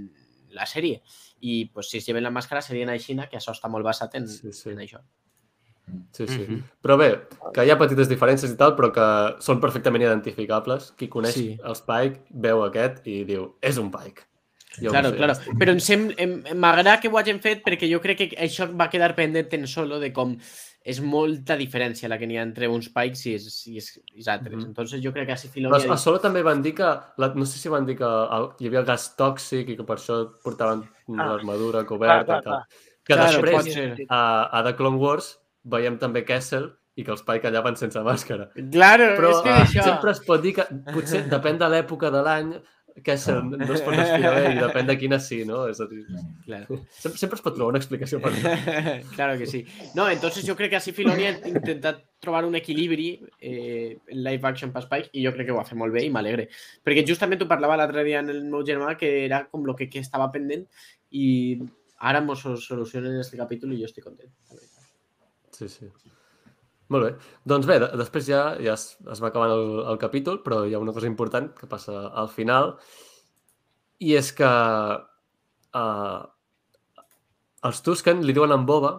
[0.56, 1.02] la sèrie.
[1.42, 4.28] I pues, si es lleven la màscara serien així, que això està molt basat en,
[4.28, 4.70] Sí, sí.
[4.72, 5.02] en això.
[6.12, 6.40] Sí, sí.
[6.48, 6.62] Mhm.
[6.82, 7.10] Però bé,
[7.54, 9.08] que hi ha petites diferències i tal, però que
[9.46, 10.92] són perfectament identificables.
[10.98, 11.44] Qui coneix Sí.
[11.54, 11.60] sí.
[11.64, 14.26] el Spike veu aquest i diu, és un Pike.
[14.82, 15.34] Jo Claro, sé, claro.
[15.60, 18.90] Però em sem- em- m'agrada que ho hagin fet perquè jo crec que això va
[18.90, 20.36] quedar pendent en solo de com
[20.86, 24.18] és molta diferència la que n'hi ha entre uns Pikes i, els- i, els- i
[24.20, 24.56] els altres.
[24.60, 24.66] Mhm.
[24.68, 26.84] Entonces jo crec que així Però Filoni ha a dit, solo també van dir que,
[27.18, 29.98] la, no sé si van dir que el, hi havia gas tòxic i que per
[29.98, 30.84] això portaven
[31.18, 31.26] Ah.
[31.32, 32.26] l'armadura Clar, coberta.
[32.26, 32.54] clar, i tal.
[32.54, 32.68] clar.
[33.06, 37.22] Que Claro, pot després, a, a The Clone Wars, veiem també Kessel i que els
[37.24, 38.50] Pike allà van sense màscara.
[38.72, 39.84] Claro, Però és que ah, això...
[39.84, 40.64] sempre es pot dir que
[40.94, 42.54] potser depèn de l'època de l'any
[43.04, 45.66] Kessel no es pot respirar i depèn de quina sí, no?
[45.68, 46.06] És a dir,
[46.46, 46.78] Claro.
[46.96, 48.54] sempre, sempre es pot trobar una explicació per això.
[49.18, 49.66] claro que sí.
[49.98, 53.10] No, entonces jo crec que així Filoni ha intentat trobar un equilibri
[53.42, 56.06] eh, en live action per Spike i jo crec que ho va fer molt bé
[56.08, 56.48] i m'alegre.
[56.86, 59.90] Perquè justament ho parlava l'altre dia en el meu germà que era com lo que,
[59.92, 60.64] que estava pendent
[61.12, 61.28] i
[62.00, 64.32] ara mos solucionen en este capítol i jo estic content.
[65.52, 65.92] Sí, sí.
[66.94, 67.12] Molt bé.
[67.50, 70.76] Doncs bé, de, després ja, ja es, es va acabant el, el capítol, però hi
[70.76, 72.76] ha una cosa important que passa al final
[74.06, 74.50] i és que
[75.80, 76.20] uh,
[77.66, 78.94] els Tusken li diuen en Boba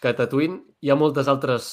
[0.00, 1.70] que a Tatooine hi ha moltes altres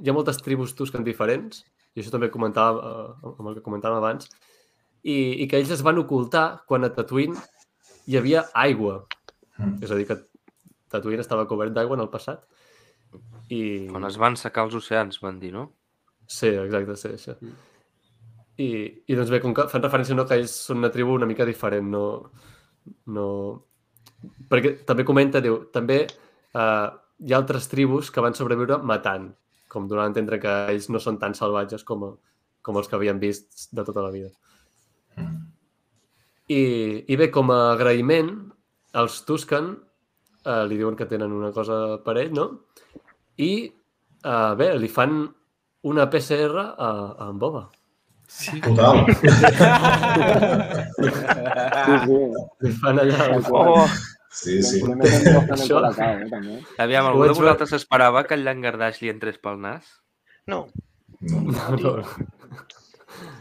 [0.00, 1.62] hi ha moltes tribus Tusken diferents
[1.94, 4.26] i això també comentava uh, amb el que comentàvem abans
[5.02, 7.38] i, i que ells es van ocultar quan a Tatooine
[8.10, 9.04] hi havia aigua.
[9.58, 9.78] Mm.
[9.84, 10.18] És a dir, que
[10.90, 12.42] Tatooine estava cobert d'aigua en el passat
[13.50, 13.60] i...
[13.90, 15.66] Quan es van secar els oceans, van dir, no?
[16.30, 17.34] Sí, exacte, sí, això.
[18.60, 18.68] I,
[19.10, 21.48] I doncs bé, com que fan referència no, que ells són una tribu una mica
[21.48, 22.04] diferent, no...
[23.16, 23.26] no...
[24.50, 26.88] Perquè també comenta, diu, també eh,
[27.24, 29.30] hi ha altres tribus que van sobreviure matant,
[29.72, 32.04] com donant a entendre que ells no són tan salvatges com,
[32.60, 34.28] com els que havien vist de tota la vida.
[35.16, 35.38] Mm.
[36.50, 36.62] I,
[37.06, 38.32] i bé, com a agraïment,
[39.00, 39.72] els Tusken
[40.50, 42.46] eh, li diuen que tenen una cosa per ell, no?
[43.40, 43.52] I,
[44.24, 45.20] eh, bé, li fan
[45.90, 47.68] una PCR a, a en Boba.
[48.30, 48.60] Sí.
[48.62, 49.00] Total.
[51.00, 52.18] Sí, sí.
[52.66, 53.28] Li fan allà...
[53.50, 53.84] Oh,
[54.30, 54.78] Sí, sí.
[54.86, 56.60] Això- eh, també.
[56.78, 59.88] Aviam, algú de vosaltres esperava que el llangardaix li entrés pel nas?
[60.46, 60.68] no.
[61.20, 61.40] No.
[61.50, 62.04] No, no.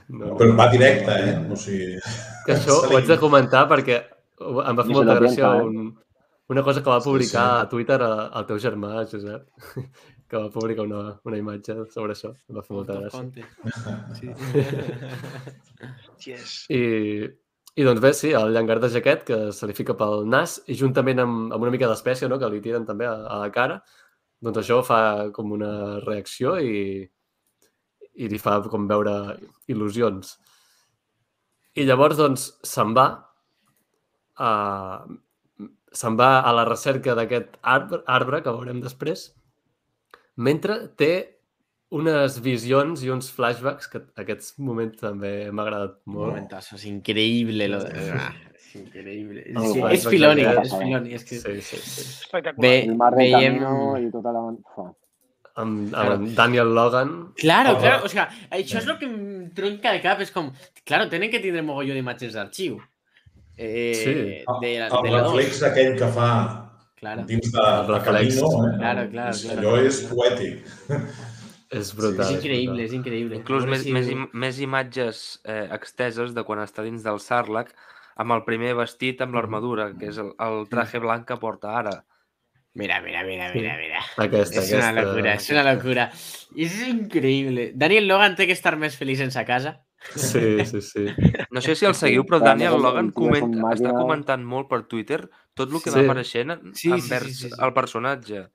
[0.09, 0.31] no.
[0.39, 1.35] Però va directe, eh?
[1.53, 1.99] O sigui...
[2.47, 3.99] Que això ho haig de comentar perquè
[4.41, 5.67] em va fer molta gràcia eh?
[5.67, 5.93] un,
[6.49, 7.59] una cosa que va Sí, publicar sí.
[7.65, 9.47] a Twitter a- el teu germà, Josep,
[10.29, 12.31] que va publicar una, una imatge sobre això.
[12.49, 13.21] Em va fer molta gràcia.
[14.19, 14.33] Sí.
[16.25, 16.65] Yes.
[16.69, 16.79] I,
[17.79, 21.21] I doncs bé, sí, el llangardaix aquest que se li fica pel nas i juntament
[21.23, 23.77] amb, amb una mica d'espècie no, que li tiren també a, a la cara,
[24.43, 24.99] doncs això fa
[25.35, 25.71] com una
[26.03, 27.05] reacció i,
[28.19, 29.15] i li fa com veure
[29.71, 30.35] il·lusions.
[31.79, 33.07] I llavors, doncs, se'n va
[34.35, 34.51] a,
[35.91, 39.29] se'n va a la recerca d'aquest arbre, arbre, que veurem després,
[40.37, 41.11] mentre té
[41.89, 46.35] unes visions i uns flashbacks que aquests moments també m'ha agradat molt.
[46.35, 47.67] Momentazo, es increíble.
[47.67, 48.03] Lo de...
[48.13, 49.41] Ah, es increíble.
[49.47, 51.13] Es, Oh, que guai, és Filoni, és Filoni.
[51.17, 51.39] És que...
[51.41, 52.01] Sí, sí, sí.
[52.21, 52.61] Espectacular.
[52.61, 53.57] Bé, El mar de veiem...
[53.57, 54.43] camino i tota la...
[55.59, 57.33] Amb, amb en Daniel Logan.
[57.35, 57.79] Claro, Oh.
[57.81, 60.53] claro, o sea, això és el que em tronca el cap, és com,
[60.85, 62.77] claro, tenen que tindre mogolló d'imatges d'arxiu.
[63.61, 64.13] Eh, Sí.
[64.13, 65.33] de, la, El de la dos.
[65.35, 67.23] reflex aquell que fa Claro.
[67.25, 68.39] dins de, El de reflex.
[68.39, 68.77] Camino, eh?
[68.77, 69.59] Claro, claro, És- claro.
[69.59, 70.63] Allò és poètic.
[71.69, 72.25] És brutal.
[72.25, 72.85] És és increïble, brutal.
[72.85, 73.35] és increïble.
[73.35, 77.75] Inclús més, si- més, im- més imatges eh, exteses de quan està dins del Sarlacc
[78.15, 82.05] amb el primer vestit amb l'armadura, que és el, el traje blanc que porta ara.
[82.73, 83.59] Mira, mira, mira, Sí.
[83.59, 83.99] mira, mira.
[84.17, 85.01] Aquesta, Es una aquesta.
[85.11, 86.11] locura, es una locura.
[86.55, 87.71] Y es increíble.
[87.75, 89.83] Daniel Logan té que estar més feliç en sa casa.
[90.15, 91.05] Sí, sí, sí.
[91.51, 94.83] No sé si el seguiu, però Daniel el- el Logan comenta, està comentant molt per
[94.87, 95.97] Twitter tot el que Sí.
[95.99, 97.55] va apareixent Sí, sí, envers sí, sí, sí.
[97.59, 98.47] el personatge.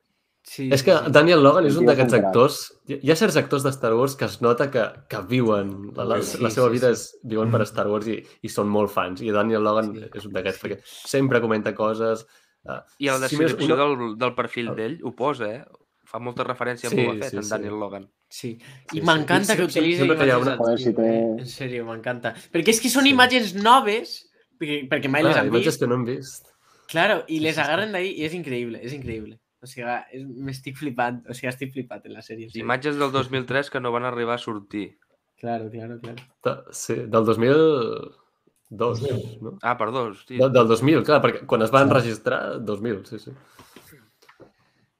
[0.46, 2.56] Sí, És que Daniel Logan és un d'aquests actors...
[2.86, 6.18] Hi ha certs actors de Star Wars que es nota que, que viuen, la, la,
[6.22, 6.92] Sí, la seva sí, vida sí.
[6.92, 9.22] és, viuen per Star Wars i, i són molt fans.
[9.24, 10.04] I Daniel Logan Sí.
[10.12, 12.26] és un d'aquests, perquè sempre comenta coses...
[12.64, 15.64] Uh, I a la si més descripció una- del, del perfil d'ell ho posa, eh?
[16.04, 17.50] Fa molta referència a Sí, Boba Fett, sí, en sí.
[17.50, 18.04] Daniel Logan.
[18.28, 18.58] Sí.
[18.58, 18.58] Sí,
[18.92, 19.02] I sí.
[19.06, 21.42] m'encanta I que sempre- utilitzen sempre que hi ha imatges una- Joder, si d'arxiu, té-?
[21.42, 22.34] En sèrio, m'encanta.
[22.52, 23.10] Perquè és que són Sí.
[23.10, 24.30] imatges noves,
[24.60, 25.80] perquè, perquè mai les Clar, han imatges vist.
[25.80, 26.46] que no hem vist.
[26.88, 27.64] Claro, i les sí, sí.
[27.66, 29.40] agarren d'ahí i és increïble, és increïble.
[29.62, 32.50] O sigui, és- m'estic flipant, o sigui, estic flipat en la sèrie.
[32.50, 32.60] sèrio.
[32.62, 34.98] Imatges del 2003 que no van arribar a sortir.
[35.40, 36.16] Claro, claro, claro.
[36.44, 39.02] De, sí, del 2002,
[39.40, 39.58] no?
[39.62, 40.36] Ah, perdó, hosti.
[40.36, 43.30] Del, del 2000, clar, perquè quan es va enregistrar, 2000, sí, sí.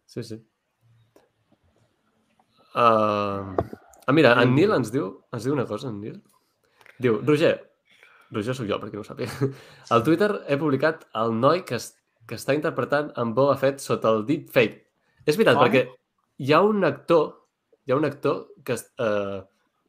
[0.07, 0.43] Sí, sí.
[2.75, 3.55] Uh...
[4.07, 6.19] Ah, mira, en Nil ens diu, ens diu una cosa, en Nil.
[7.01, 7.55] Diu, Roger,
[8.35, 9.49] Roger sóc jo, perquè no ho sàpiga.
[9.95, 11.95] Al Twitter he publicat el noi que, es,
[12.29, 14.83] que està interpretant en Boba Fett sota el deepfake.
[15.25, 15.65] És veritat, Com?
[15.65, 15.87] perquè
[16.45, 17.31] hi ha un actor,
[17.87, 19.41] hi ha un actor que uh,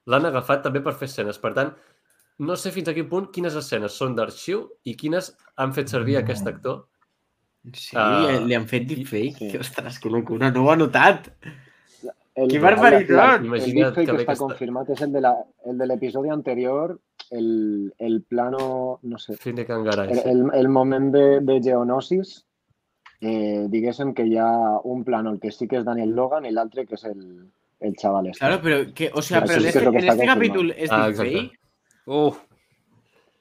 [0.08, 1.42] l'han agafat també per fer escenes.
[1.44, 1.74] Per tant,
[2.46, 6.18] no sé fins a quin punt quines escenes són d'arxiu i quines han fet servir
[6.22, 6.86] aquest actor.
[7.74, 9.40] Sí, Ah, li han fet deepfake.
[9.42, 9.52] sí.
[9.52, 9.60] Sí.
[9.60, 11.32] Ostres, que locura, no ho ha notat.
[12.36, 13.40] El, ¡Qué barbaridad!
[13.40, 17.00] El, Imagina't deepfake que que está confirmado es el, de la, el del episodio anterior,
[17.32, 20.12] el, el plano, no sé, Finnick Angaray.
[20.12, 22.46] el, el, el moment de, de geonosis,
[23.22, 24.50] eh, diguéssim que hi ha
[24.84, 27.22] un plano, el que sí que és Daniel Logan i l'altre que és el,
[27.80, 28.44] el xaval este.
[28.44, 30.74] Claro, pero que, o sea, Pero pero en este, es lo que en este capítulo
[30.76, 31.60] es Ah, deepfake.
[32.06, 32.36] Uh,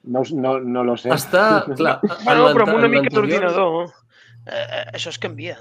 [0.07, 1.09] No, no, no lo sé.
[1.09, 5.55] Està, clar, Bueno, en però amb una mica d'ordinador eh, eh, això es canvia.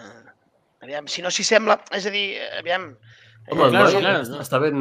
[0.84, 1.78] Aviam, si no s'hi sembla...
[1.96, 2.90] És a dir, eh, aviam...
[3.50, 4.40] Home, noi claro, està- no.
[4.40, 4.78] està ben...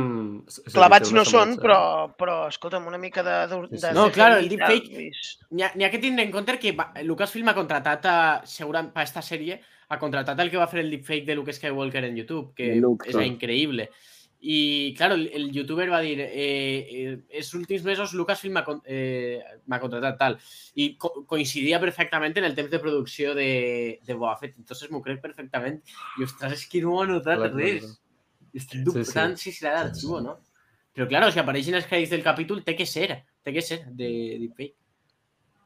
[0.48, 1.80] és Clavats no són, però,
[2.16, 3.36] però escolta'm, una mica de...
[3.52, 3.82] de, Sí, sí.
[3.88, 7.50] de No, claro, el deepfake- és- N'hi ha, ha que tindre en compte que Lucasfilm
[7.52, 8.18] ha contratat a,
[8.48, 9.60] segurament per esta sèrie
[9.90, 13.10] ha contratat el que va fer el deepfake de Luke Skywalker en YouTube, que Luke,
[13.12, 13.30] era sí.
[13.30, 13.90] increïble.
[14.46, 19.40] I, claro, el, el youtuber va dir eh, eh, els últims mesos Lucasfilm m'ha eh,
[19.72, 20.36] m'ha contratat tal
[20.76, 25.00] i co coincidia perfectament en el temps de producció de, de Boba Fett, entonces m'ho
[25.06, 25.80] crec perfectament
[26.20, 27.94] i ostres, és que no ho ha notat Clar, clar,
[28.54, 28.62] clar.
[28.62, 29.50] estic Sí, dubtant sí.
[29.50, 30.38] si serà d'arxiu o no
[30.94, 34.10] però claro, si apareixen els crèdits del capítol té que ser, té que ser de
[34.46, 34.76] deepfake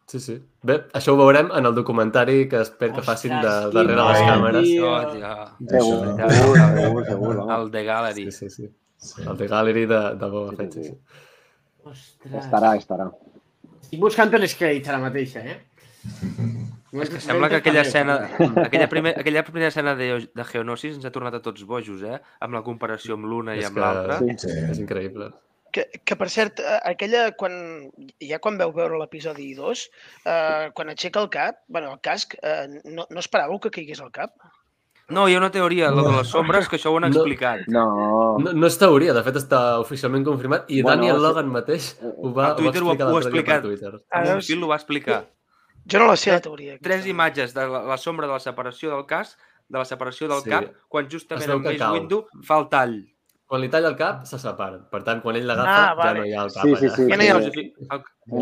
[0.07, 0.37] Sí, sí.
[0.63, 4.69] Bé, això ho veurem en el documentari que espero que facin de, darrere les càmeres.
[4.79, 5.33] oh, ja.
[5.67, 5.97] Segur,
[6.31, 7.33] segur, segur.
[7.57, 8.23] El de Gallery.
[8.31, 8.69] Sí, sí,
[9.03, 9.19] sí.
[9.25, 10.93] El de Gallery de, de Boba Sí, Fett, sí, sí.
[10.93, 11.83] sí.
[11.91, 12.37] Ostres.
[12.45, 13.09] Estarà, estarà.
[13.81, 15.59] Estic buscant els crèdits ara mateix, eh?
[16.93, 18.29] És que sembla que aquella escena,
[18.63, 22.21] aquella, primer, aquella primera escena de, de Geonosis ens ha tornat a tots bojos, eh?
[22.39, 24.19] Amb la comparació amb l'una i amb que- l'altra.
[24.19, 24.37] Sí.
[24.45, 24.53] Sí.
[24.71, 25.31] És increïble.
[25.71, 27.51] Que, que, per cert, eh, aquella, quan,
[28.23, 29.81] ja quan veu veure l'episodi 2,
[30.25, 34.13] eh, quan aixeca el cap, bueno, el casc, eh, no, no esperàveu que caigués al
[34.15, 34.31] cap?
[35.09, 37.15] No, hi ha una teoria, la de les sombres, que això ho han No.
[37.19, 37.67] explicat.
[37.67, 37.83] No.
[38.39, 41.21] No, no és teoria, de fet està oficialment confirmat i Bueno, Daniel.
[41.21, 43.71] Logan mateix ho va, A Twitter ho ha- ho ho va ha explicar dia per
[43.71, 43.91] explicat.
[43.91, 43.93] Twitter.
[44.09, 45.25] Ara En un és- fil ho va explicar.
[45.89, 46.77] Jo no la sé, la teoria.
[46.81, 47.09] Tres aquesta.
[47.09, 49.37] imatges de la, la sombra de la separació del cas,
[49.69, 50.49] de la separació del Sí.
[50.49, 51.91] cap, quan justament en Mace.
[51.91, 52.97] Windu fa el tall.
[53.47, 54.81] Quan li talla el cap, se separen.
[54.91, 56.19] Per tant, quan ell l'agafa, Ah, ja vale.
[56.19, 56.95] no hi ha el cap Sí, sí, allà.
[56.97, 57.03] sí.
[57.09, 57.53] Ja no hi ha el- El,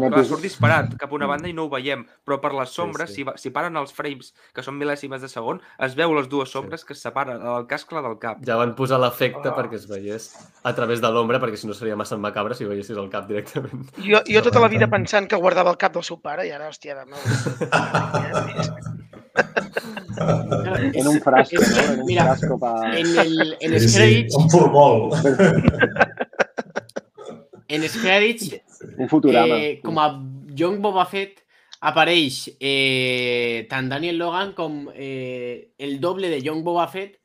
[0.01, 3.09] episodi- surt disparat cap a una banda i no ho veiem, però per les sombres,
[3.11, 3.17] sí.
[3.17, 6.49] Si, va- si paren els frames, que són mil·lèsimes de segon, es veu les dues
[6.49, 8.39] sombres que es separen, el cascle del cap.
[8.43, 9.55] Ja van posar l'efecte Ah.
[9.55, 10.33] perquè es veiés
[10.63, 13.85] a través de l'ombra, perquè si no seria massa macabre si veiessis el cap directament.
[13.97, 16.67] Jo, jo tota la vida pensant que guardava el cap del seu pare i ara,
[16.69, 17.19] hòstia, de meu.
[20.93, 21.93] En un frasco, ¿no?
[21.93, 22.97] En un mira, frasco para...
[22.97, 25.09] En, el, en Sí, els sí, un formol.
[27.67, 28.51] en els crèdits
[28.97, 29.57] Un Futurama.
[29.57, 30.07] eh, com a
[30.55, 31.41] Young Boba Fett
[31.85, 37.19] apareix eh, tant Daniel Logan com eh, el doble de Young Boba Fett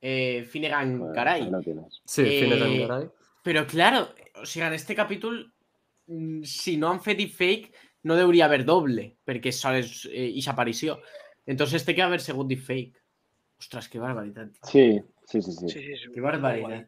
[0.00, 1.50] eh, Finnegan Bueno, Caray.
[1.64, 2.00] tienes.
[2.04, 3.08] Sí, Eh, Finnegan Garay.
[3.42, 4.08] Pero claro,
[4.40, 5.52] o sea, en este capítol,
[6.06, 7.72] mm, si no han fet deepfake,
[8.02, 10.98] no hauria haver doble, perquè sols eh, ixa aparició.
[11.50, 12.94] Entonces té que haver sigut deepfake.
[13.60, 14.54] Ostres, que barbaritat.
[14.70, 14.84] Sí,
[15.26, 15.68] sí, sí, sí.
[15.68, 16.12] Sí, sí, sí.
[16.14, 16.86] Que barbaritat.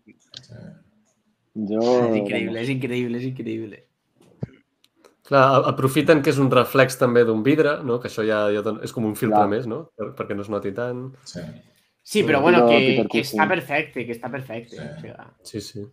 [1.55, 1.80] Yo...
[2.09, 3.80] És increïble, és increïble, és increïble.
[5.28, 7.98] Clar, aprofiten que és un reflex també d'un vidre, no?
[8.02, 9.51] que això ja, ja don- és com un filtre Clar.
[9.52, 9.84] més, no?
[9.97, 11.05] Per, perquè no es noti tant.
[11.28, 11.44] Sí.
[12.02, 14.74] Sí, però bueno, que, que està perfecte, que està perfecte.
[14.74, 14.82] Sí.
[14.82, 15.84] O sigui, Sí, sí.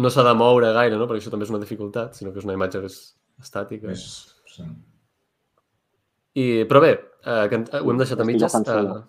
[0.00, 1.04] No s'ha de moure gaire, no?
[1.10, 2.96] perquè això també és una dificultat, sinó que és una imatge més
[3.42, 3.90] estàtica.
[3.90, 4.06] Més,
[4.54, 4.64] sí.
[6.40, 6.94] I, però bé,
[7.24, 8.54] eh, que, en- ho hem deixat a mitges.
[8.54, 9.02] Eh,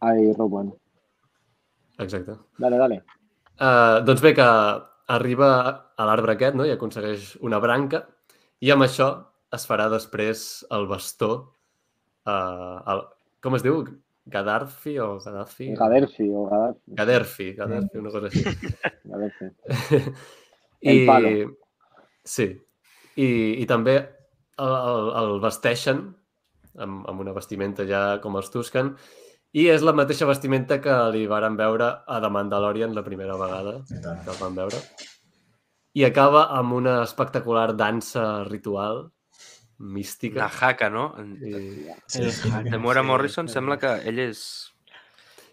[0.00, 0.72] Ay, Rogue One.
[1.98, 2.36] exacte.
[2.58, 3.02] Dale, dale.
[3.58, 4.44] Uh, doncs bé, que
[5.08, 5.48] arriba
[5.96, 6.64] a l'arbre aquest no?
[6.66, 8.04] i aconsegueix una branca
[8.62, 9.08] i amb això
[9.52, 11.30] es farà després el bastó
[12.28, 13.02] uh, el,
[13.42, 13.80] com es diu?
[14.28, 15.70] Gadarfi o Gaddafi?
[15.74, 16.94] Gaderfi o Gadarfi.
[17.00, 18.44] Gaderfi, Gaderfi, una cosa així.
[19.10, 19.48] Gaderfi.
[20.84, 21.30] I, El palo.
[22.22, 22.50] Sí.
[23.16, 23.28] I,
[23.62, 26.04] i també el, el, el vesteixen
[26.78, 28.94] amb, amb una vestimenta ja com els Tusken
[29.56, 33.78] i és la mateixa vestimenta que li varen veure a The Mandalorian la primera vegada
[33.88, 34.80] que el van veure.
[35.96, 39.06] I acaba amb una espectacular dansa ritual
[39.78, 40.44] mística.
[40.44, 41.14] La haka, no?
[41.18, 41.88] I...
[42.18, 43.06] el hack, De Mora sí.
[43.06, 44.42] Morrison sembla que ell és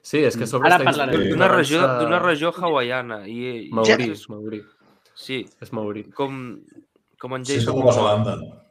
[0.05, 3.23] Sí, és que a sobre està d'una una regió, dansa d'una regió hawaiana.
[3.25, 4.59] I, Maori, és, Maori.
[5.17, 6.03] sí, És Maori.
[6.13, 6.59] com,
[7.17, 7.95] com en Sí, Jason Nova Momoa.
[7.95, 8.64] Zelanda.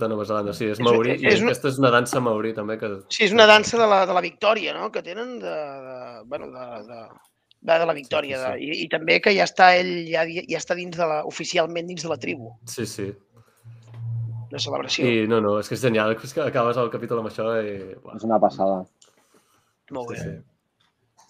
[0.00, 1.12] De Nova Zelanda, sí, és És- Maori.
[1.18, 2.88] és I una- aquesta és una dansa Maori també que...
[3.08, 5.56] Sí, és una dansa de la, de la victòria, no?, que tenen de,
[5.88, 7.00] de, bueno, de, de,
[7.60, 8.38] de, de la victòria.
[8.38, 11.06] Sí, sí, De, i, I també que ja està ell, ja, ja està dins de
[11.06, 13.10] la, oficialment dins de la tribu, Sí, sí.
[14.50, 15.06] de celebració.
[15.06, 16.16] I no, no, és que és genial.
[16.18, 17.76] És que acabes el capítol amb això i...
[18.02, 18.80] Uah, Es una pasada.
[19.94, 20.16] Molt bé.
[20.18, 20.30] Sí.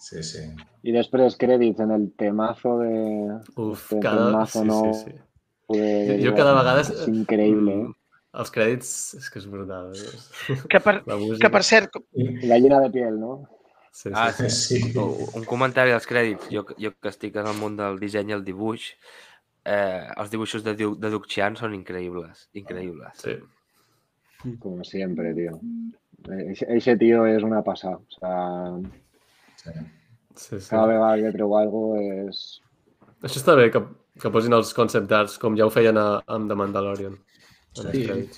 [0.01, 0.39] Sí, sí.
[0.81, 3.37] Y después créditos en el temazo de...
[3.55, 4.25] Uf, este cada...
[4.31, 5.77] temazo Sí, no sí, sí.
[5.77, 6.81] de- Jo cada vegada...
[6.81, 7.87] És, Es increíble, ¿eh?
[8.31, 9.89] Els crèdits és que és brutal.
[9.91, 10.29] És...
[10.71, 13.41] Que per, La que per cert, Gallina de piel, ¿no?
[13.91, 14.13] Sí, sí.
[14.15, 14.49] Ah, sí.
[14.49, 14.93] Sí.
[14.95, 16.47] Un comentari als crèdits.
[16.53, 18.93] Jo, jo que estic en el món del disseny i el dibuix,
[19.67, 22.47] eh, els dibuixos de, de Duc Chian són increïbles.
[22.55, 23.25] Increïbles.
[23.25, 23.39] sí.
[24.59, 25.59] Como siempre, tío.
[26.49, 27.97] Ese, ese tío es una pasada.
[27.97, 28.79] O sea,
[29.55, 29.69] sí.
[30.35, 30.69] sí, sí.
[30.69, 32.61] cada vegada que treu algo es...
[33.21, 33.83] Això està bé, que,
[34.17, 37.19] que posin els concept arts, com ja ho feien a, amb The Mandalorian.
[37.73, 38.29] Sí.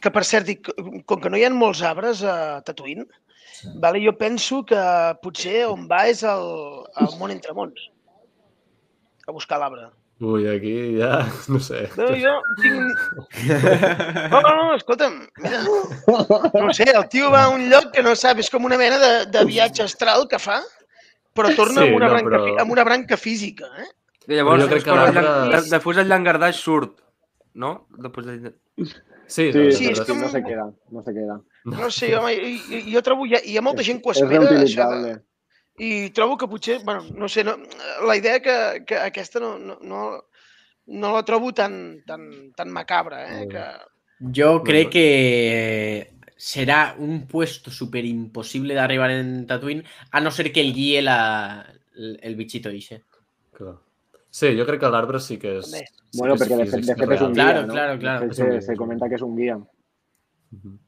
[0.00, 0.68] que per cert, dic,
[1.06, 3.06] com que no hi ha molts arbres a Tatooine,
[3.60, 3.68] Sí.
[3.82, 4.78] vale, jo penso que
[5.20, 6.46] potser on va és el,
[7.02, 7.82] el món entre mons,
[9.28, 9.88] a buscar l'arbre.
[10.20, 11.26] Ui, aquí ja...
[11.52, 11.82] No sé.
[11.98, 12.32] No, jo
[12.62, 12.80] tinc...
[14.30, 18.14] No, no, no, escolta'm, mira, no sé, el tio va a un lloc que no
[18.16, 20.60] sap, és com una mena de, de viatge astral que fa,
[21.36, 23.88] però torna Sí, amb, una no, branca, però- amb una branca física, eh?
[24.30, 26.96] I llavors, jo crec que l'arbre- després el llangardaix surt,
[27.54, 27.86] no?
[27.98, 28.52] Després el...
[28.76, 28.92] Sí,
[29.30, 31.36] Sí, no, Sí, és com- no se queda, no se queda.
[31.70, 34.14] No sé, home, i, i, jo trobo, hi ha, hi ha molta gent que ho
[34.16, 35.12] Es espera, això de,
[35.78, 37.54] i trobo que potser, bueno, no sé, no,
[38.06, 40.00] la idea que, que aquesta no, no, no,
[40.86, 43.46] no la trobo tan, tan, tan macabra, eh?
[43.48, 43.62] Que,
[44.32, 44.90] creo bueno.
[44.90, 50.74] que será un puesto súper imposible de arribar en Tatooine, a no ser que el
[50.74, 53.04] guíe la, el, el bichito ese.
[53.52, 53.78] clar.
[54.30, 55.66] Sí, jo crec que l'arbre sí que és...
[55.70, 55.86] També.
[55.86, 57.34] sí Bueno, és porque de, físic, de fet es un real.
[57.34, 57.72] Claro, ¿no?
[57.72, 58.28] claro, De claro.
[58.30, 59.56] fet se, comenta que es un guía.
[60.50, 60.78] Mhm.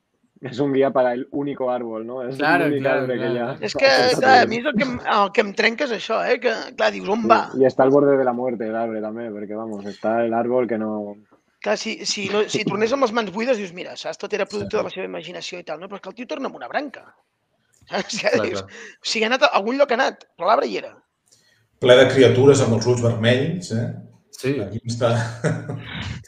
[0.43, 2.25] Es un guía para el único árbol, ¿no?
[2.27, 3.33] Es Claro, el único claro, arbre claro.
[3.33, 3.67] que ya...
[3.67, 6.17] és que, clar, a mi és el que, em- el que em trenca és això,
[6.27, 6.41] eh?
[6.43, 7.53] Que, clar, dius, on va?
[7.55, 10.67] Y está al borde de la muerte el arbre también, porque vamos, está el árbol
[10.67, 11.15] que no...
[11.63, 14.47] Clar, si, si, no, si tornés amb les mans buides, dius, mira, saps, tot era
[14.51, 15.87] producte de la seva imaginació i tal, no?
[15.87, 17.05] Però és que el tio torna amb una branca.
[17.93, 18.19] Saps?
[18.25, 18.83] Ja Clar, dius, clar.
[18.99, 20.91] o sigui, ha anat a algun lloc ha anat, però l'arbre hi era.
[21.83, 23.87] Ple de criatures amb els ulls vermells, eh?
[24.33, 25.11] Sí, Aquí està...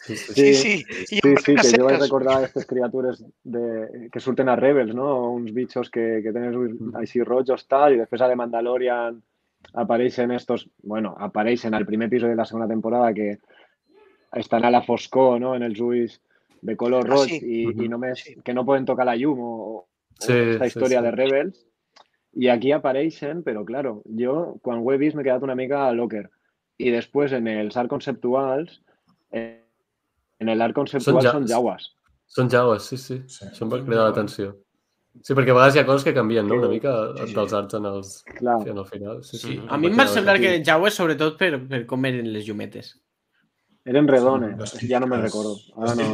[0.05, 0.35] sí, sí.
[0.35, 0.73] Sí, sí.
[1.09, 5.31] Sí, sí, que jo vaig recordar aquestes criatures de, que surten a Rebels, no?
[5.33, 9.17] Uns bitxos que, que tenen els ulls així rojos, tal, i després a The Mandalorian
[9.81, 13.39] apareixen estos, bueno, apareixen al primer episodi de la segona temporada que
[14.37, 16.21] estan a la foscor, no?, en els ulls
[16.65, 17.41] de color Ah, roig sí.
[17.41, 18.37] i, i només Sí.
[18.45, 19.75] que no poden tocar la llum o, o
[20.21, 21.05] Sí, aquesta sí, història sí.
[21.09, 21.65] de Rebels.
[22.37, 25.93] I aquí apareixen, però claro, jo quan ho he vist m'he quedat una mica a
[25.95, 26.25] locker.
[26.83, 28.81] I després en els arts conceptuals,
[29.31, 29.61] eh,
[30.41, 31.93] en l'art conceptual ja- són jaues.
[32.27, 33.21] Són jaues, sí, sí.
[33.29, 33.45] Sí.
[33.47, 34.57] Això em va cridar l'atenció.
[35.23, 36.57] Sí, perquè a vegades hi ha coses que canvien, no?
[36.59, 37.35] Una mica Sí, sí.
[37.37, 38.57] dels arts en, els, Clar.
[38.65, 39.23] sí, en el final.
[39.23, 39.47] Sí, sí.
[39.53, 39.61] Sí.
[39.69, 40.57] A mi em va semblar que.
[40.67, 42.97] Jaues, sobretot per, per com eren les llumetes.
[43.87, 45.55] Eren redones, ja no me'n recordo.
[45.77, 46.09] Ara no...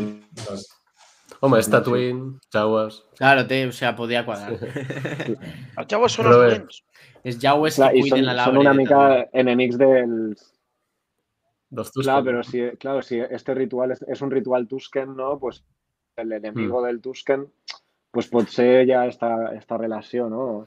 [1.41, 1.71] típiques- les- Home, és Sí.
[1.73, 3.03] Tatooine, jaues...
[3.19, 4.53] Claro, té, o sea, podia quadrar.
[4.53, 6.49] Els jaues són Però els bé.
[6.51, 6.83] dolents.
[7.25, 8.53] Els jaues Clar, que i són, cuiden a l'arbre.
[8.55, 9.29] són una i mica tot.
[9.35, 10.47] enemics dels...
[11.71, 12.03] Dels Tusken.
[12.05, 15.39] Clar, però si, claro, si este ritual és, és un ritual Tusken, no?
[15.39, 15.63] Pues
[16.17, 17.47] el enemigo del Tusken,
[18.11, 20.41] pues pot ser ja esta, esta relació, no?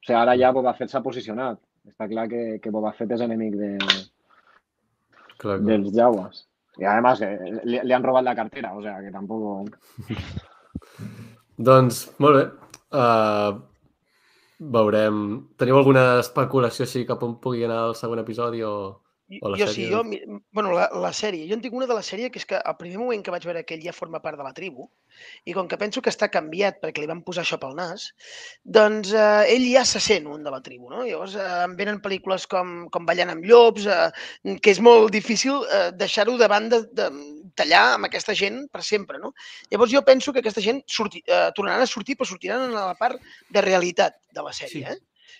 [0.00, 1.60] sigui, ara ja Boba Fett s'ha posicionat.
[1.86, 4.08] Està clar que, que Boba Fett és enemic de, Clar,
[5.58, 5.60] clar.
[5.68, 6.47] dels Jawas.
[6.78, 9.64] Y además eh, le, le han robado la cartera, o sea que tampoco...
[11.58, 12.44] Doncs, molt bé.
[12.94, 13.58] Uh,
[14.58, 15.18] veurem...
[15.58, 18.74] Teniu alguna especulació així cap on pugui anar el següent episodi o,
[19.42, 19.74] o la jo sèrie?
[19.74, 20.22] sí, jo, mi-
[20.52, 21.44] bueno, la, la sèrie.
[21.48, 23.44] Jo en tinc una de la sèrie que és que al primer moment que vaig
[23.44, 24.86] veure que ell ja forma part de la tribu,
[25.44, 28.08] i com que penso que està canviat perquè li van posar això pel nas,
[28.64, 31.02] doncs eh, ell ja se sent un de la tribu, no?
[31.04, 35.60] Llavors eh, em venen pel·lícules com, com Ballant amb llops, eh, que és molt difícil
[35.68, 37.10] eh, deixar-ho de banda, de,
[37.58, 39.32] tallar amb aquesta gent per sempre, no?
[39.72, 42.94] Llavors jo penso que aquesta gent surti, eh, tornaran a sortir, però sortiran en la
[42.94, 43.18] part
[43.50, 44.84] de realitat de la sèrie, Sí.
[44.94, 44.98] eh?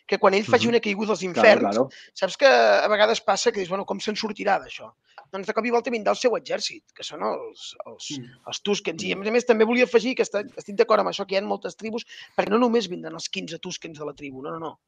[0.08, 1.88] Que quan ell faci una caiguda als Claro, inferns, claro.
[2.16, 4.88] Saps que a vegades passa que dius, bueno, com se'n sortirà d'això?
[5.30, 8.30] Doncs de cop i volta vindrà el seu exèrcit, que són els, els, Mm.
[8.48, 9.04] els Tuskens.
[9.04, 11.34] I a més a més també volia afegir que està, estic d'acord amb això, que
[11.34, 14.50] hi ha moltes tribus, perquè no només vindran els 15 Tuskens de la tribu, no,
[14.56, 14.78] no, no.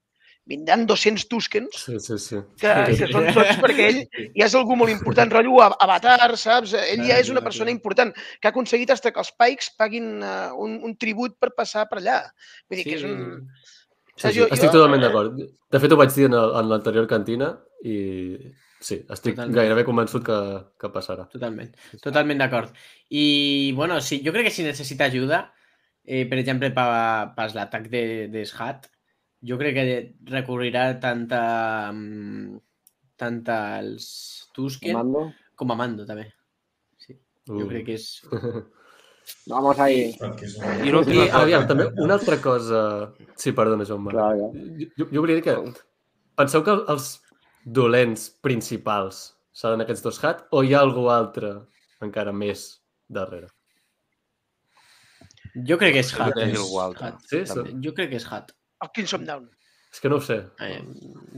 [0.49, 2.39] Vindran 200 Tuskens, Sí, sí, sí.
[2.59, 3.99] que, que són tots perquè ell
[4.39, 6.73] ja és algú molt important, rotllo Avatar, saps?
[6.73, 10.49] Ell ja és una persona important que ha aconseguit hasta que els Pikes paguin uh,
[10.57, 12.23] un, un tribut per passar per allà.
[12.71, 13.21] Vull dir que és un...
[14.21, 15.39] Sí, sí, estic totalment d'acord.
[15.73, 16.35] De fet, ho vaig dir en,
[16.69, 17.51] l'anterior cantina
[17.89, 17.95] i
[18.81, 19.55] sí, estic Totalment.
[19.57, 20.37] gairebé convençut que,
[20.81, 21.25] que passarà.
[21.33, 21.71] Totalment,
[22.05, 22.75] totalment d'acord.
[23.11, 25.43] I, bueno, sí, jo crec que si necessita ajuda,
[26.05, 28.03] eh, per exemple, pa, pas l'atac de,
[28.33, 28.91] de Shat,
[29.47, 29.87] jo crec que
[30.35, 31.45] recorrirà tant a,
[31.93, 32.59] mm,
[33.21, 34.11] tant als
[34.57, 35.25] Tusken Mando.
[35.57, 36.29] com a Mando, també.
[37.01, 37.17] Sí,
[37.49, 37.69] jo Uh.
[37.73, 38.11] crec que és...
[39.51, 40.15] Vamos ahí.
[40.85, 42.83] I una I, aviam, també, una altra cosa...
[43.37, 44.51] Sí, perdona, Joan Clar, clar.
[44.99, 45.57] Jo, jo volia dir que...
[46.41, 47.09] Penseu que els
[47.65, 51.55] dolents principals seran aquests dos Hat o hi ha algú altre
[52.01, 52.67] encara més
[53.09, 53.51] darrere?
[55.67, 56.37] Jo crec que és Hat.
[56.39, 57.25] hagi és altre, Hat.
[57.29, 57.75] Sí, també.
[57.85, 58.53] Jo crec que és Hat.
[58.85, 59.49] El Crimson Down.
[59.91, 60.37] És que no ho sé.
[60.63, 60.79] Eh,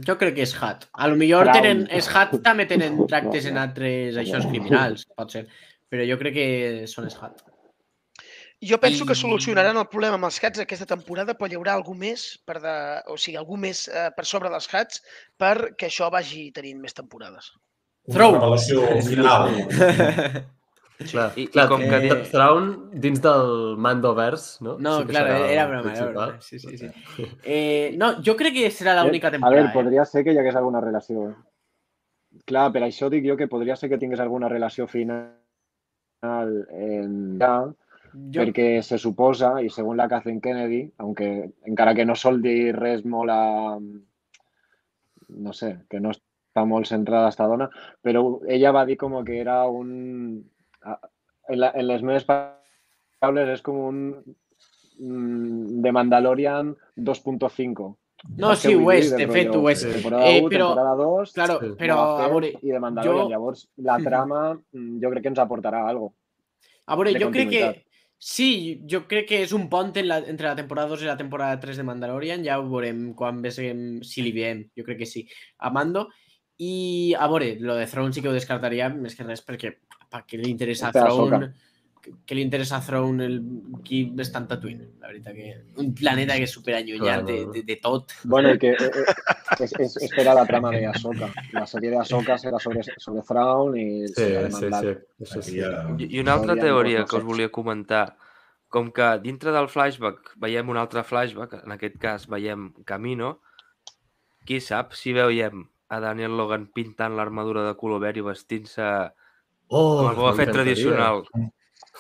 [0.07, 0.85] jo crec que és Hat.
[0.93, 1.57] A lo millor Crown.
[1.57, 3.67] tenen, és Hat també tenen tractes en No, no.
[3.67, 5.47] altres aixòs criminals, pot ser.
[5.89, 6.47] Però jo crec que
[6.93, 7.41] són els Hat.
[8.63, 11.73] Jo penso que I- solucionaran el problema amb els Hats aquesta temporada, però hi haurà
[11.75, 12.75] algú més, per de,
[13.11, 15.03] o sigui, algú més eh, per sobre dels Hats
[15.37, 17.51] perquè això vagi tenint més temporades.
[18.07, 18.33] una Throw.
[18.35, 19.51] revelació final.
[21.03, 22.67] Clar, I- i clar com que di- Thrawn
[23.03, 24.77] dins del Mandoverse, no?
[24.79, 26.41] No, Sí que claro, serà era broma, era broma.
[26.41, 26.91] Sí, sí, sí.
[27.43, 29.57] Eh, no, jo crec que serà l'única A temporada.
[29.65, 31.25] veure, podria ser que hi hagués alguna relació.
[31.31, 31.35] eh?
[32.47, 35.33] Clar, per això dic jo que podria ser que tingués alguna relació final
[36.71, 37.55] en ja,
[38.15, 38.41] jo...
[38.43, 43.05] perquè se suposa, i segons la Kathleen Kennedy, aunque encara que no sol dir res
[43.05, 43.79] molt a...
[45.29, 47.71] no sé, que no està molt centrada esta dona,
[48.05, 50.45] però ella va dir com que era un...
[51.49, 53.99] En, la, en les meves paraules és com un
[54.99, 57.89] mm, de Mandalorian 2.5.
[58.39, 59.81] No, sí, ho és, de fet ho és.
[59.83, 63.25] Temporada Eh, 1, però- temporada 2, Claro, però a Fett veure, i de Mandalorian.
[63.25, 66.13] jo- Llavors, la trama mm, jo crec que ens aportarà alguna
[66.87, 67.65] a veure, jo crec que.
[68.23, 68.51] Sí,
[68.87, 71.59] jo crec que és un pont en la, entre la temporada 2 i la temporada
[71.59, 75.25] 3 de Mandalorian, ja ho veurem quan veiem, si li veiem, jo crec que sí,
[75.59, 76.07] a Mando.
[76.63, 79.73] I a veure, lo de Throne sí que ho descartaria més que res perquè
[80.13, 81.72] pa què li interessa a Throne Ahsoka.
[82.03, 83.37] Que li interessa a Throne el,
[83.87, 87.77] qui és tant Tatooine, la veritat que un planeta que és superallunyat de, de, de
[87.83, 88.15] tot.
[88.25, 89.05] Bueno, que eh, eh,
[89.67, 91.31] es, es, espera la trama de Ahsoka.
[91.53, 94.97] La serie de Ahsoka será sobre, sobre Thrawn y Sí, sí, sí.
[95.23, 95.61] Això sí.
[95.63, 98.17] I i una altra teoria que us volia comentar.
[98.73, 103.35] com que dintre del flashback veiem un altre flashback, en aquest cas veiem Camino,
[104.49, 108.87] qui sap si veiem a Daniel Logan pintant l'armadura de color verd i vestint-se
[109.73, 111.23] Oh, amb el Boba Fett tradicional.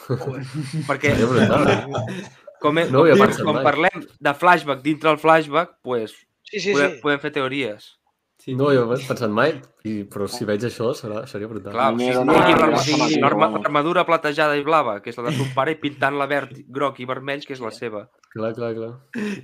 [0.88, 1.14] Perquè
[2.62, 6.14] com, he, No com, com parlem de flashback dintre el flashback, pues,
[6.52, 7.00] Sí, sí, podem, sí.
[7.02, 7.90] podem fer teories.
[8.42, 8.56] Sí.
[8.58, 9.52] No, jo ho he pensat mai,
[9.86, 11.72] i, però si veig això serà, seria brutal.
[11.72, 13.62] Clar, era no, fama, l'arma- vamos.
[13.62, 17.06] l'armadura platejada i blava, que és la de son pare, i pintant-la verd, groc i
[17.06, 18.08] vermells, que és la seva.
[18.34, 18.90] Clar, clar, clar.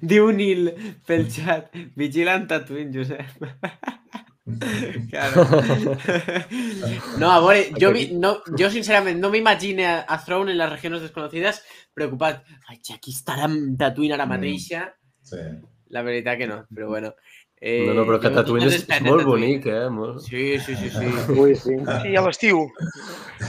[0.02, 0.72] Diu Nil
[1.06, 3.38] pel xat, vigilant Tatooine, Josep.
[5.10, 5.44] claro.
[7.20, 10.70] No, a veure, jo, vi, no, jo sincerament no m'imagine a, a Throne en les
[10.70, 11.62] regions desconocides
[11.94, 12.44] preocupat.
[12.68, 13.48] Ai, aquí estarà
[13.78, 14.32] Tatooine ara Mm.
[14.36, 14.84] mateixa.
[15.22, 15.42] Sí.
[15.90, 17.14] La veritat que no, però bueno.
[17.60, 19.24] Eh, No, no, però que jo Tatooine és, és a molt Tatooine.
[19.26, 19.88] bonic, eh?
[19.90, 20.20] Molt...
[20.22, 21.06] Sí, sí, sí, sí.
[21.40, 21.74] Ui, sí.
[22.04, 22.68] Sí, a l'estiu.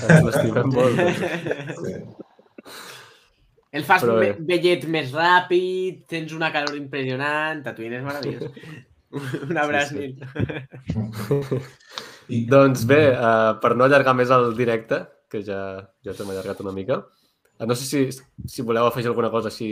[0.09, 0.97] Ens l'estimem molt.
[1.83, 1.93] sí.
[3.71, 8.49] El fas me, vellet més ràpid, tens una calor impressionant, Tatooine és meravellós.
[9.11, 10.13] Un abraç, Sí, Nil.
[12.29, 15.61] I, Doncs bé, uh, per no allargar més el directe, que ja,
[16.05, 16.99] ja t'hem allargat una mica,
[17.57, 18.03] uh, no sé si,
[18.45, 19.69] si voleu afegir alguna cosa així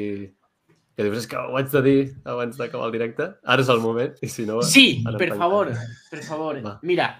[0.97, 3.27] que dius, és que ho haig de dir abans d'acabar el directe.
[3.45, 4.63] Ara és el moment, i si no...
[4.65, 5.69] Sí, per favor,
[6.09, 6.57] per favor.
[6.65, 6.79] Va.
[6.89, 7.11] Mira,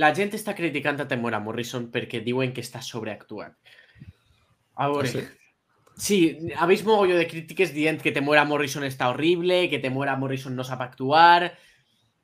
[0.00, 3.52] la gent està criticant a Temora Morrison perquè diuen que està sobreactuat.
[4.80, 5.26] A veure, Ah, sí?
[5.96, 10.56] Sí, ha vist mogolló de crítiques dient que Temora Morrison està horrible, que Temora Morrison
[10.56, 11.52] no sap actuar.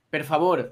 [0.08, 0.64] Per favor,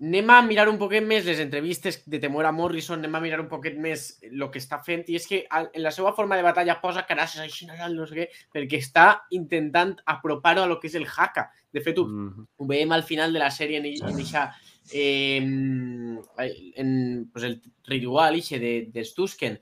[0.00, 3.50] anem a mirar un poquet més les entrevistes de Temora Morrison, anem a mirar un
[3.50, 6.78] poquet més el que està fent, i és que en la seva forma de batalla
[6.80, 11.04] posa carasses així, no sé què, perquè està intentant apropar-ho a lo que és el
[11.04, 11.50] haka.
[11.70, 14.48] De fet, ho, Mm, ho veiem al final de la sèrie en, en, eixa,
[14.92, 19.60] eh, en pues el ritual de, de Stusken,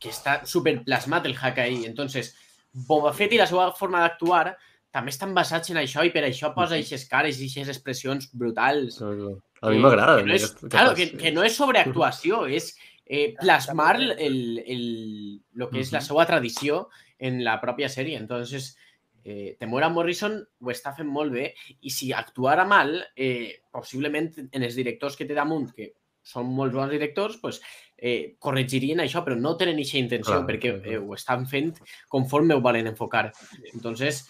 [0.00, 1.84] que està super plasmat el hack ahí.
[1.84, 2.34] Entonces,
[2.72, 4.56] Boba Fett i la seva forma d'actuar
[4.90, 8.96] també estan basats en això i per això posa eixes cares i eixes expressions brutals.
[8.98, 9.36] clar, clar.
[9.62, 10.16] A mi Eh, m'agrada.
[10.18, 12.74] que no és, aquest- claro, que, que no és sobreactuació, és
[13.06, 18.16] eh, plasmar el, el, lo que és la seva tradició en la pròpia sèrie.
[18.16, 18.76] Entonces,
[19.24, 21.52] eh, Temora Morrison ho està fent molt bé
[21.82, 26.72] i si actuara mal, eh, possiblement en els directors que té damunt, que són molt
[26.72, 27.60] bons directors, pues,
[28.00, 31.74] eh, corregirien això, però no tenen aquesta intenció Clar, perquè clar, eh, ho estan fent
[32.08, 33.28] conforme ho volen enfocar.
[33.74, 34.24] Entonces,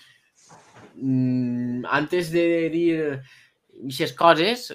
[0.96, 2.44] mm, antes de
[2.74, 2.90] dir
[3.80, 4.66] aquestes coses,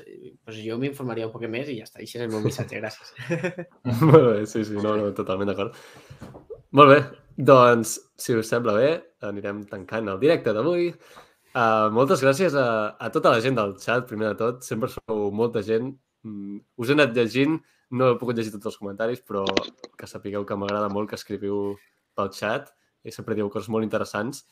[0.44, 2.02] pues jo m'informaria un poc més i ja està.
[2.02, 3.14] Això és el meu missatge, gràcies.
[4.08, 5.78] Molt bé, sí, sí, no, no, totalment d'acord.
[6.76, 6.98] Molt bé,
[7.38, 8.90] doncs, si us sembla bé,
[9.28, 10.90] anirem tancant el directe d'avui.
[11.56, 12.66] Uh, moltes gràcies a,
[13.00, 14.66] a tota la gent del xat, primer de tot.
[14.68, 15.94] Sempre sou molta gent.
[16.28, 17.62] Mm, us he anat llegint,
[17.96, 19.46] no he pogut llegir tots els comentaris, però
[19.98, 21.76] que sapigueu que m'agrada molt que escriviu
[22.16, 22.72] pel xat
[23.06, 24.44] i sempre diu coses molt interessants.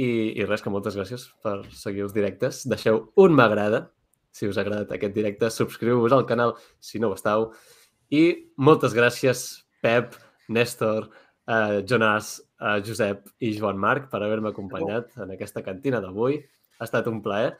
[0.00, 2.62] I, I res, que moltes gràcies per seguir els directes.
[2.70, 3.88] Deixeu un m'agrada
[4.32, 5.50] si us ha agradat aquest directe.
[5.52, 7.50] Subscriu-vos al canal si no ho estàu.
[8.10, 8.22] I
[8.56, 10.14] moltes gràcies, Pep,
[10.48, 11.10] Néstor,
[11.46, 16.40] eh, Jonas, eh, Josep i Joan Marc per haver-me acompanyat en aquesta cantina d'avui.
[16.78, 17.56] Ha estat un plaer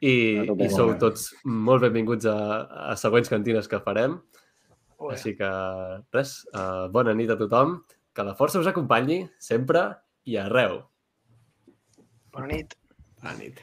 [0.00, 2.36] i, i sou tots molt benvinguts a,
[2.90, 4.18] a següents cantines que farem.
[5.00, 5.14] Bé.
[5.14, 5.48] Així que
[6.16, 7.78] res, eh, bona nit a tothom,
[8.16, 9.86] que la força us acompanyi sempre
[10.28, 10.82] i arreu.
[12.34, 12.76] Bona nit.
[13.20, 13.60] Bona nit.